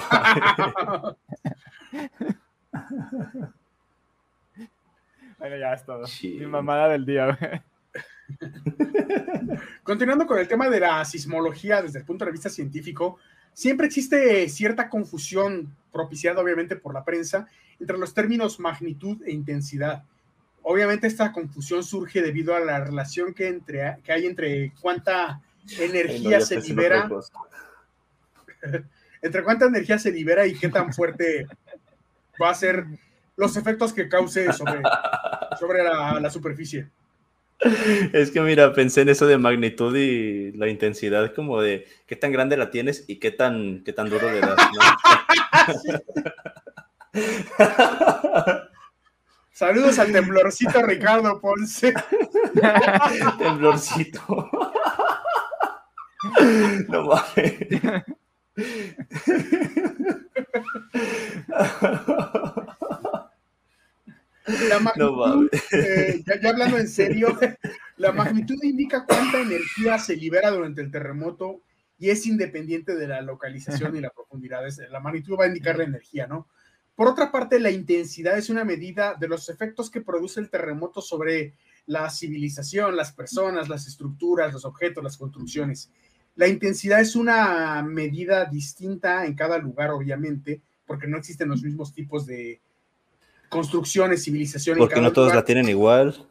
[5.40, 6.06] bueno, ya es todo.
[6.24, 7.62] Mi mamada del día, güey.
[9.84, 13.18] Continuando con el tema de la sismología desde el punto de vista científico,
[13.54, 17.48] siempre existe cierta confusión propiciada obviamente por la prensa
[17.80, 20.04] entre los términos magnitud e intensidad.
[20.64, 25.42] Obviamente esta confusión surge debido a la relación que, entre, que hay entre cuánta
[25.80, 27.10] energía se libera,
[29.22, 31.48] entre cuánta energía se libera y qué tan fuerte
[32.42, 32.86] va a ser
[33.36, 34.82] los efectos que cause sobre,
[35.60, 36.90] sobre la superficie.
[38.14, 42.32] Es que mira, pensé en eso de magnitud y la intensidad, como de qué tan
[42.32, 44.58] grande la tienes y qué tan, qué tan duro le das.
[49.52, 51.94] Saludos al temblorcito Ricardo Ponce.
[53.38, 54.50] temblorcito.
[56.88, 57.58] No mames.
[64.70, 67.38] La magnitud, eh, ya, hablando en serio,
[67.98, 71.62] la magnitud indica cuánta energía se libera durante el terremoto
[71.98, 74.62] y es independiente de la localización y la profundidad.
[74.90, 76.48] La magnitud va a indicar la energía, ¿no?
[76.96, 81.02] Por otra parte, la intensidad es una medida de los efectos que produce el terremoto
[81.02, 81.56] sobre
[81.86, 85.90] la civilización, las personas, las estructuras, los objetos, las construcciones.
[86.36, 91.94] La intensidad es una medida distinta en cada lugar, obviamente, porque no existen los mismos
[91.94, 92.62] tipos de
[93.52, 94.80] construcciones, civilizaciones.
[94.80, 96.26] Porque no todos la tienen igual.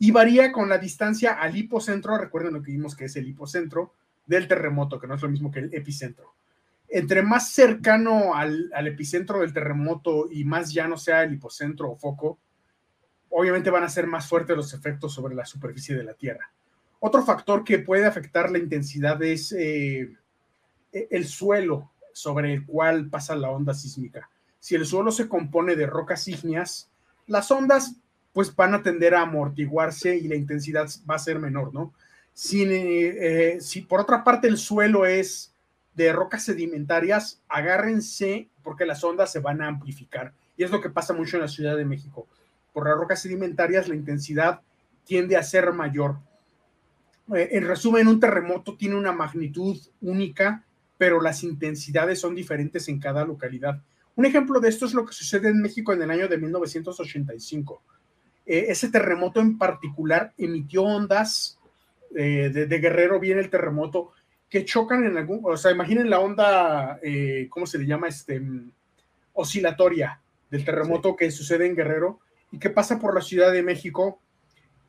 [0.00, 3.92] y varía con la distancia al hipocentro, recuerden lo que vimos que es el hipocentro
[4.26, 6.34] del terremoto, que no es lo mismo que el epicentro.
[6.88, 11.96] Entre más cercano al, al epicentro del terremoto y más llano sea el hipocentro o
[11.96, 12.38] foco,
[13.30, 16.50] obviamente van a ser más fuertes los efectos sobre la superficie de la Tierra.
[16.98, 20.12] Otro factor que puede afectar la intensidad es eh,
[20.92, 24.28] e, el suelo sobre el cual pasa la onda sísmica.
[24.64, 26.88] Si el suelo se compone de rocas ígneas,
[27.26, 27.96] las ondas
[28.32, 31.92] pues van a tender a amortiguarse y la intensidad va a ser menor, ¿no?
[32.32, 35.52] Si, eh, si por otra parte el suelo es
[35.94, 40.32] de rocas sedimentarias, agárrense porque las ondas se van a amplificar.
[40.56, 42.26] Y es lo que pasa mucho en la Ciudad de México
[42.74, 44.60] por las rocas sedimentarias la intensidad
[45.04, 46.16] tiende a ser mayor.
[47.34, 50.64] Eh, en resumen, un terremoto tiene una magnitud única,
[50.98, 53.80] pero las intensidades son diferentes en cada localidad.
[54.16, 57.82] Un ejemplo de esto es lo que sucede en México en el año de 1985.
[58.46, 61.58] Eh, ese terremoto en particular emitió ondas
[62.16, 64.12] eh, de, Guerrero, viene el terremoto,
[64.48, 67.00] que chocan en algún, o sea, imaginen la onda,
[67.48, 68.06] ¿cómo se le llama?
[68.06, 68.70] Este, mm,
[69.32, 72.20] oscilatoria del terremoto que sucede en Guerrero,
[72.54, 74.20] y que pasa por la Ciudad de México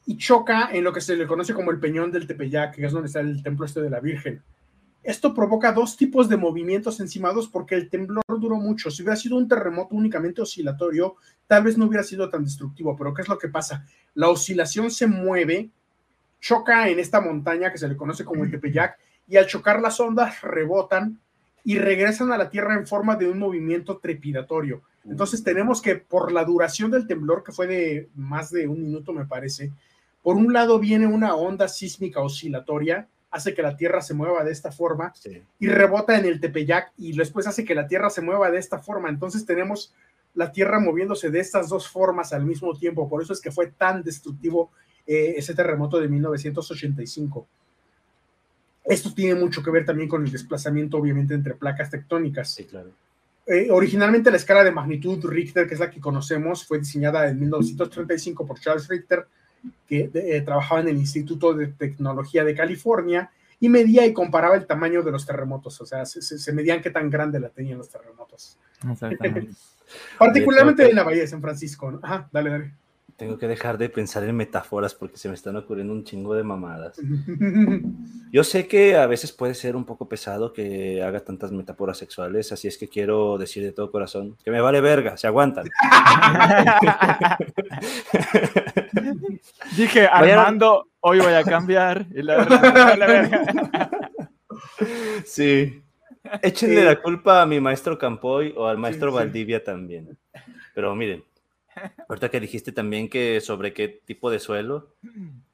[0.06, 2.91] y choca en lo que se le conoce como el Peñón del Tepeyac, que es
[2.91, 4.43] donde está el templo este de la Virgen.
[5.06, 8.90] Esto provoca dos tipos de movimientos encimados porque el temblor duró mucho.
[8.90, 11.15] Si hubiera sido un terremoto únicamente oscilatorio,
[11.45, 13.86] tal vez no hubiera sido tan destructivo, pero ¿qué es lo que pasa?
[14.15, 15.69] La oscilación se mueve,
[16.41, 19.99] choca en esta montaña que se le conoce como el Tepeyac, y al chocar las
[19.99, 21.19] ondas rebotan
[21.64, 24.82] y regresan a la Tierra en forma de un movimiento trepidatorio.
[25.07, 29.14] Entonces tenemos que por la duración del temblor, que fue de más de un minuto
[29.14, 29.72] me parece,
[30.23, 34.52] por un lado viene una onda sísmica oscilatoria, hace que la Tierra se mueva de
[34.52, 35.14] esta forma
[35.60, 38.80] y rebota en el Tepeyac y después hace que la Tierra se mueva de esta
[38.80, 39.10] forma.
[39.10, 39.93] Entonces tenemos
[40.34, 43.10] la Tierra moviéndose de estas dos formas al mismo tiempo.
[43.10, 44.72] Por eso es que fue tan destructivo
[45.07, 47.47] eh, ese terremoto de 1985.
[48.85, 52.53] Esto tiene mucho que ver también con el desplazamiento, obviamente, entre placas tectónicas.
[52.53, 52.91] Sí, claro.
[53.47, 57.39] Eh, originalmente la escala de magnitud Richter, que es la que conocemos, fue diseñada en
[57.39, 59.27] 1935 por Charles Richter,
[59.88, 64.66] que eh, trabajaba en el Instituto de Tecnología de California y medía y comparaba el
[64.66, 68.58] tamaño de los terremotos, o sea, se, medían qué tan grande la tenían los terremotos.
[70.20, 72.00] Particularmente en la Bahía de San Francisco.
[72.02, 72.72] Ajá, dale, dale.
[73.18, 76.44] Tengo que dejar de pensar en metáforas porque se me están ocurriendo un chingo de
[76.44, 76.98] mamadas.
[78.32, 82.52] Yo sé que a veces puede ser un poco pesado que haga tantas metáforas sexuales,
[82.52, 85.66] así es que quiero decir de todo corazón que me vale verga, se aguantan.
[89.78, 92.06] Dije, Armando, hoy voy a cambiar.
[95.26, 95.82] sí.
[96.42, 100.18] Échenle la culpa a mi maestro Campoy o al maestro Valdivia también.
[100.74, 101.24] Pero miren,
[102.07, 104.93] Ahorita que dijiste también que sobre qué tipo de suelo,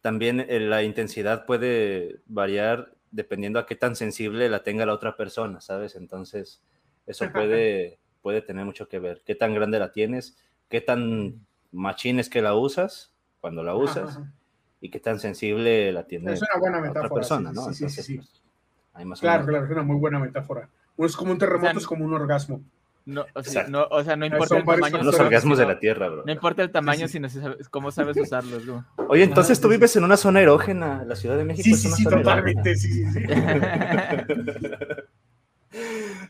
[0.02, 5.16] también eh, la intensidad puede variar dependiendo a qué tan sensible la tenga la otra
[5.16, 5.96] persona, ¿sabes?
[5.96, 6.62] Entonces,
[7.08, 9.22] eso puede, puede tener mucho que ver.
[9.26, 10.38] ¿Qué tan grande la tienes?
[10.70, 14.20] ¿Qué tan machín es que la usas cuando la usas?
[14.80, 17.72] Y qué tan sensible la tiene es una buena metáfora, otra persona, ¿no?
[17.72, 18.18] Sí, sí, sí,
[18.94, 20.70] pues, claro, claro, es una muy buena metáfora.
[20.98, 22.62] Es como un terremoto, es como un orgasmo.
[23.06, 25.04] No, o sea, no, o sea, no importa el tamaño.
[25.04, 26.24] Los orgasmos de la Tierra, bro.
[26.26, 27.28] No importa el tamaño, sino
[27.72, 28.86] cómo sabes usarlos, bro.
[29.08, 31.64] Oye, entonces tú vives en una zona erógena, la Ciudad de México.
[31.64, 33.20] Sí, sí, sí, totalmente, sí, sí, sí.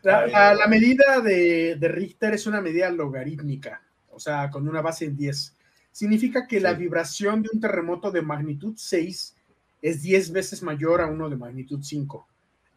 [0.04, 5.06] la, la, medida de, de, Richter es una medida logarítmica, o sea, con una base
[5.06, 5.56] en 10.
[5.92, 9.36] Significa que la vibración de un terremoto de magnitud 6
[9.82, 12.28] es 10 veces mayor a uno de magnitud 5.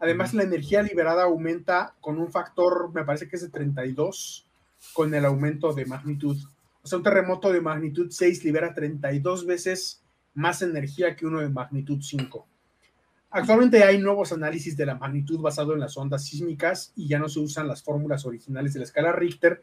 [0.05, 4.47] Además, la energía liberada aumenta con un factor, me parece que es de 32,
[4.93, 6.37] con el aumento de magnitud.
[6.83, 10.03] O sea, un terremoto de magnitud 6 libera 32 veces
[10.35, 12.47] más energía que uno de magnitud 5.
[13.31, 17.31] Actualmente hay nuevos análisis de la magnitud basado en las ondas sísmicas y ya no
[17.31, 19.63] se usan las fórmulas originales de la escala Richter,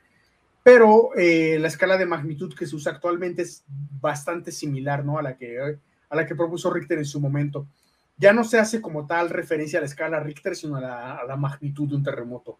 [0.64, 5.20] pero eh, la escala de magnitud que se usa actualmente es bastante similar ¿no?
[5.20, 5.78] a, la que,
[6.10, 7.68] a la que propuso Richter en su momento
[8.22, 10.82] ya no se hace como tal referencia a la escala Richter, sino a
[11.28, 12.60] la, magnitud de un terremoto.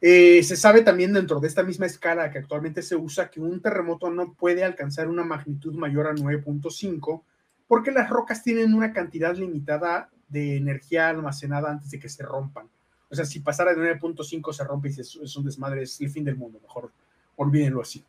[0.00, 3.62] Eh, se sabe también dentro de esta misma escala que actualmente se usa que un
[3.62, 7.22] terremoto no puede alcanzar una magnitud mayor a 9.5
[7.68, 12.68] porque las rocas tienen una cantidad limitada de energía almacenada antes de que se rompan.
[13.08, 16.24] O sea, si pasara de 9.5 se rompe y es un desmadre, es el fin
[16.24, 16.90] del mundo, mejor
[17.36, 18.04] olvídenlo así.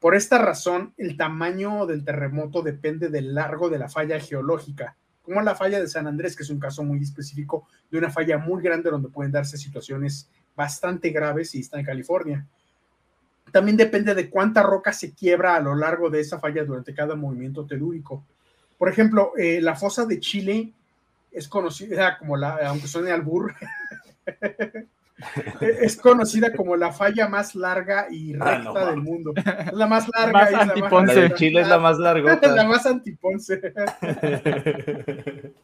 [0.00, 5.40] Por esta razón, el tamaño del terremoto depende del largo de la falla geológica, como
[5.40, 8.62] la falla de San Andrés, que es un caso muy específico de una falla muy
[8.62, 12.46] grande donde pueden darse situaciones bastante graves y está en California.
[13.50, 17.14] También depende de cuánta roca se quiebra a lo largo de esa falla durante cada
[17.14, 18.24] movimiento telúrico.
[18.76, 20.72] Por ejemplo, eh, la fosa de Chile
[21.30, 23.54] es conocida como la, aunque suene albur,
[25.60, 29.32] es conocida como la falla más larga y ah, recta del mundo.
[29.72, 30.50] la más larga.
[30.50, 31.14] y antiponce.
[31.14, 32.40] La, más, Chile es la más larga.
[32.54, 33.60] la más antiponce.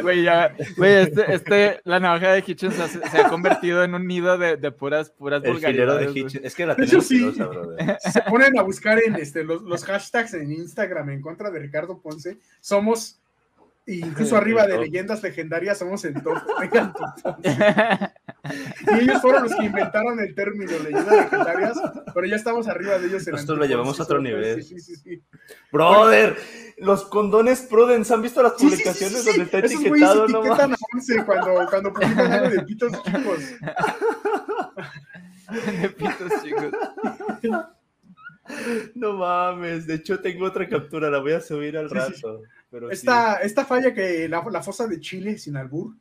[0.00, 4.38] Güey, ya, güey, este, este, la navaja de Hitchens se, ha convertido en un nido
[4.38, 6.14] de, de puras, puras El vulgaridades.
[6.14, 6.44] De Hitchens.
[6.46, 7.30] Es que la tenemos sí,
[8.10, 12.00] Se ponen a buscar en este, los, los hashtags en Instagram en contra de Ricardo
[12.00, 12.38] Ponce.
[12.60, 13.20] Somos
[13.86, 16.38] incluso arriba de leyendas legendarias somos el top.
[18.44, 21.80] Y ellos fueron los que inventaron el término leyendas legendarias,
[22.14, 23.26] pero ya estamos arriba de ellos.
[23.26, 24.62] En Nosotros lo llevamos a otro nivel.
[24.62, 25.22] Sí, sí, sí,
[25.72, 26.36] Brother,
[26.78, 30.28] los condones Prudence, ¿han visto las publicaciones donde está etiquetado?
[30.28, 30.76] No etiquetan a
[31.24, 33.40] cuando, cuando publican algo de pitos chicos.
[35.80, 36.72] de pitos chicos.
[38.94, 42.42] No mames, de hecho tengo otra captura, la voy a subir al rato
[42.90, 45.94] esta, esta falla que la, la, fosa de Chile, sin albur,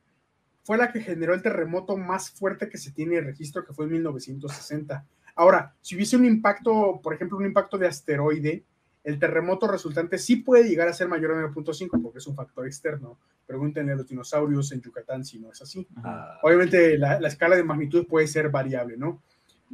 [0.69, 3.93] fue la que generó el terremoto más fuerte que se tiene registro, que fue en
[3.93, 5.03] 1960.
[5.33, 8.63] Ahora, si hubiese un impacto, por ejemplo, un impacto de asteroide,
[9.03, 12.67] el terremoto resultante sí puede llegar a ser mayor a 9.5 porque es un factor
[12.67, 13.17] externo.
[13.47, 15.87] Pregúntenle a los dinosaurios en Yucatán si no es así.
[16.03, 16.37] Ah.
[16.43, 19.23] Obviamente la, la, escala de magnitud puede ser variable, ¿no?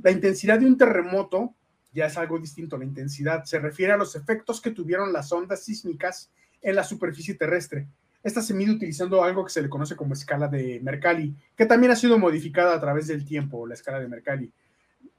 [0.01, 1.55] La intensidad de un terremoto
[1.91, 2.77] ya es algo distinto.
[2.77, 6.31] La intensidad se refiere a los efectos que tuvieron las ondas sísmicas
[6.61, 7.85] en la superficie terrestre.
[8.25, 11.91] Esta se mide utilizando algo que se le conoce como escala de Mercalli, que también
[11.91, 14.51] ha sido modificada a través del tiempo, la escala de Mercalli.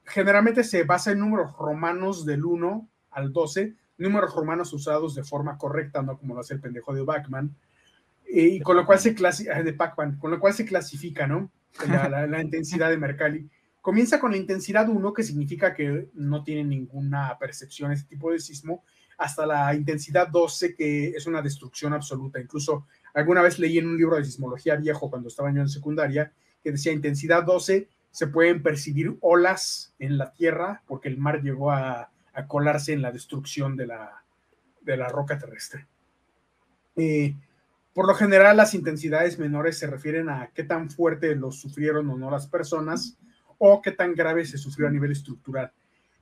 [0.03, 5.57] Generalmente se basa en números romanos del 1 al 12, números romanos usados de forma
[5.57, 7.55] correcta, no como lo hace el pendejo de Bachman,
[8.27, 9.77] y con lo cual se clasifica, de
[10.19, 11.49] con lo cual se clasifica, ¿no?
[11.87, 13.49] La, la intensidad de Mercalli.
[13.79, 18.39] Comienza con la intensidad 1, que significa que no tiene ninguna percepción este tipo de
[18.39, 18.83] sismo,
[19.17, 22.39] hasta la intensidad 12, que es una destrucción absoluta.
[22.39, 22.85] Incluso
[23.17, 26.31] alguna vez leí en un libro de sismología viejo cuando estaba yo en secundaria,
[26.63, 31.71] que decía intensidad 12, se pueden percibir olas en la Tierra porque el mar llegó
[31.71, 32.11] a,
[32.47, 34.23] colarse en la destrucción de la,
[34.81, 35.87] de la roca terrestre.
[36.95, 37.33] Eh,
[37.93, 42.17] por lo general, las intensidades menores se refieren a qué tan fuerte lo sufrieron o
[42.17, 43.17] no las personas
[43.57, 45.71] o qué tan grave se sufrió a nivel estructural.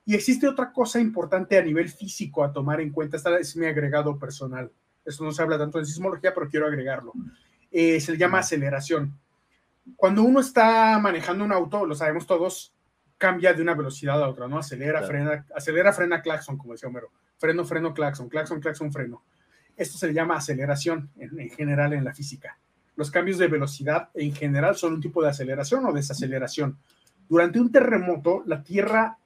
[0.06, 3.66] Y existe otra cosa importante a nivel físico a tomar en cuenta, esta es mi
[3.66, 4.72] agregado personal.
[5.06, 7.14] Esto no se habla tanto de sismología, pero quiero agregarlo.
[7.72, 9.18] Eh, se le llama aceleración.
[9.96, 12.74] Cuando uno está manejando un auto, lo sabemos todos,
[13.18, 14.58] cambia de una velocidad a otra, ¿no?
[14.58, 17.12] Acelera, frena, acelera, frena, claxon, como decía Homero.
[17.38, 19.24] Freno, freno, claxon, claxon, claxon, freno.
[19.78, 22.58] Esto se le llama aceleración en, en general en la física.
[22.96, 26.78] Los cambios de velocidad en general son un tipo de aceleración o desaceleración.
[27.28, 29.18] Durante un terremoto, la Tierra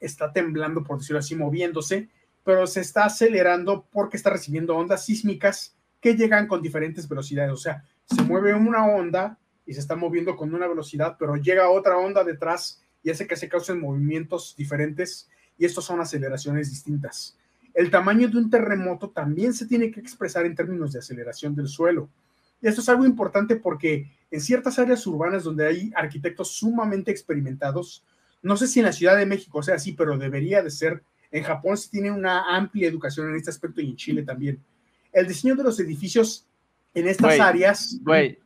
[0.00, 2.08] está temblando, por decirlo así, moviéndose,
[2.44, 7.52] pero se está acelerando porque está recibiendo ondas sísmicas que llegan con diferentes velocidades.
[7.52, 11.70] O sea, se mueve una onda y se está moviendo con una velocidad, pero llega
[11.70, 17.36] otra onda detrás y hace que se causen movimientos diferentes y estos son aceleraciones distintas.
[17.74, 21.68] El tamaño de un terremoto también se tiene que expresar en términos de aceleración del
[21.68, 22.08] suelo.
[22.60, 28.04] Y esto es algo importante porque en ciertas áreas urbanas donde hay arquitectos sumamente experimentados,
[28.42, 31.02] no sé si en la Ciudad de México sea así, pero debería de ser.
[31.32, 34.58] En Japón se tiene una amplia educación en este aspecto y en Chile también.
[35.12, 36.46] El diseño de los edificios
[36.94, 37.98] en estas áreas.
[38.02, 38.38] Güey,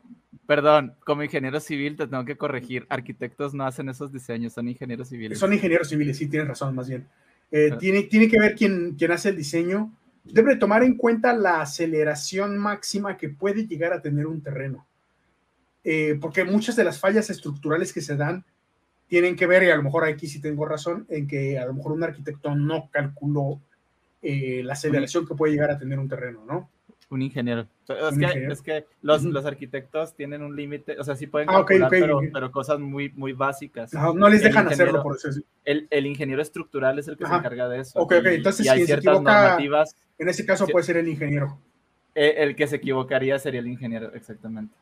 [0.47, 2.87] perdón, como ingeniero civil te tengo que corregir.
[2.89, 5.39] Arquitectos no hacen esos diseños, son ingenieros civiles.
[5.39, 7.07] Son ingenieros civiles, sí, tienes razón, más bien.
[7.51, 9.93] Eh, tiene, tiene que ver quién, quién hace el diseño.
[10.25, 14.87] Debe tomar en cuenta la aceleración máxima que puede llegar a tener un terreno.
[15.85, 18.45] Eh, porque muchas de las fallas estructurales que se dan
[19.09, 21.75] tienen que ver, y a lo mejor aquí sí tengo razón, en que a lo
[21.75, 23.61] mejor un arquitecto no calculó
[24.23, 26.71] eh, la aceleración que puede llegar a tener un terreno, ¿no?
[27.11, 27.67] Un ingeniero.
[28.51, 31.91] Es, que, los, los, arquitectos tienen un límite, o sea, sí pueden ah, calcular,
[32.33, 33.93] pero, cosas muy, muy básicas.
[33.93, 35.29] No, les dejan hacerlo, por eso.
[35.65, 38.01] El, el, ingeniero estructural es el que se encarga de eso.
[38.01, 39.59] Ok, ok, entonces si se equivoca,
[40.19, 41.59] en ese caso puede ser el ingeniero.
[42.15, 44.75] Eh, el, que se equivocaría sería el ingeniero, exactamente.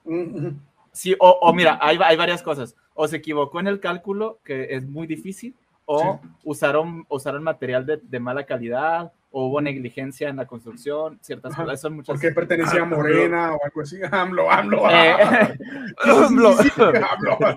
[0.92, 2.76] Sí, o, mira, hay, hay, varias cosas.
[2.94, 5.56] O se equivocó en el cálculo, que es muy difícil,
[5.86, 11.56] o usaron, usaron material de, de, mala calidad, o hubo negligencia en la construcción, ciertas
[11.56, 11.80] cosas.
[11.80, 12.14] Son muchas...
[12.14, 13.98] Porque pertenecía a Morena o algo así.
[14.10, 14.90] AMLO, AMLO.
[14.90, 15.16] Eh,
[16.04, 16.56] AMLO.
[16.58, 17.56] AMLO.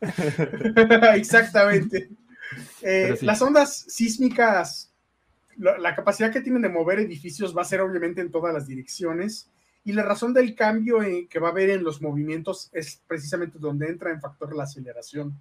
[1.14, 2.10] Exactamente.
[2.82, 4.92] Eh, las ondas sísmicas,
[5.56, 9.50] la, capacidad que tienen de mover edificios va a ser obviamente en todas las direcciones
[9.84, 10.98] y la razón del cambio
[11.28, 15.40] que va a haber en los movimientos es precisamente donde entra en factor la aceleración.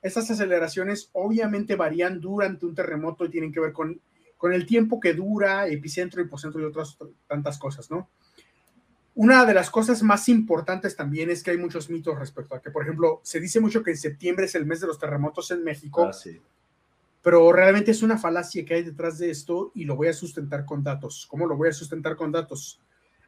[0.00, 4.00] Estas aceleraciones obviamente varían durante un terremoto y tienen que ver con,
[4.36, 6.96] con el tiempo que dura, epicentro, hipocentro y otras
[7.28, 8.08] tantas cosas, ¿no?
[9.14, 12.70] Una de las cosas más importantes también es que hay muchos mitos respecto a que,
[12.70, 15.62] por ejemplo, se dice mucho que en septiembre es el mes de los terremotos en
[15.62, 16.16] México, ah,
[17.20, 20.64] pero realmente es una falacia que hay detrás de esto y lo voy a sustentar
[20.64, 21.26] con datos.
[21.28, 22.80] ¿Cómo lo voy a sustentar con datos?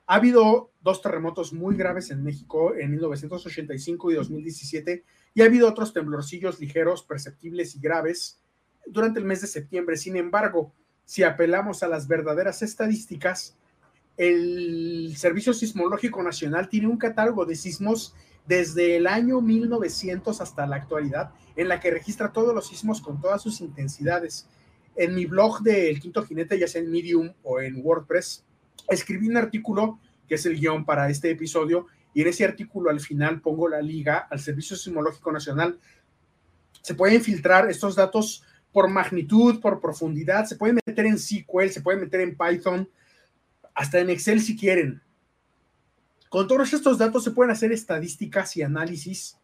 [0.06, 5.04] Ha habido dos terremotos muy graves en México en 1985 y 2017
[5.34, 8.38] y ha habido otros temblorcillos ligeros, perceptibles y graves
[8.86, 9.96] durante el mes de septiembre.
[9.96, 10.72] Sin embargo,
[11.04, 13.56] si apelamos a las verdaderas estadísticas,
[14.16, 18.14] el Servicio Sismológico Nacional tiene un catálogo de sismos
[18.46, 23.20] desde el año 1900 hasta la actualidad, en la que registra todos los sismos con
[23.20, 24.48] todas sus intensidades.
[24.96, 28.43] En mi blog de El Quinto Jinete, ya sea en Medium o en WordPress,
[28.88, 29.98] escribí un artículo
[30.28, 33.82] que es el guion para este episodio, y en ese artículo al final pongo la
[33.82, 35.78] liga al Servicio Sismológico Nacional.
[36.80, 38.42] Se pueden filtrar estos datos
[38.72, 42.88] por magnitud, por profundidad, se pueden meter en SQL, se pueden meter en Python,
[43.74, 45.02] hasta en Excel si quieren.
[46.28, 49.38] Con todos estos datos se pueden hacer estadísticas y análisis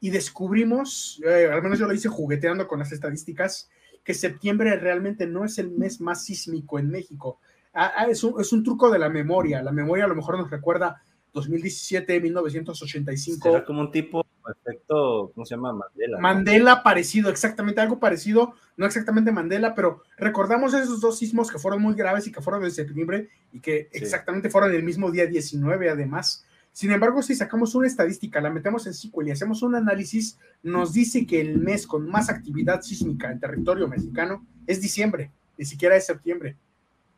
[0.00, 3.68] y descubrimos, eh, al menos yo lo hice jugueteando con las estadísticas,
[4.04, 7.40] que septiembre realmente no es el mes más sísmico en México.
[7.78, 9.62] Ah, ah, es, un, es un truco de la memoria.
[9.62, 11.02] La memoria a lo mejor nos recuerda
[11.34, 13.48] 2017, 1985.
[13.50, 15.74] Era como un tipo efecto, ¿cómo se llama?
[15.74, 16.18] Mandela.
[16.18, 21.82] Mandela parecido, exactamente, algo parecido, no exactamente Mandela, pero recordamos esos dos sismos que fueron
[21.82, 25.90] muy graves y que fueron en septiembre y que exactamente fueron el mismo día 19
[25.90, 26.46] además.
[26.72, 30.92] Sin embargo, si sacamos una estadística, la metemos en SQL y hacemos un análisis, nos
[30.92, 35.96] dice que el mes con más actividad sísmica en territorio mexicano es diciembre, ni siquiera
[35.96, 36.56] es septiembre.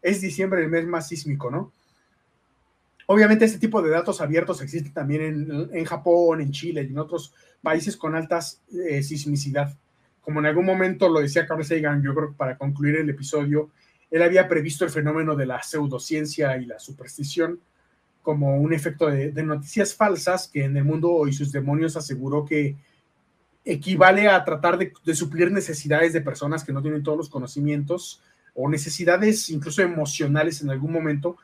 [0.03, 1.73] Es diciembre el mes más sísmico, ¿no?
[3.11, 7.33] Obviamente este tipo de datos abiertos existe también en, Japón, en Chile y en otros
[7.63, 9.75] países con altas eh, sismicidad.
[10.21, 13.71] Como en algún momento lo decía Carl Sagan, yo creo que para concluir el episodio,
[14.11, 17.61] él había previsto el fenómeno de la pseudociencia y la superstición
[18.21, 22.77] como un efecto de, noticias falsas que en el mundo y sus demonios aseguró que
[23.65, 28.21] equivale a tratar de suplir necesidades de personas que no tienen todos los conocimientos
[28.61, 31.37] o necesidades incluso emocionales en algún momento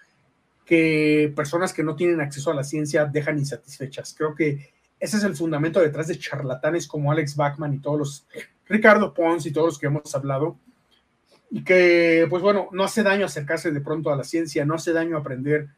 [0.65, 4.15] que personas que no tienen acceso a la ciencia dejan insatisfechas.
[4.19, 8.27] Creo que ese es el fundamento detrás de charlatanes como Alex Bachman y todos los,
[8.67, 10.59] Ricardo Pons y todos los que hemos hablado.
[11.53, 14.93] Y que, pues bueno, no hace daño acercarse de pronto a la ciencia, no hace
[14.93, 15.69] daño aprender,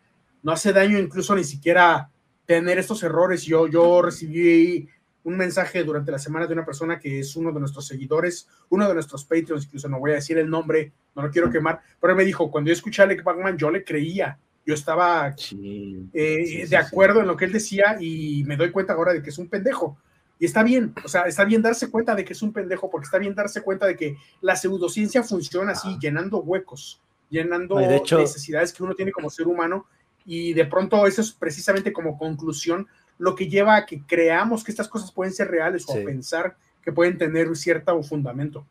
[0.42, 2.08] no hace daño incluso ni siquiera
[2.46, 3.42] tener estos errores.
[3.42, 4.88] Yo, yo recibí
[5.26, 8.86] un mensaje durante la semana de una persona que es uno de nuestros seguidores, uno
[8.86, 12.12] de nuestros Patreons, incluso no voy a decir el nombre, no lo quiero quemar, pero
[12.12, 16.66] él me dijo, cuando yo escuché a Alex Bachman, yo le creía, yo estaba eh,
[16.68, 19.38] de acuerdo en lo que él decía y me doy cuenta ahora de que es
[19.38, 19.98] un pendejo.
[20.38, 23.06] Y está bien, o sea, está bien darse cuenta de que es un pendejo, porque
[23.06, 28.84] está bien darse cuenta de que la pseudociencia funciona así, llenando huecos, llenando necesidades que
[28.84, 29.86] uno tiene como ser humano,
[30.24, 32.86] y de pronto eso es precisamente como conclusión
[33.18, 36.56] lo que lleva a que creamos que estas cosas pueden ser reales o a pensar
[36.82, 38.66] que pueden tener cierto fundamento.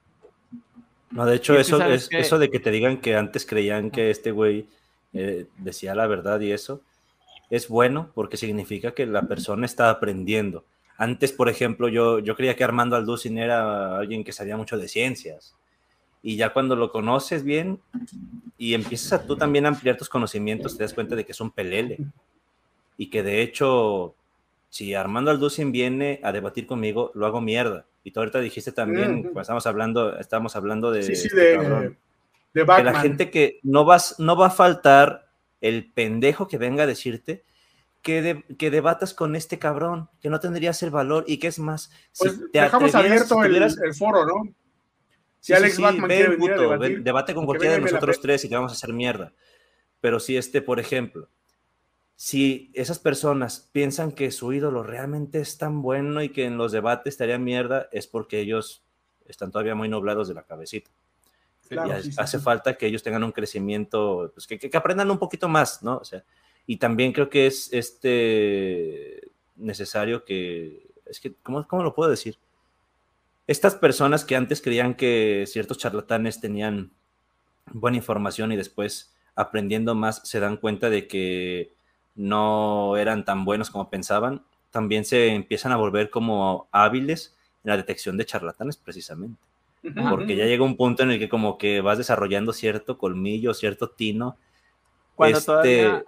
[1.11, 4.31] No, de hecho, eso, es, eso de que te digan que antes creían que este
[4.31, 4.67] güey
[5.13, 6.81] eh, decía la verdad y eso,
[7.49, 10.65] es bueno porque significa que la persona está aprendiendo.
[10.97, 14.87] Antes, por ejemplo, yo, yo creía que Armando Alducin era alguien que sabía mucho de
[14.87, 15.55] ciencias.
[16.21, 17.79] Y ya cuando lo conoces bien
[18.57, 21.41] y empiezas a tú también a ampliar tus conocimientos, te das cuenta de que es
[21.41, 21.99] un pelele.
[22.97, 24.15] Y que de hecho,
[24.75, 27.85] si Armando Alducin viene a debatir conmigo, lo hago mierda.
[28.03, 31.95] Y tú ahorita dijiste también, cuando estábamos hablando, estábamos hablando de, sí, sí, este de,
[32.53, 35.29] de la gente que no, vas, no va a faltar
[35.61, 37.45] el pendejo que venga a decirte
[38.01, 41.89] que, que debatas con este cabrón, que no tendrías el valor y que es más.
[42.19, 44.53] Pues dejamos abierto el, foro, ¿no?
[45.39, 48.55] Si Alex Batman quiere venir a debatir, debate con cualquiera de nosotros tres y te
[48.55, 49.31] vamos a hacer mierda.
[50.01, 51.29] Pero si este, por ejemplo,
[52.15, 56.71] si esas personas piensan que su ídolo realmente es tan bueno y que en los
[56.71, 58.83] debates estaría mierda, es porque ellos
[59.27, 60.91] están todavía muy nublados de la cabecita
[61.69, 61.75] y
[62.17, 65.97] hace falta que ellos tengan un crecimiento, pues que, que, aprendan un poquito más, ¿no?
[65.97, 66.23] O sea,
[66.67, 69.21] y también creo que es este
[69.55, 72.37] necesario que, es que, ¿cómo, ¿cómo, lo puedo decir?
[73.47, 76.91] Estas personas que antes creían que ciertos charlatanes tenían
[77.71, 81.73] buena información y después aprendiendo más se dan cuenta de que
[82.15, 87.77] no eran tan buenos como pensaban, también se empiezan a volver como hábiles en la
[87.77, 89.39] detección de charlatanes precisamente.
[90.09, 93.89] Porque ya llega un punto en el que como que vas desarrollando cierto colmillo, cierto
[93.89, 94.35] tino.
[95.13, 96.03] Cuando este,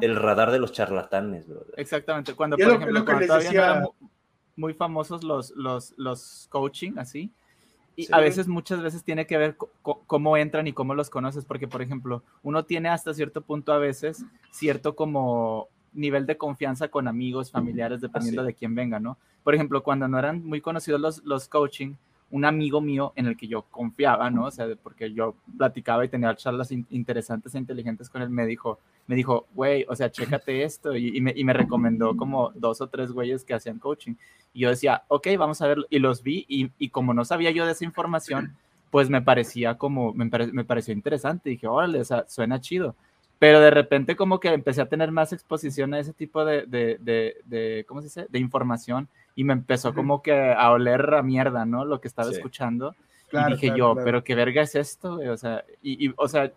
[0.00, 1.66] El radar de los charlatanes, bro.
[1.76, 2.34] Exactamente.
[2.34, 3.88] Cuando, por ejemplo, cuando todavía eran
[4.54, 7.32] muy famosos los, los, los coaching, así,
[7.96, 11.68] y a veces, muchas veces tiene que ver cómo entran y cómo los conoces, porque,
[11.68, 17.06] por ejemplo, uno tiene hasta cierto punto a veces cierto como nivel de confianza con
[17.06, 19.18] amigos, familiares, dependiendo de quién venga, ¿no?
[19.44, 21.94] Por ejemplo, cuando no eran muy conocidos los, los coaching,
[22.32, 24.46] un amigo mío en el que yo confiaba, ¿no?
[24.46, 28.78] O sea, porque yo platicaba y tenía charlas interesantes e inteligentes con él, me dijo,
[29.06, 32.88] me dijo, güey, o sea, chécate esto, y, me, y, me, recomendó como dos o
[32.88, 34.14] tres güeyes que hacían coaching.
[34.54, 37.50] Y yo decía, ok, vamos a ver, y los vi, y, y como no sabía
[37.50, 38.56] yo de esa información,
[38.90, 42.96] pues me parecía como, me, me pareció interesante, dije, órale, o sea, suena chido
[43.42, 46.96] pero de repente como que empecé a tener más exposición a ese tipo de, de,
[47.44, 48.26] de ¿cómo se dice?
[48.30, 51.84] De información y me empezó como que a oler a mierda, ¿no?
[51.84, 52.94] Lo que estaba escuchando.
[53.32, 56.52] y dije yo, pero qué verga es esto, O sea, y, o sea,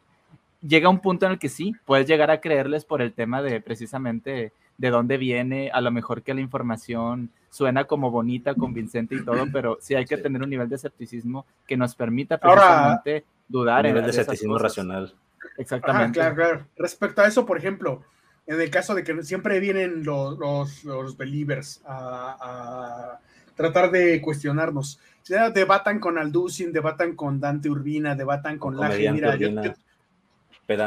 [0.61, 3.61] llega un punto en el que sí, puedes llegar a creerles por el tema de
[3.61, 9.23] precisamente de dónde viene, a lo mejor que la información suena como bonita, convincente y
[9.23, 13.85] todo, pero sí hay que tener un nivel de escepticismo que nos permita precisamente dudar.
[13.85, 15.13] Un nivel de escepticismo racional.
[15.57, 16.19] Exactamente.
[16.19, 16.65] claro, claro.
[16.75, 18.03] Respecto a eso, por ejemplo,
[18.47, 20.37] en el caso de que siempre vienen los,
[20.83, 23.19] los, believers a,
[23.55, 24.99] tratar de cuestionarnos.
[25.27, 29.11] Debatan con Alducin, debatan con Dante Urbina, debatan con Laje.
[29.11, 29.37] Mira,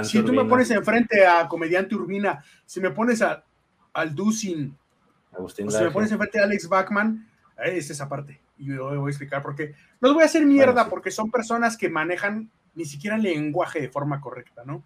[0.05, 3.43] si tú me pones enfrente a Comediante Urbina, si me pones a
[3.93, 4.77] Alducin,
[5.33, 7.29] o si me pones enfrente a Alex Bachman,
[7.65, 8.41] es esa parte.
[8.59, 9.75] Y yo voy a explicar por qué.
[10.01, 13.89] Los voy a hacer mierda porque son personas que manejan ni siquiera el lenguaje de
[13.89, 14.85] forma correcta, ¿no?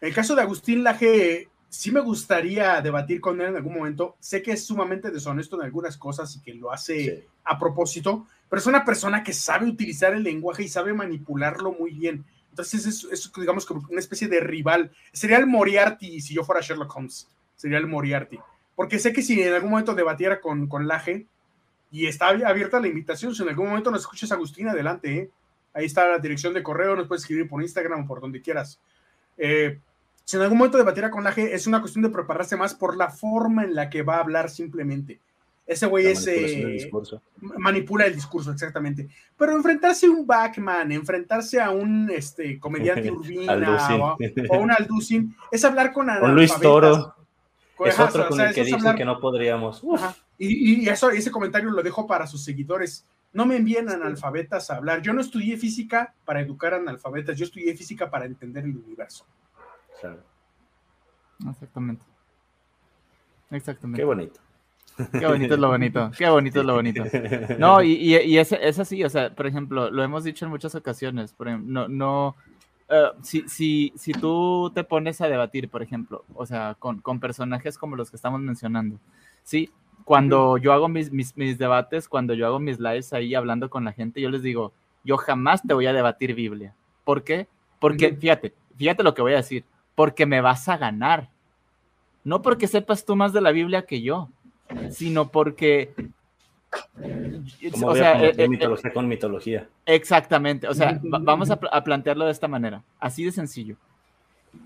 [0.00, 4.16] En el caso de Agustín Laje, sí me gustaría debatir con él en algún momento.
[4.20, 8.60] Sé que es sumamente deshonesto en algunas cosas y que lo hace a propósito, pero
[8.60, 12.24] es una persona que sabe utilizar el lenguaje y sabe manipularlo muy bien.
[12.50, 14.90] Entonces es, digamos, como una especie de rival.
[15.12, 17.28] Sería el Moriarty si yo fuera Sherlock Holmes.
[17.54, 18.38] Sería el Moriarty.
[18.74, 21.26] Porque sé que si en algún momento debatiera con, con Laje
[21.90, 25.30] y está abierta la invitación, si en algún momento nos escuchas, Agustín, adelante, ¿eh?
[25.74, 28.80] Ahí está la dirección de correo, nos puedes escribir por Instagram o por donde quieras.
[29.36, 29.78] Eh,
[30.28, 32.98] si en algún momento debatirá con la G, es una cuestión de prepararse más por
[32.98, 35.20] la forma en la que va a hablar simplemente.
[35.66, 36.26] Ese güey es.
[36.26, 36.90] Eh,
[37.56, 39.08] manipula el discurso, exactamente.
[39.38, 43.54] Pero enfrentarse a un Backman, enfrentarse a un este, comediante Urbina
[43.96, 47.14] o, a un Alducin, es hablar con O Luis Toro.
[47.86, 49.82] es otro con el que dice que no podríamos.
[50.36, 53.06] Y, y, eso, ese comentario lo dejo para sus seguidores.
[53.32, 55.00] No me envíen analfabetas a hablar.
[55.00, 59.24] Yo no estudié física para educar analfabetas, yo estudié física para entender el universo.
[60.00, 60.22] Claro.
[61.48, 62.04] Exactamente.
[63.50, 64.00] Exactamente.
[64.00, 64.40] Qué bonito.
[65.12, 66.10] Qué bonito es lo bonito.
[66.16, 67.04] Qué bonito es lo bonito.
[67.58, 70.74] No, y, y, es, es, así, o sea, por ejemplo, lo hemos dicho en muchas
[70.74, 71.32] ocasiones.
[71.32, 72.36] Por ejemplo, no, no,
[72.88, 77.20] eh, si, si, si tú te pones a debatir, por ejemplo, o sea, con, con
[77.20, 78.98] personajes como los que estamos mencionando,
[79.44, 79.70] ¿sí?
[80.08, 83.92] cuando yo hago mis, mis, debates, cuando yo hago mis lives ahí hablando con la
[83.92, 84.72] gente, yo les digo,
[85.04, 86.74] yo jamás te voy a debatir Biblia.
[87.04, 87.46] ¿Por qué?
[87.78, 89.66] Porque, fíjate, fíjate lo que voy a decir,
[89.98, 91.28] porque me vas a ganar.
[92.22, 94.28] No porque sepas tú más de la Biblia que yo,
[94.90, 95.92] sino porque...
[97.82, 99.68] o sea, eh, eh, mitología con mitología.
[99.84, 103.74] Exactamente, o sea, vamos a plantearlo de esta manera, así de sencillo.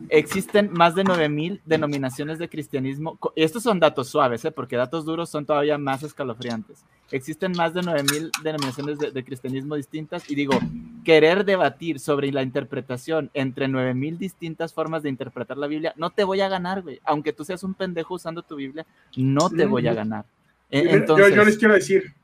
[0.09, 3.19] Existen más de 9000 denominaciones de cristianismo.
[3.37, 4.51] Estos son datos suaves, ¿eh?
[4.51, 6.85] porque datos duros son todavía más escalofriantes.
[7.11, 10.59] Existen más de 9000 denominaciones de, cristianismo distintas y digo,
[11.05, 16.25] querer debatir sobre la interpretación entre 9000 distintas formas de interpretar la Biblia, no te
[16.25, 17.01] voy a ganar, güey.
[17.05, 18.87] Aunque tú seas un pendejo usando tu Biblia,
[19.17, 20.25] no te voy a ganar.
[20.71, 22.15] Entonces, yo, les quiero decir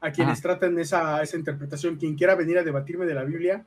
[0.00, 3.64] a quienes traten esa, esa interpretación, quien quiera venir a debatirme de la Biblia,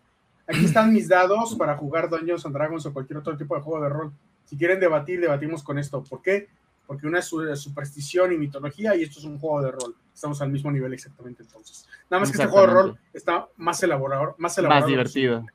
[0.48, 3.84] Aquí están mis dados para jugar Dungeons and Dragons o cualquier otro tipo de juego
[3.84, 4.12] de rol.
[4.46, 6.04] Si quieren debatir, debatimos con esto.
[6.04, 6.50] ¿Por qué?
[6.86, 9.96] Porque una es superstición y mitología y esto es un juego de rol.
[10.14, 11.88] Estamos al mismo nivel exactamente entonces.
[12.10, 14.36] Nada más que este juego de rol está más elaborado.
[14.38, 15.46] Más, elaborado más divertido.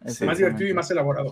[0.00, 1.30] Más divertido y más elaborado.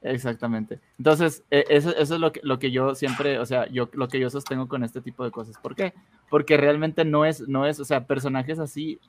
[0.00, 0.80] Exactamente.
[0.98, 4.08] Entonces, e, eso, eso, es lo que, lo que yo siempre, o sea, yo lo
[4.08, 5.56] que yo sostengo con este tipo de cosas.
[5.58, 5.92] ¿Por qué?
[6.30, 9.00] Porque realmente no es, no es, o sea, personajes así,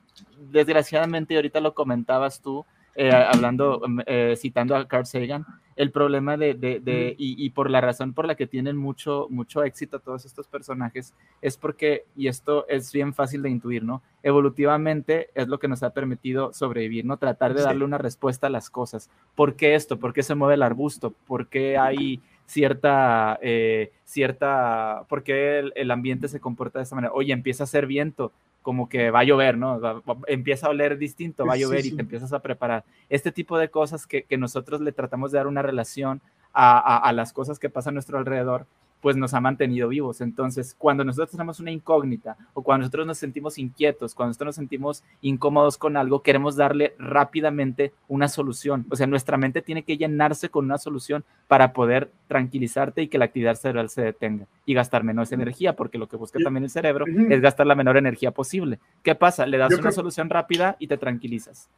[0.50, 5.46] desgraciadamente, ahorita lo comentabas tú, eh, hablando, mm, eh, citando a Carl Sagan,
[5.76, 9.28] el problema de, de, de y, y, por la razón por la que tienen mucho,
[9.30, 14.02] mucho éxito todos estos personajes, es porque, y esto es bien fácil de intuir, ¿no?
[14.22, 17.16] Evolutivamente es lo que nos ha permitido sobrevivir, ¿no?
[17.16, 19.08] Tratar de darle una respuesta a las cosas.
[19.34, 19.98] ¿Por qué esto?
[19.98, 21.14] ¿Por qué se mueve el arbusto?
[21.26, 26.94] ¿Por qué hay cierta, eh, cierta, por qué el, el ambiente se comporta de esa
[26.94, 27.14] manera?
[27.14, 28.32] Oye, empieza a hacer viento
[28.62, 29.80] como que va a llover, ¿no?
[30.26, 32.84] empieza a oler distinto, va a llover y te empiezas a preparar.
[33.08, 36.20] Este tipo de cosas que, nosotros le tratamos de dar una relación
[36.52, 38.66] a, a, las cosas que pasan a nuestro alrededor,
[39.00, 40.20] pues nos ha mantenido vivos.
[40.20, 44.56] Entonces, cuando nosotros tenemos una incógnita o cuando nosotros nos sentimos inquietos, cuando nosotros nos
[44.56, 48.86] sentimos incómodos con algo, queremos darle rápidamente una solución.
[48.90, 53.18] O sea, nuestra mente tiene que llenarse con una solución para poder tranquilizarte y que
[53.18, 56.70] la actividad cerebral se detenga y gastar menos energía, porque lo que busca también el
[56.70, 58.78] cerebro es gastar la menor energía posible.
[59.02, 59.46] ¿Qué pasa?
[59.46, 61.68] Le das una solución rápida y te tranquilizas.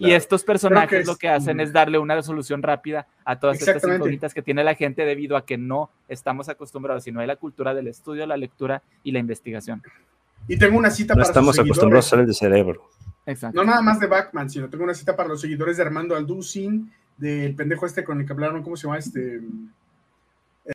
[0.00, 4.32] Y estos personajes lo que hacen es darle una resolución rápida a todas estas incógnitas
[4.32, 7.86] que tiene la gente debido a que no estamos acostumbrados, sino hay la cultura del
[7.86, 9.82] estudio, la lectura y la investigación.
[10.48, 12.88] Y tengo una cita no estamos acostumbrados a el de cerebro.
[13.26, 13.54] Exacto.
[13.54, 16.90] No nada más de Batman, sino tengo una cita para los seguidores de Armando Alducin,
[17.18, 19.42] del pendejo este con el que hablaron, ¿cómo se llama este?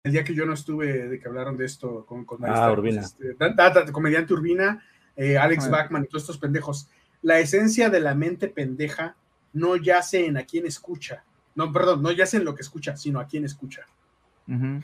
[0.04, 3.02] El día que yo no estuve, de que hablaron de esto con, con ah, Urbina.
[3.02, 4.84] Este, comediante Urbina,
[5.16, 6.90] eh, Alex Bachman y todos estos pendejos
[7.26, 9.16] la esencia de la mente pendeja
[9.54, 11.24] no yace en a quien escucha.
[11.56, 13.82] No, perdón, no yace en lo que escucha, sino a quien escucha.
[14.46, 14.84] que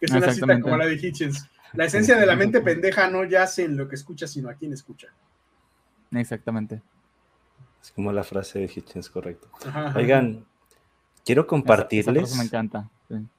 [0.00, 1.50] es una cita como la de Hitchens.
[1.72, 4.72] La esencia de la mente pendeja no yace en lo que escucha, sino a quien
[4.72, 5.08] escucha.
[6.12, 6.82] Exactamente.
[7.82, 9.48] Es como la frase de Hitchens, correcto.
[9.96, 10.46] Oigan,
[11.24, 12.36] quiero compartirles.
[12.36, 12.88] me encanta.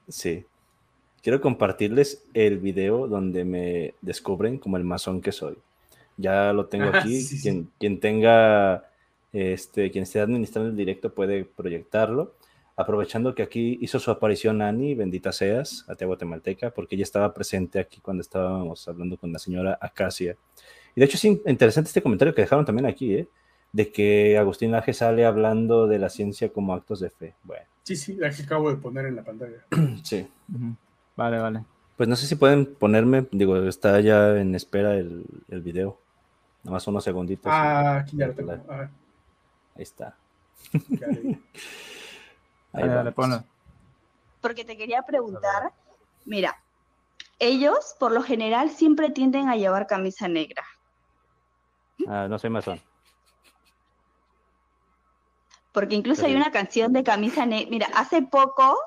[0.10, 0.46] sí.
[1.24, 5.58] Quiero compartirles el video donde me descubren como el masón que soy.
[6.20, 7.26] Ya lo tengo aquí.
[7.80, 8.90] quien, tenga,
[9.32, 12.36] este, quien esté administrando el directo puede proyectarlo.
[12.76, 17.80] Aprovechando que aquí hizo su aparición Ani, bendita seas, a Guatemalteca, porque ella estaba presente
[17.80, 20.38] aquí cuando estábamos hablando con la señora Acacia.
[20.96, 23.28] Y de hecho es interesante este comentario que dejaron también aquí, ¿eh?
[23.72, 27.36] de que Agustín Laje sale hablando de la ciencia como actos de fe.
[27.44, 27.66] Bueno.
[27.84, 29.66] Sí, sí, la que acabo de poner en la pantalla.
[30.04, 30.28] sí.
[31.16, 31.64] Vale, vale.
[31.98, 36.00] Pues no sé si pueden ponerme, digo, está ya en espera el, el video.
[36.64, 37.52] Nada más unos segunditos.
[37.54, 38.52] Ah, aquí ya lo tengo.
[38.52, 38.90] Ahí
[39.78, 40.16] está.
[42.74, 43.44] Ahí dale, ponlo.
[44.42, 45.74] Porque te quería preguntar,
[46.26, 46.62] mira,
[47.40, 50.64] ellos por lo general siempre tienden a llevar camisa negra.
[52.08, 52.80] Ah, no soy masón.
[55.72, 57.70] Porque incluso hay una canción de camisa negra.
[57.70, 58.78] Mira, hace poco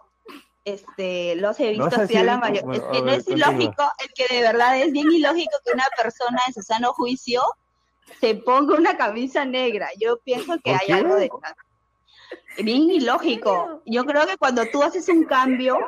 [0.65, 2.79] este, los he visto así a la mayoría.
[2.79, 6.41] es que no es ilógico, es que de verdad es bien ilógico que una persona
[6.47, 7.43] en su sano juicio
[8.21, 9.89] se ponga una camisa negra.
[9.99, 11.31] Yo pienso que hay algo de
[12.59, 13.83] bien ilógico.
[13.87, 15.79] Yo creo que cuando tú haces un cambio,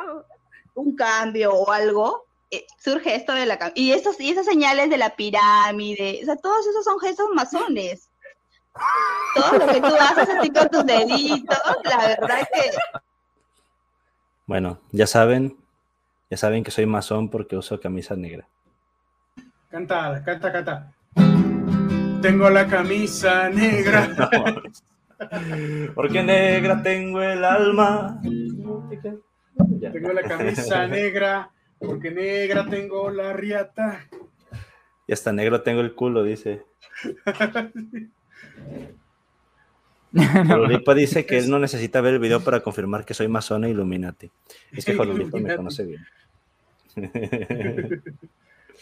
[0.75, 4.99] un cambio o algo, eh, surge esto de la y esos y esas señales de
[4.99, 8.11] la pirámide, o sea, todos esos son gestos masones.
[9.37, 12.77] Todo lo que tú haces así con tus deditos, la verdad es que
[14.47, 15.57] bueno, ya saben,
[16.31, 18.47] ya saben que soy masón porque uso camisa negra.
[19.71, 20.93] Canta, canta, canta.
[22.21, 24.09] Tengo la camisa negra.
[25.95, 28.21] porque negra tengo el alma.
[29.93, 34.07] Tengo la camisa negra, porque negra tengo la riata.
[35.07, 36.65] Y hasta negro tengo el culo, dice.
[40.49, 43.71] Jolulipa dice que él no necesita ver el video para confirmar que soy masona e
[43.71, 44.31] Illuminati.
[44.73, 46.07] Es que Jolulipa me conoce bien.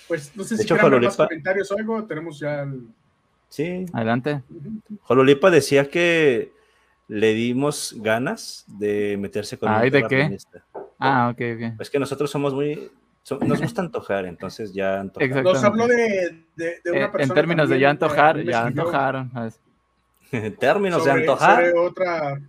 [0.08, 2.88] Pues no sé si quieren más comentarios o algo, tenemos ya el...
[3.48, 3.86] Sí.
[3.92, 4.42] Adelante.
[5.02, 6.52] Jolulipa decía que
[7.08, 10.36] le dimos ganas de meterse con ¿Ay, de qué?
[10.98, 11.80] Ah, ok, ok.
[11.80, 12.90] Es que nosotros somos muy...
[13.40, 15.42] nos gusta antojar, entonces ya antojar.
[15.42, 17.18] Nos habló de, de, una persona...
[17.18, 19.30] Eh, en términos de ya antojar, ya antojaron.
[20.58, 21.66] términos de antojar.
[21.66, 22.40] Sobre otra,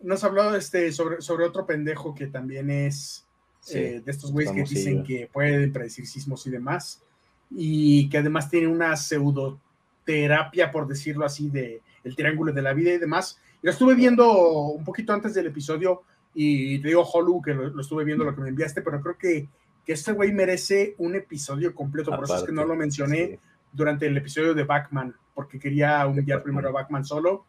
[0.00, 3.26] nos habló este, sobre, sobre otro pendejo que también es
[3.72, 7.02] eh, de estos güeyes que dicen que pueden predecir sismos y demás,
[7.50, 12.92] y que además tiene una pseudoterapia, por decirlo así, de el triángulo de la vida
[12.92, 13.40] y demás.
[13.62, 16.02] Y lo estuve viendo un poquito antes del episodio,
[16.34, 19.48] y te digo, Holu, que lo, estuve viendo lo que me enviaste, pero creo que,
[19.84, 23.40] que este güey merece un episodio completo, por eso es que no lo mencioné
[23.72, 27.44] durante el episodio de Batman porque quería humillar primero a Batman solo.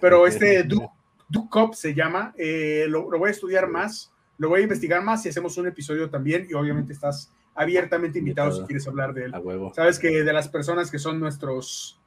[0.00, 4.62] Pero este Duke, Cop se llama, eh, lo, voy a estudiar más, lo voy a
[4.64, 6.48] investigar más y hacemos un episodio también.
[6.50, 9.34] Y obviamente estás abiertamente invitado si quieres hablar de él.
[9.76, 12.00] Sabes que de las personas que son nuestros,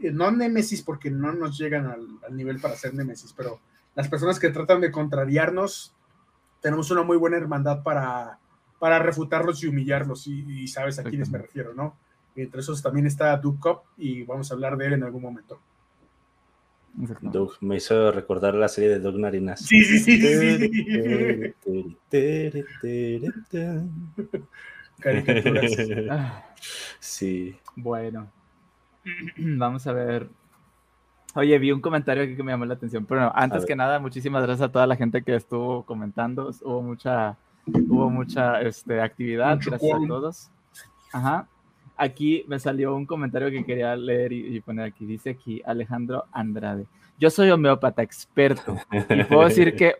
[0.00, 3.62] eh, no némesis porque no nos llegan al, nivel para ser némesis, pero
[3.94, 5.94] las personas que tratan de contrariarnos,
[6.60, 8.38] tenemos una muy buena hermandad para,
[8.78, 10.26] para refutarlos y humillarlos.
[10.26, 11.96] Y, y sabes a quiénes me refiero, ¿no?
[12.36, 15.58] Entre esos también está Doug Cop y vamos a hablar de él en algún momento.
[17.20, 19.60] Doug, me hizo recordar la serie de Doug Narinas.
[19.60, 20.20] Sí, sí, sí.
[21.80, 22.44] sí.
[27.00, 27.56] sí.
[27.76, 28.28] Bueno,
[29.38, 30.28] vamos a ver.
[31.34, 33.06] Oye, vi un comentario aquí que me llamó la atención.
[33.06, 36.50] Pero antes que nada, muchísimas gracias a toda la gente que estuvo comentando.
[36.62, 37.36] Hubo mucha,
[37.66, 39.60] hubo mucha este, actividad.
[39.64, 40.50] gracias a todos.
[41.12, 41.46] Ajá.
[41.98, 45.04] Aquí me salió un comentario que quería leer y, poner aquí.
[45.04, 46.86] Dice aquí Alejandro Andrade.
[47.18, 48.76] Yo soy homeópata experto
[49.10, 49.96] y puedo decir que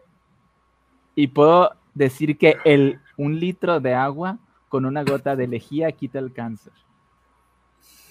[1.17, 4.39] y puedo decir que el un litro de agua
[4.69, 6.73] con una gota de lejía quita el cáncer.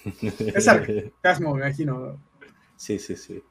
[0.04, 2.18] Es sarcasmo, me imagino.
[2.76, 3.44] Sí, sí, sí.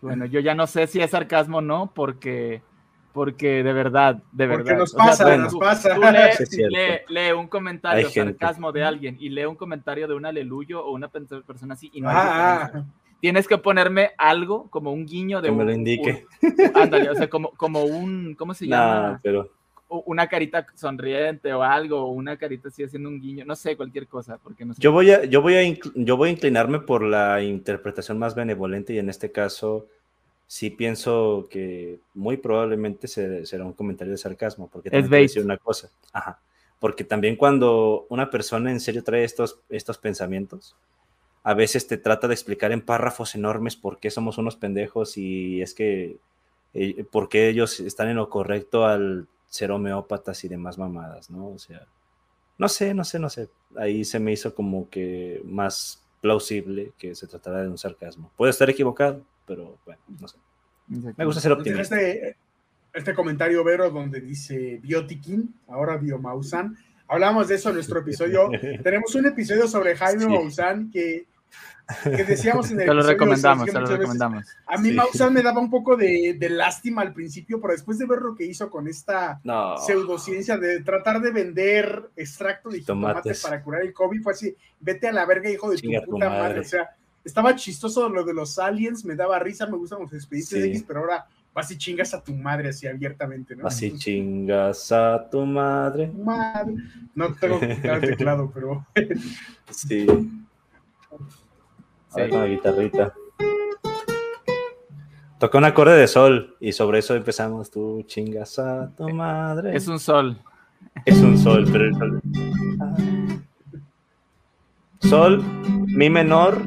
[0.00, 2.62] Bueno, yo ya no sé si es sarcasmo o no, porque,
[3.12, 4.64] porque de verdad, de verdad.
[4.64, 5.96] Porque nos pasa, nos pasa.
[7.08, 11.08] lee, un comentario sarcasmo de alguien y lee un comentario de un aleluyo o una
[11.08, 12.84] persona así y no ah,
[13.20, 16.26] Tienes que ponerme algo como un guiño de que me lo indique.
[16.74, 19.20] ándale, o sea, como, como un, ¿cómo se llama?
[19.22, 19.50] pero
[19.90, 24.06] una carita sonriente o algo, o una carita así haciendo un guiño, no sé, cualquier
[24.06, 24.80] cosa, porque no sé.
[24.80, 25.62] Yo voy a, yo voy a,
[25.96, 29.88] yo voy a inclinarme por la interpretación más benevolente y en este caso
[30.50, 35.90] sí pienso que muy probablemente será un comentario de sarcasmo, porque es decir una cosa,
[36.12, 36.40] Ajá.
[36.80, 40.74] porque también cuando una persona en serio trae estos, estos pensamientos,
[41.44, 45.62] a veces te trata de explicar en párrafos enormes por qué somos unos pendejos y
[45.62, 46.16] es que,
[46.74, 51.46] eh, por qué ellos están en lo correcto al ser homeópatas y demás mamadas, ¿no?
[51.46, 51.86] O sea,
[52.58, 53.48] no sé, no sé, no sé.
[53.76, 58.32] Ahí se me hizo como que más plausible que se tratara de un sarcasmo.
[58.36, 60.38] Puede estar equivocado, pero bueno, no sé.
[60.88, 62.00] Me gusta ser optimista.
[62.00, 62.36] Este,
[62.92, 66.76] este comentario, Vero, donde dice Biotikin, ahora Biomausan.
[67.06, 68.50] Hablamos de eso en nuestro episodio.
[68.82, 71.26] Tenemos un episodio sobre Jaime Maussan que
[72.04, 74.46] que decíamos en el Te lo recomendamos, te lo recomendamos.
[74.66, 75.24] A mí sí.
[75.30, 78.70] me daba un poco de, lástima al principio, pero después de ver lo que hizo
[78.70, 79.40] con esta
[79.84, 85.08] pseudociencia de tratar de vender extracto de tomate para curar el COVID, fue así, vete
[85.08, 86.60] a la verga, hijo de tu puta madre.
[86.60, 86.90] O sea,
[87.24, 91.00] estaba chistoso lo de los aliens, me daba risa, me gustan los expedientes X, pero
[91.00, 93.66] ahora vas y chingas a tu madre así abiertamente, ¿no?
[93.66, 96.08] Así chingas a tu madre.
[96.08, 96.74] Madre.
[97.14, 98.86] No tengo que el teclado, pero.
[99.70, 100.06] sí.
[102.14, 102.20] Sí.
[102.28, 103.14] la guitarrita.
[105.38, 107.70] Toca un acorde de sol y sobre eso empezamos.
[107.70, 109.74] Tú chingas a tu madre.
[109.74, 110.38] Es un sol.
[111.04, 112.22] Es un sol, pero el sol.
[115.00, 115.42] Sol,
[115.86, 116.62] mi menor,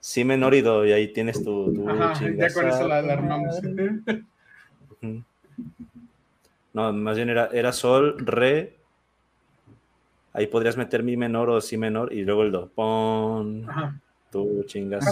[0.00, 1.72] si menor y do, y ahí tienes tu.
[1.72, 1.86] tu
[2.36, 3.60] ya con eso la, armamos.
[6.72, 8.80] No, más bien era, era sol, re,
[10.32, 12.68] Ahí podrías meter mi menor o si menor y luego el do.
[12.68, 13.66] Pon.
[14.30, 15.04] Tú chingas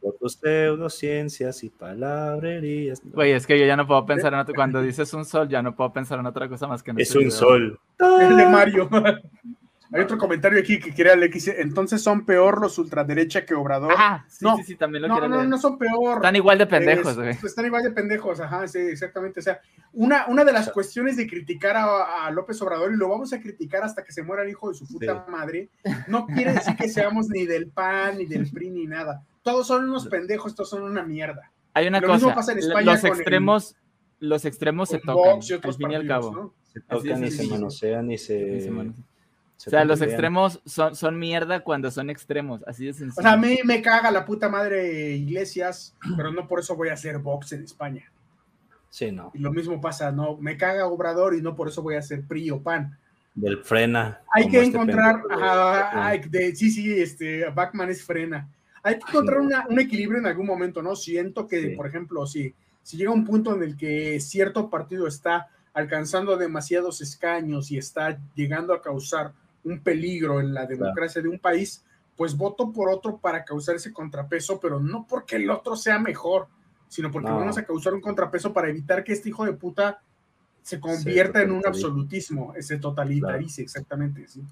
[0.00, 3.02] por tus pseudociencias y palabrerías.
[3.04, 4.54] Güey, es que yo ya no puedo pensar en otro.
[4.54, 7.14] Cuando dices un sol, ya no puedo pensar en otra cosa más que en Es
[7.14, 7.78] un sol.
[7.98, 8.88] El de Mario.
[9.94, 13.94] Hay otro comentario aquí que quiere leer que entonces son peor los ultraderecha que Obrador.
[13.96, 16.16] Ah, sí, no, sí, sí, también lo no, no, no son peor.
[16.16, 17.30] Están igual de pendejos, güey.
[17.30, 19.38] están igual de pendejos, ajá, sí, exactamente.
[19.38, 19.60] O sea,
[19.92, 23.84] una, una de las cuestiones de criticar a, López Obrador, y lo vamos a criticar
[23.84, 25.68] hasta que se muera el hijo de su puta madre,
[26.08, 29.22] no quiere decir que seamos ni del PAN, ni del PRI, ni nada.
[29.42, 31.52] Todos son unos pendejos, todos son una mierda.
[31.72, 32.34] Hay una cosa,
[32.82, 33.76] los extremos,
[34.18, 36.52] los extremos se tocan, al fin y al cabo.
[36.72, 38.68] Se tocan y se manosean y se
[39.66, 43.20] o sea, los extremos son, son mierda cuando son extremos, así de sencillo.
[43.20, 46.88] O sea, a mí me caga la puta madre Iglesias, pero no por eso voy
[46.88, 48.10] a hacer box en España.
[48.90, 49.32] Sí, no.
[49.34, 52.24] Y lo mismo pasa, no, me caga Obrador y no por eso voy a hacer
[52.26, 52.96] PRI o PAN.
[53.34, 54.20] Del frena.
[54.32, 55.22] Hay que este encontrar,
[56.54, 58.48] sí, sí, este, Backman es frena.
[58.82, 60.94] Hay que encontrar un equilibrio en algún momento, ¿no?
[60.94, 65.48] Siento que, por ejemplo, si, si llega un punto en el que cierto partido está
[65.72, 69.32] alcanzando demasiados escaños y está llegando a causar
[69.64, 71.84] un peligro en la democracia de un país,
[72.16, 76.46] pues voto por otro para causar ese contrapeso, pero no porque el otro sea mejor,
[76.88, 80.00] sino porque vamos a causar un contrapeso para evitar que este hijo de puta
[80.62, 84.26] se convierta en un absolutismo, ese totalitarice, exactamente.
[84.28, 84.42] ¿sí?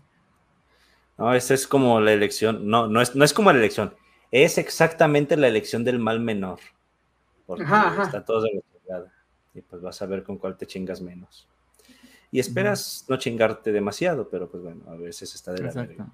[1.16, 3.94] No, esa es como la elección, no, no es, no es como la elección,
[4.30, 6.58] es exactamente la elección del mal menor,
[7.46, 8.62] porque está todo de
[9.54, 11.46] y pues vas a ver con cuál te chingas menos
[12.32, 16.08] y esperas no chingarte demasiado, pero pues bueno, a veces está de la verga.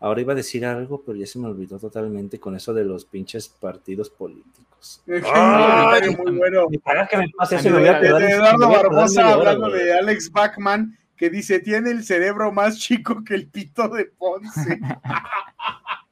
[0.00, 3.04] Ahora iba a decir algo, pero ya se me olvidó totalmente con eso de los
[3.04, 5.02] pinches partidos políticos.
[5.34, 6.68] Ay, muy bueno.
[7.10, 11.28] que me pase eso, me voy a quedar, Eduardo Barbosa hablando de Alex Bachman, que
[11.28, 14.78] dice, tiene el cerebro más chico que el pito de Ponce.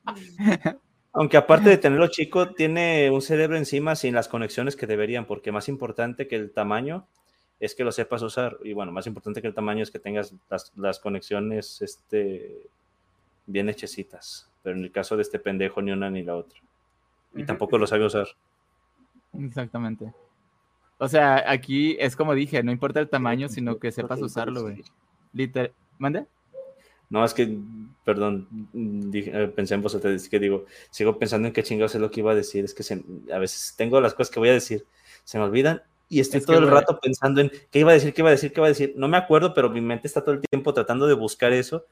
[1.12, 5.52] Aunque aparte de tenerlo chico, tiene un cerebro encima sin las conexiones que deberían, porque
[5.52, 7.06] más importante que el tamaño
[7.60, 8.58] es que lo sepas usar.
[8.62, 10.34] Y bueno, más importante que el tamaño es que tengas
[10.76, 12.68] las, conexiones este,
[13.46, 14.50] bien hechecitas.
[14.62, 16.58] Pero en el caso de este pendejo, ni una ni la otra.
[17.34, 18.28] Y tampoco lo sabe usar.
[19.38, 20.12] Exactamente.
[20.98, 24.82] O sea, aquí es como dije, no importa el tamaño, sino que sepas usarlo, güey.
[25.32, 25.72] Literal.
[25.98, 26.26] ¿Mande?
[27.08, 27.58] No, es que,
[28.04, 32.10] perdón, dije, eh, pensé en vosotros, que digo, sigo pensando en qué chingados es lo
[32.10, 32.82] que iba a decir, es que
[33.32, 34.84] a veces tengo las cosas que voy a decir,
[35.22, 38.22] se me olvidan y estoy todo el rato pensando en qué iba a decir, qué
[38.22, 38.94] iba a decir, qué iba a decir.
[38.96, 41.84] No me acuerdo, pero mi mente está todo el tiempo tratando de buscar eso.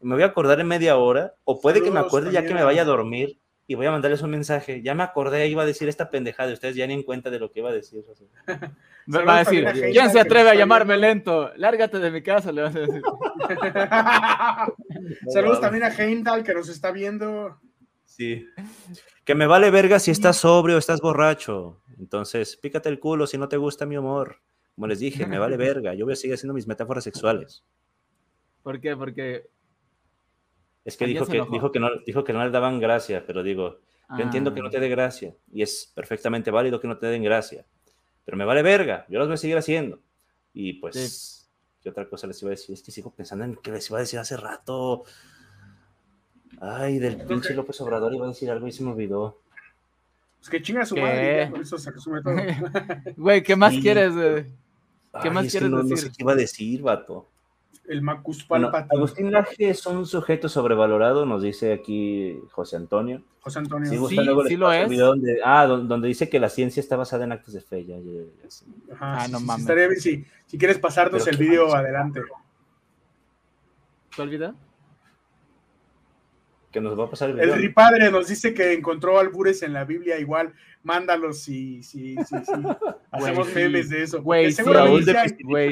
[0.00, 2.62] Me voy a acordar en media hora, o puede que me acuerde ya que me
[2.62, 4.82] vaya a dormir y voy a mandarles un mensaje.
[4.82, 7.50] Ya me acordé, iba a decir esta pendejada, ustedes ya ni en cuenta de lo
[7.50, 8.04] que iba a decir.
[9.08, 11.52] Va a decir, ¿quién se atreve a llamarme lento?
[11.54, 13.02] Lárgate de mi casa, le vas a decir.
[15.32, 17.56] Saludos también a Heimdall que nos está viendo.
[18.04, 18.48] Sí.
[19.24, 21.80] Que me vale verga si estás sobrio o estás borracho.
[21.98, 24.40] Entonces, pícate el culo si no te gusta mi humor.
[24.74, 25.94] Como les dije, me vale verga.
[25.94, 27.64] Yo voy a seguir haciendo mis metáforas sexuales.
[28.62, 28.96] ¿Por qué?
[28.96, 29.48] Porque.
[30.84, 33.80] Es que dijo que, dijo que, no, dijo que no le daban gracia, pero digo,
[34.10, 34.70] yo entiendo que no ah.
[34.70, 37.66] te dé gracia y es perfectamente válido que no te den gracia,
[38.24, 40.00] pero me vale verga, yo los voy a seguir haciendo.
[40.52, 41.50] Y pues,
[41.82, 42.72] ¿qué otra cosa les iba a decir?
[42.72, 45.04] Es que sigo pensando en que les iba a decir hace rato.
[46.60, 49.42] Ay, del pinche López Obrador iba a decir algo y se me olvidó.
[50.46, 52.36] Pues que chinga su madre, por eso se resume todo.
[53.16, 54.12] Güey, ¿qué más quieres?
[55.20, 55.90] ¿Qué más quieres no, decir?
[55.90, 57.26] No sé qué iba a decir, vato.
[57.88, 63.24] El Macus bueno, Agustín Laje es un sujeto sobrevalorado, nos dice aquí José Antonio.
[63.40, 63.90] José Antonio.
[63.90, 64.96] Sí, sí, lo es.
[64.96, 67.84] Donde, ah, donde, dice que la ciencia está basada en actos de fe.
[67.84, 69.62] Ya, ya, Ajá, ah, no mames.
[69.62, 72.20] Estaría bien si, si quieres pasarnos el video adelante.
[74.14, 74.54] ¿Cuál video?
[76.76, 77.54] Que nos va a pasar el video.
[77.54, 82.34] El ripadre nos dice que encontró albures en la Biblia, igual, mándalos si, si, si,
[83.10, 84.22] hacemos memes de eso.
[84.22, 85.14] Güey, seguramente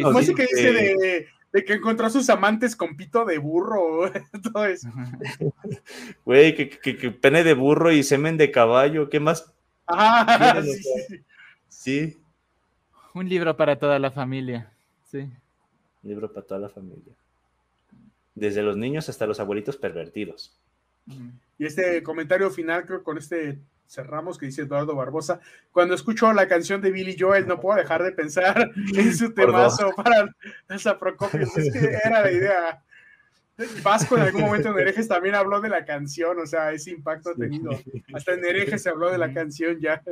[0.02, 4.10] ¿Cómo es que dice de, de, que encontró a sus amantes con pito de burro?
[4.55, 4.89] Todo eso.
[6.24, 9.52] Güey, que, que, que, pene de burro y semen de caballo, ¿qué más?
[9.86, 11.20] Ah, sí, sí.
[11.68, 12.18] sí.
[13.12, 14.72] Un libro para toda la familia,
[15.10, 15.18] sí.
[15.18, 17.12] Un libro para toda la familia.
[18.35, 20.59] Desde los niños hasta los abuelitos pervertidos.
[21.59, 25.40] Y este comentario final, creo con este cerramos, que dice Eduardo Barbosa.
[25.70, 29.93] Cuando escucho la canción de Billy Joel, no puedo dejar de pensar en su temazo
[29.97, 30.35] para
[30.68, 31.51] esa Procopios.
[31.56, 32.82] Es que era la idea.
[33.85, 37.31] Vasco en algún momento en Herejes también habló de la canción, o sea, ese impacto
[37.31, 37.70] ha tenido.
[38.12, 40.02] Hasta en Herejes se habló de la canción ya.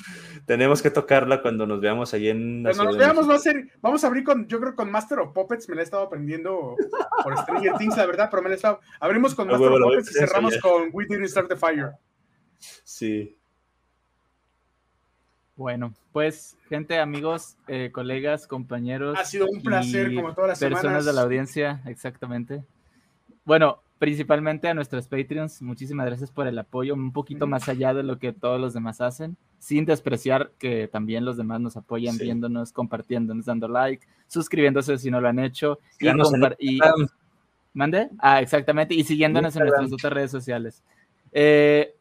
[0.46, 2.62] Tenemos que tocarla cuando nos veamos ahí en.
[2.62, 3.68] Cuando nos veamos, va a ser.
[3.80, 5.68] Vamos a abrir con, yo creo, con Master of Puppets.
[5.68, 6.76] Me la he estado aprendiendo
[7.22, 8.80] por Stranger Things, la verdad, pero me la he estado.
[8.98, 11.92] Abrimos con Master of Puppets y cerramos con We Didn't Start the Fire.
[12.84, 13.36] Sí.
[15.56, 19.18] Bueno, pues, gente, amigos, eh, colegas, compañeros.
[19.18, 22.64] Ha sido un placer, como todas las personas de la audiencia, exactamente.
[23.44, 28.02] Bueno, principalmente a nuestros Patreons, muchísimas gracias por el apoyo, un poquito más allá de
[28.02, 32.72] lo que todos los demás hacen, sin despreciar que también los demás nos apoyan viéndonos,
[32.72, 35.80] compartiéndonos, dando like, suscribiéndose si no lo han hecho.
[36.58, 36.80] Y,
[37.74, 38.08] ¿Mande?
[38.18, 40.82] Ah, exactamente, y siguiéndonos en nuestras otras redes sociales.
[41.30, 41.94] Eh,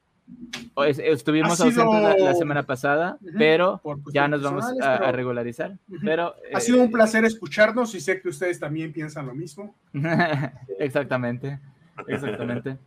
[1.04, 3.82] estuvimos ausentes la, semana pasada, pero
[4.14, 5.78] ya nos vamos a, regularizar.
[6.02, 9.76] Pero, ha sido un eh, placer escucharnos y sé que ustedes también piensan lo mismo.
[10.80, 11.60] Exactamente.
[12.08, 12.78] Exactamente.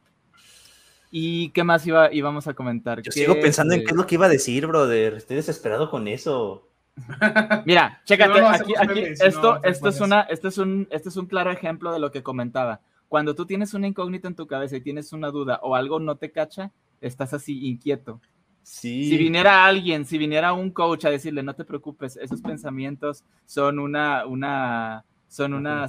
[1.11, 3.03] ¿Y qué más iba, íbamos a comentar?
[3.03, 5.15] Yo sigo pensando en qué es lo que iba a decir, brother.
[5.15, 6.71] Estoy desesperado con eso.
[7.67, 8.73] Mira, chécate, aquí,
[9.03, 12.23] esto, esto, es una, esto, es un, este es un claro ejemplo de lo que
[12.23, 12.81] comentaba.
[13.09, 16.17] Cuando tú tienes una incógnita en tu cabeza y tienes una duda o algo no
[16.17, 16.73] te cacha,
[17.03, 18.21] estás así inquieto.
[18.63, 19.11] Sí.
[19.11, 23.79] Si viniera alguien, si viniera un coach a decirle, no te preocupes, esos pensamientos son
[23.79, 25.87] una, una, son una,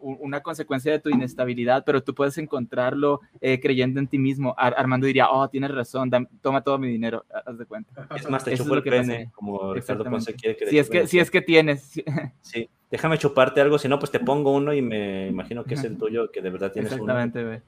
[0.00, 4.52] una consecuencia de tu inestabilidad, pero tú puedes encontrarlo eh, creyendo en ti mismo.
[4.58, 6.10] Armando diría, oh, tienes razón,
[6.42, 8.08] toma todo mi dinero, haz de cuenta.
[8.16, 11.20] Es más, te chupo el pene, como Ricardo Ponce quiere que si es que, si
[11.20, 12.02] es que tienes.
[12.40, 15.84] Sí, déjame chuparte algo, si no, pues te pongo uno y me imagino que es
[15.84, 17.60] el tuyo, que de verdad tienes Exactamente, uno.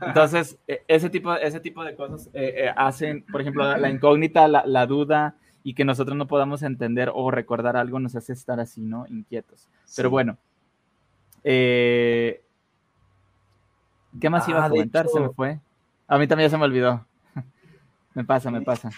[0.00, 4.48] Entonces, e, ese tipo, ese tipo de cosas eh, eh, hacen, por ejemplo, la, incógnita,
[4.48, 8.60] la, la, duda y que nosotros no podamos entender o recordar algo nos hace estar
[8.60, 9.04] así, ¿no?
[9.08, 9.68] Inquietos.
[9.94, 10.38] Pero bueno,
[11.44, 12.42] eh,
[14.20, 15.06] ¿Qué más iba a ah, comentar?
[15.08, 15.60] Se me fue.
[16.08, 17.06] A mí también ya se me olvidó.
[18.14, 18.90] me pasa, me pasa.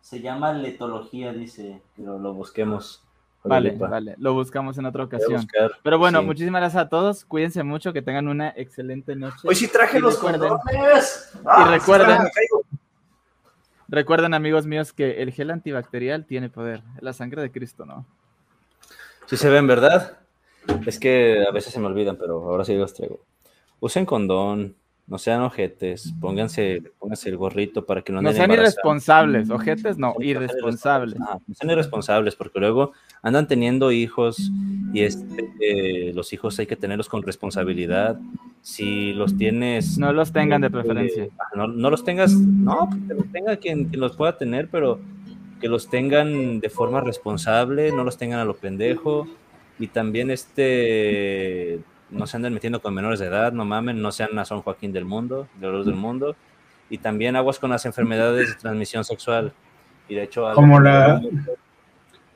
[0.00, 3.04] Se llama letología, dice, pero lo busquemos.
[3.42, 5.46] Vale, vale, lo buscamos en otra ocasión.
[5.82, 7.24] Pero bueno, muchísimas gracias a todos.
[7.24, 9.38] Cuídense mucho, que tengan una excelente noche.
[9.44, 11.32] Hoy sí traje los condones.
[11.34, 12.18] y ah, recuerden,
[13.88, 16.82] recuerden, amigos míos, que el gel antibacterial tiene poder.
[17.00, 18.04] La sangre de Cristo, ¿no?
[19.24, 20.18] Sí se ven, ¿verdad?
[20.86, 23.20] Es que a veces se me olvidan, pero ahora sí los traigo.
[23.80, 24.76] Usen condón,
[25.10, 29.98] no sean ojetes, pónganse, pónganse el gorrito para que no anden No sean irresponsables, ojetes
[29.98, 31.18] no, irresponsables.
[31.18, 34.52] no sean irresponsables, porque luego andan teniendo hijos
[34.92, 38.20] y este, eh, los hijos hay que tenerlos con responsabilidad.
[38.62, 39.98] Si los tienes...
[39.98, 41.28] No los tengan de este, preferencia.
[41.56, 45.00] no, no, los tengas, no, que los tenga quien, quien los pueda tener, pero
[45.60, 49.26] que los tengan de forma responsable, no los tengan a lo pendejo
[49.80, 51.80] y también este
[52.10, 54.92] no se anden metiendo con menores de edad, no mamen, no sean a San Joaquín
[54.92, 56.36] del mundo, de los del mundo,
[56.90, 59.54] y también aguas con las enfermedades de transmisión sexual.
[60.06, 61.22] Y de hecho, algo como la.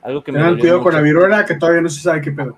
[0.01, 2.55] algo que me Tengan cuidado con la viruela, que todavía no se sabe qué pedo.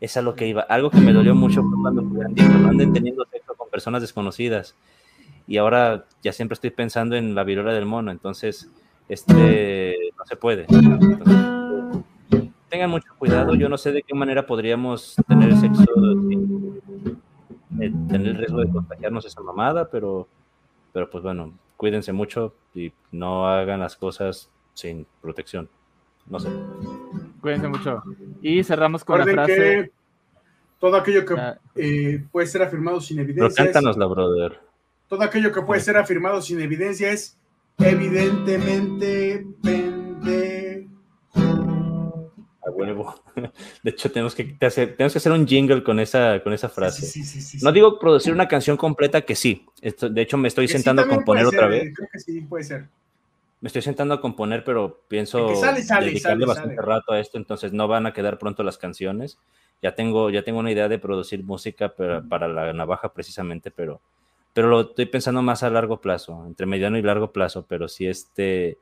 [0.00, 0.62] Es a lo que iba.
[0.62, 4.74] Algo que me dolió mucho cuando no anden teniendo sexo con personas desconocidas.
[5.46, 8.70] Y ahora ya siempre estoy pensando en la viruela del mono, entonces,
[9.08, 10.66] este, no se puede.
[10.68, 11.51] Entonces,
[12.72, 13.54] tengan mucho cuidado.
[13.54, 16.80] Yo no sé de qué manera podríamos tener sexo sin
[17.78, 20.26] eh, tener el riesgo de contagiarnos esa mamada, pero,
[20.90, 25.68] pero pues bueno, cuídense mucho y no hagan las cosas sin protección.
[26.26, 26.48] No sé.
[27.42, 28.02] Cuídense mucho.
[28.40, 29.92] Y cerramos con la frase.
[30.80, 31.58] todo aquello que ah.
[31.74, 33.70] eh, puede ser afirmado sin evidencia.
[33.70, 34.60] Pero la brother.
[35.08, 37.36] Todo aquello que puede ser afirmado sin evidencia es
[37.78, 39.44] evidentemente
[42.82, 43.14] huevo.
[43.82, 47.20] De hecho, tenemos que, hacer, tenemos que hacer un jingle con esa, con esa frase.
[47.62, 49.66] no digo producir una canción completa, que sí.
[49.80, 51.92] Esto, de hecho, me estoy sentando a componer otra vez.
[51.94, 52.88] Creo que sí, puede ser.
[53.60, 58.06] Me estoy sentando a componer, pero pienso dedicarle bastante rato a esto, entonces no van
[58.06, 59.38] a quedar pronto las canciones.
[59.80, 64.00] Ya tengo, ya tengo una idea de producir música para, para la navaja precisamente, pero,
[64.52, 68.06] pero lo estoy pensando más a largo plazo, entre mediano y largo plazo, pero si
[68.06, 68.78] este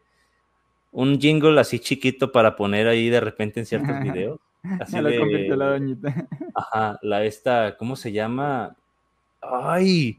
[0.93, 4.41] un jingle así chiquito para poner ahí de repente en ciertos videos.
[4.79, 6.29] Así de, lo la doñita.
[6.55, 8.77] Ajá, la esta, ¿cómo se llama?
[9.41, 10.19] Ay,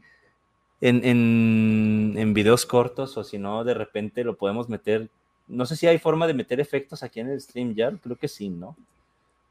[0.80, 5.08] en, en, en videos cortos o si no, de repente lo podemos meter.
[5.46, 8.26] No sé si hay forma de meter efectos aquí en el stream ya, creo que
[8.26, 8.76] sí, ¿no?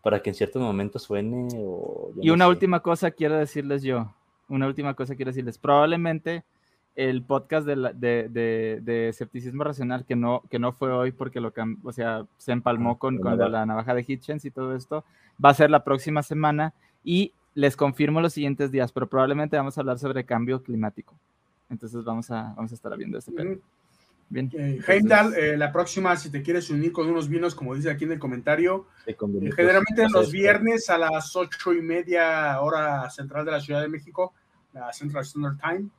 [0.04, 2.12] Para que en ciertos momentos suene o...
[2.22, 4.14] Y una última cosa quiero decirles yo,
[4.50, 6.44] una última cosa quiero decirles, probablemente
[7.10, 11.52] el podcast de, de, de, escepticismo racional que no, que no fue hoy porque lo
[11.84, 15.04] o sea, se empalmó con, con la navaja de Hitchens y todo esto,
[15.44, 16.74] va a ser la próxima semana
[17.04, 21.16] y les confirmo los siguientes días, pero probablemente vamos a hablar sobre cambio climático.
[21.70, 23.58] Entonces vamos a, vamos a estar viendo este pedo.
[24.30, 24.50] Bien.
[24.54, 28.06] Eh, Heimdall, eh, la próxima, si te quieres unir con unos vinos, como dice aquí
[28.06, 29.18] en el comentario, eh,
[29.56, 34.34] generalmente los viernes a las ocho y media hora central de la Ciudad de México,
[34.72, 35.90] la Central Standard Time,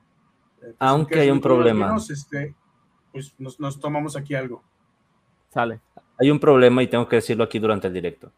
[0.63, 1.95] pues, Aunque hay un problema.
[2.09, 2.55] este,
[3.11, 4.63] pues nos, tomamos aquí algo.
[5.49, 5.79] Sale.
[6.17, 8.31] Hay un problema y tengo que decirlo aquí durante el directo.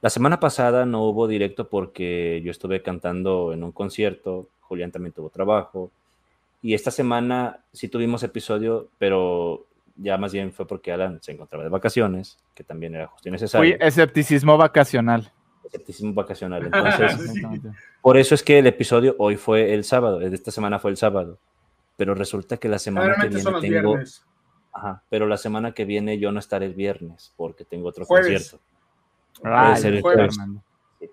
[0.00, 5.12] La semana pasada no hubo directo porque yo estuve cantando en un concierto, Julián también
[5.12, 5.90] tuvo trabajo,
[6.60, 9.64] y esta semana sí tuvimos episodio, pero
[9.96, 13.32] ya más bien fue porque Alan se encontraba de vacaciones, que también era justo y
[13.32, 13.76] necesario.
[13.76, 15.32] Fui escepticismo vacacional.
[15.64, 16.64] Escepticismo vacacional.
[16.64, 17.32] Entonces,
[18.02, 21.38] por eso es que el episodio hoy fue el sábado, esta semana fue el sábado
[22.02, 23.96] pero resulta que la semana que viene tengo...
[24.72, 28.58] Ajá, pero la semana que viene yo no estaré el viernes porque tengo otro concierto.
[29.44, 30.36] Ah, el jueves.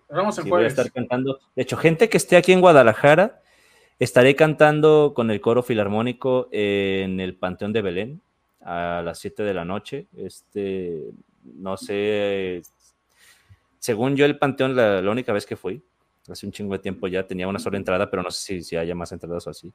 [0.09, 1.37] Vamos el Voy a estar cantando.
[1.55, 3.43] De hecho, gente que esté aquí en Guadalajara,
[3.99, 8.21] estaré cantando con el coro filarmónico en el Panteón de Belén
[8.61, 10.07] a las 7 de la noche.
[10.17, 11.03] Este,
[11.43, 12.63] no sé,
[13.77, 15.83] según yo el Panteón, la, única vez que fui,
[16.27, 18.75] hace un chingo de tiempo ya, tenía una sola entrada, pero no sé si, si
[18.75, 19.71] haya más entradas o así.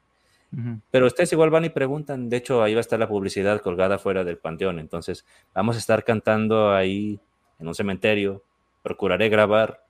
[0.91, 3.99] Pero ustedes igual van y preguntan, de hecho ahí va a estar la publicidad colgada
[3.99, 5.25] fuera del panteón, entonces
[5.55, 7.19] vamos a estar cantando ahí
[7.59, 8.43] en un cementerio,
[8.83, 9.85] procuraré grabar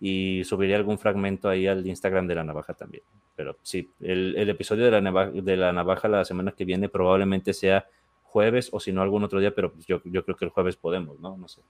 [0.00, 3.04] y subiré algún fragmento ahí al Instagram de la navaja también.
[3.36, 7.52] Pero sí, el, episodio de la, navaja, de la navaja la semana que viene probablemente
[7.52, 7.86] sea
[8.24, 10.76] jueves o si no algún otro día, pero pues yo, yo creo que el jueves
[10.76, 11.36] podemos, ¿no?
[11.36, 11.60] No sé.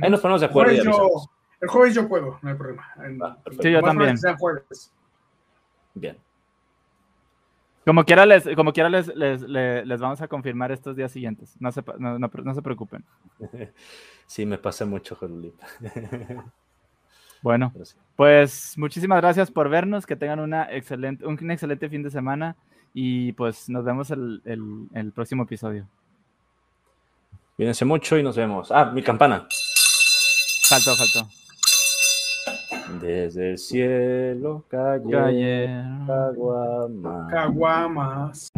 [0.00, 0.72] Ahí nos ponemos de acuerdo.
[0.72, 3.38] El jueves, yo, puedo, no hay problema.
[3.60, 4.16] sí, yo también.
[5.94, 6.16] Bien.
[7.84, 11.56] Como quiera, les, como quiera les, les, les, vamos a confirmar estos días siguientes.
[11.60, 13.04] No se, no, no, se preocupen.
[14.26, 15.66] Sí, me pasa mucho, Jolita.
[17.42, 17.72] Bueno,
[18.16, 20.04] pues muchísimas gracias por vernos.
[20.04, 22.54] Que tengan una excelente, un excelente fin de semana.
[22.92, 25.86] Y pues nos vemos el, el, el próximo episodio.
[27.56, 28.70] Cuídense mucho y nos vemos.
[28.70, 29.48] Ah, mi campana.
[30.68, 31.28] Faltó, faltó.
[32.98, 37.30] Desde el cielo cayeron caguamas.
[37.30, 38.52] Caguamas.